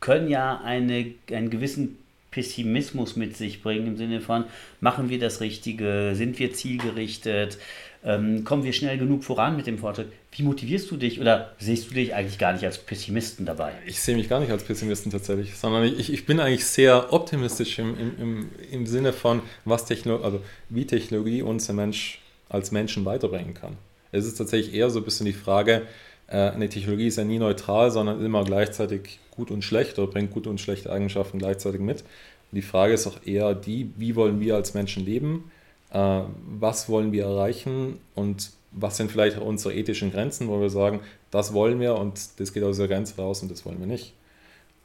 können 0.00 0.28
ja 0.28 0.60
eine, 0.62 1.14
einen 1.30 1.50
gewissen 1.50 1.98
Pessimismus 2.30 3.14
mit 3.14 3.36
sich 3.36 3.62
bringen, 3.62 3.86
im 3.86 3.96
Sinne 3.96 4.20
von, 4.20 4.44
machen 4.80 5.08
wir 5.08 5.20
das 5.20 5.40
Richtige, 5.40 6.12
sind 6.14 6.40
wir 6.40 6.52
zielgerichtet, 6.52 7.58
ähm, 8.04 8.44
kommen 8.44 8.64
wir 8.64 8.72
schnell 8.72 8.98
genug 8.98 9.24
voran 9.24 9.56
mit 9.56 9.66
dem 9.66 9.78
Fortschritt. 9.78 10.12
Wie 10.32 10.42
motivierst 10.42 10.90
du 10.90 10.96
dich 10.96 11.20
oder 11.20 11.52
siehst 11.58 11.90
du 11.90 11.94
dich 11.94 12.14
eigentlich 12.14 12.38
gar 12.38 12.52
nicht 12.52 12.64
als 12.64 12.78
Pessimisten 12.78 13.46
dabei? 13.46 13.72
Ich 13.86 14.00
sehe 14.00 14.14
mich 14.14 14.28
gar 14.28 14.40
nicht 14.40 14.50
als 14.50 14.62
Pessimisten 14.62 15.10
tatsächlich, 15.10 15.56
sondern 15.56 15.84
ich, 15.84 16.12
ich 16.12 16.26
bin 16.26 16.38
eigentlich 16.38 16.66
sehr 16.66 17.12
optimistisch 17.12 17.78
im, 17.78 17.98
im, 17.98 18.20
im, 18.20 18.48
im 18.70 18.86
Sinne 18.86 19.12
von, 19.12 19.40
was 19.64 19.86
Techno 19.86 20.18
also 20.22 20.40
wie 20.68 20.86
Technologie 20.86 21.42
uns 21.42 21.72
Mensch 21.72 22.20
als 22.50 22.72
Menschen 22.72 23.04
weiterbringen 23.04 23.54
kann. 23.54 23.76
Es 24.12 24.26
ist 24.26 24.36
tatsächlich 24.36 24.74
eher 24.74 24.90
so 24.90 25.00
ein 25.00 25.04
bisschen 25.04 25.26
die 25.26 25.32
Frage, 25.32 25.82
äh, 26.26 26.50
eine 26.50 26.68
Technologie 26.68 27.06
ist 27.06 27.16
ja 27.16 27.24
nie 27.24 27.38
neutral, 27.38 27.90
sondern 27.90 28.24
immer 28.24 28.44
gleichzeitig 28.44 29.18
gut 29.30 29.50
und 29.50 29.62
schlecht 29.62 29.98
oder 29.98 30.10
bringt 30.10 30.30
gute 30.30 30.50
und 30.50 30.60
schlechte 30.60 30.92
Eigenschaften 30.92 31.38
gleichzeitig 31.38 31.80
mit. 31.80 32.04
Die 32.52 32.62
Frage 32.62 32.92
ist 32.92 33.06
auch 33.06 33.18
eher 33.24 33.54
die, 33.54 33.90
wie 33.96 34.14
wollen 34.14 34.40
wir 34.40 34.54
als 34.54 34.74
Menschen 34.74 35.04
leben? 35.04 35.50
Äh, 35.94 36.22
was 36.58 36.88
wollen 36.88 37.12
wir 37.12 37.24
erreichen 37.24 38.00
und 38.14 38.50
was 38.72 38.96
sind 38.96 39.10
vielleicht 39.10 39.38
unsere 39.38 39.74
ethischen 39.74 40.10
Grenzen, 40.10 40.48
wo 40.48 40.60
wir 40.60 40.68
sagen, 40.68 41.00
das 41.30 41.54
wollen 41.54 41.80
wir 41.80 41.94
und 41.94 42.40
das 42.40 42.52
geht 42.52 42.64
aus 42.64 42.76
der 42.76 42.88
Grenze 42.88 43.16
raus 43.16 43.42
und 43.42 43.50
das 43.50 43.64
wollen 43.64 43.78
wir 43.78 43.86
nicht. 43.86 44.14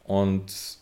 Und 0.03 0.77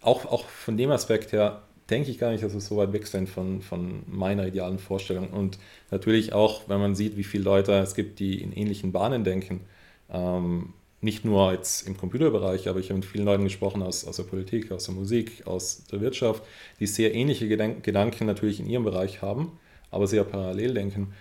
auch, 0.00 0.26
auch 0.26 0.46
von 0.46 0.76
dem 0.76 0.90
Aspekt 0.90 1.32
her 1.32 1.62
denke 1.88 2.10
ich 2.10 2.18
gar 2.18 2.32
nicht, 2.32 2.42
dass 2.42 2.52
wir 2.52 2.60
so 2.60 2.76
weit 2.76 2.92
weg 2.92 3.06
sind 3.06 3.28
von, 3.28 3.62
von 3.62 4.02
meiner 4.08 4.46
idealen 4.46 4.78
Vorstellung. 4.78 5.30
Und 5.30 5.58
natürlich 5.92 6.32
auch, 6.32 6.62
wenn 6.68 6.80
man 6.80 6.96
sieht, 6.96 7.16
wie 7.16 7.24
viele 7.24 7.44
Leute 7.44 7.72
es 7.74 7.94
gibt, 7.94 8.18
die 8.18 8.42
in 8.42 8.52
ähnlichen 8.52 8.90
Bahnen 8.90 9.22
denken, 9.22 9.60
ähm, 10.10 10.72
nicht 11.02 11.24
nur 11.24 11.52
jetzt 11.52 11.86
im 11.86 11.96
Computerbereich, 11.96 12.68
aber 12.68 12.78
ich 12.78 12.88
habe 12.88 13.00
mit 13.00 13.04
vielen 13.04 13.24
Leuten 13.24 13.44
gesprochen 13.44 13.82
aus, 13.82 14.06
aus 14.06 14.16
der 14.16 14.22
Politik, 14.22 14.70
aus 14.70 14.84
der 14.84 14.94
Musik, 14.94 15.46
aus 15.46 15.84
der 15.90 16.00
Wirtschaft, 16.00 16.44
die 16.78 16.86
sehr 16.86 17.12
ähnliche 17.14 17.48
Gedank 17.48 17.82
Gedanken 17.82 18.24
natürlich 18.24 18.60
in 18.60 18.66
ihrem 18.68 18.84
Bereich 18.84 19.20
haben, 19.20 19.58
aber 19.90 20.06
sehr 20.06 20.22
parallel 20.22 20.74
denken, 20.74 21.12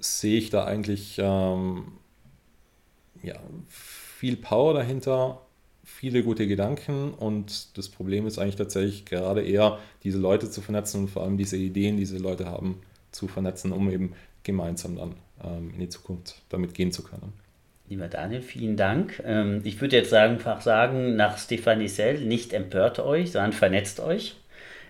sehe 0.00 0.36
ich 0.36 0.50
da 0.50 0.64
eigentlich 0.64 1.16
ähm, 1.18 1.84
ja, 3.22 3.36
viel 3.68 4.36
Power 4.36 4.74
dahinter, 4.74 5.40
viele 5.84 6.24
gute 6.24 6.48
Gedanken 6.48 7.14
und 7.14 7.78
das 7.78 7.88
Problem 7.88 8.26
ist 8.26 8.38
eigentlich 8.38 8.56
tatsächlich 8.56 9.04
gerade 9.04 9.42
eher, 9.42 9.78
diese 10.02 10.18
Leute 10.18 10.50
zu 10.50 10.60
vernetzen 10.60 11.02
und 11.02 11.10
vor 11.10 11.22
allem 11.22 11.38
diese 11.38 11.56
Ideen, 11.56 11.96
die 11.96 12.02
diese 12.02 12.18
Leute 12.18 12.46
haben, 12.46 12.80
zu 13.12 13.28
vernetzen, 13.28 13.70
um 13.70 13.88
eben 13.88 14.14
gemeinsam 14.42 14.96
dann 14.96 15.14
ähm, 15.44 15.70
in 15.74 15.78
die 15.78 15.88
Zukunft 15.88 16.42
damit 16.48 16.74
gehen 16.74 16.90
zu 16.90 17.04
können. 17.04 17.43
Lieber 17.86 18.08
Daniel, 18.08 18.40
vielen 18.40 18.76
Dank. 18.76 19.22
Ähm, 19.26 19.60
ich 19.64 19.80
würde 19.80 19.96
jetzt 19.96 20.14
einfach 20.14 20.62
sagen, 20.62 21.16
nach 21.16 21.36
Stefanie 21.36 21.88
Sell, 21.88 22.20
nicht 22.20 22.54
empört 22.54 22.98
euch, 22.98 23.32
sondern 23.32 23.52
vernetzt 23.52 24.00
euch. 24.00 24.36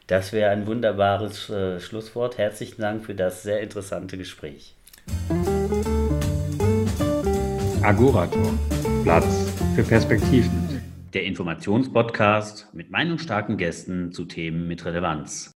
Das 0.06 0.32
wäre 0.32 0.50
ein 0.50 0.66
wunderbares 0.66 1.50
äh, 1.50 1.80
Schlusswort. 1.80 2.38
Herzlichen 2.38 2.82
Dank 2.82 3.04
für 3.04 3.14
das 3.14 3.42
sehr 3.42 3.60
interessante 3.62 4.16
Gespräch. 4.16 4.74
Agorator. 7.82 8.54
Platz 9.02 9.50
für 9.74 9.82
Perspektiven. 9.82 10.82
Der 11.14 11.24
Informationspodcast 11.24 12.68
mit 12.74 12.90
meinungsstarken 12.90 13.56
Gästen 13.56 14.12
zu 14.12 14.24
Themen 14.24 14.68
mit 14.68 14.84
Relevanz. 14.84 15.53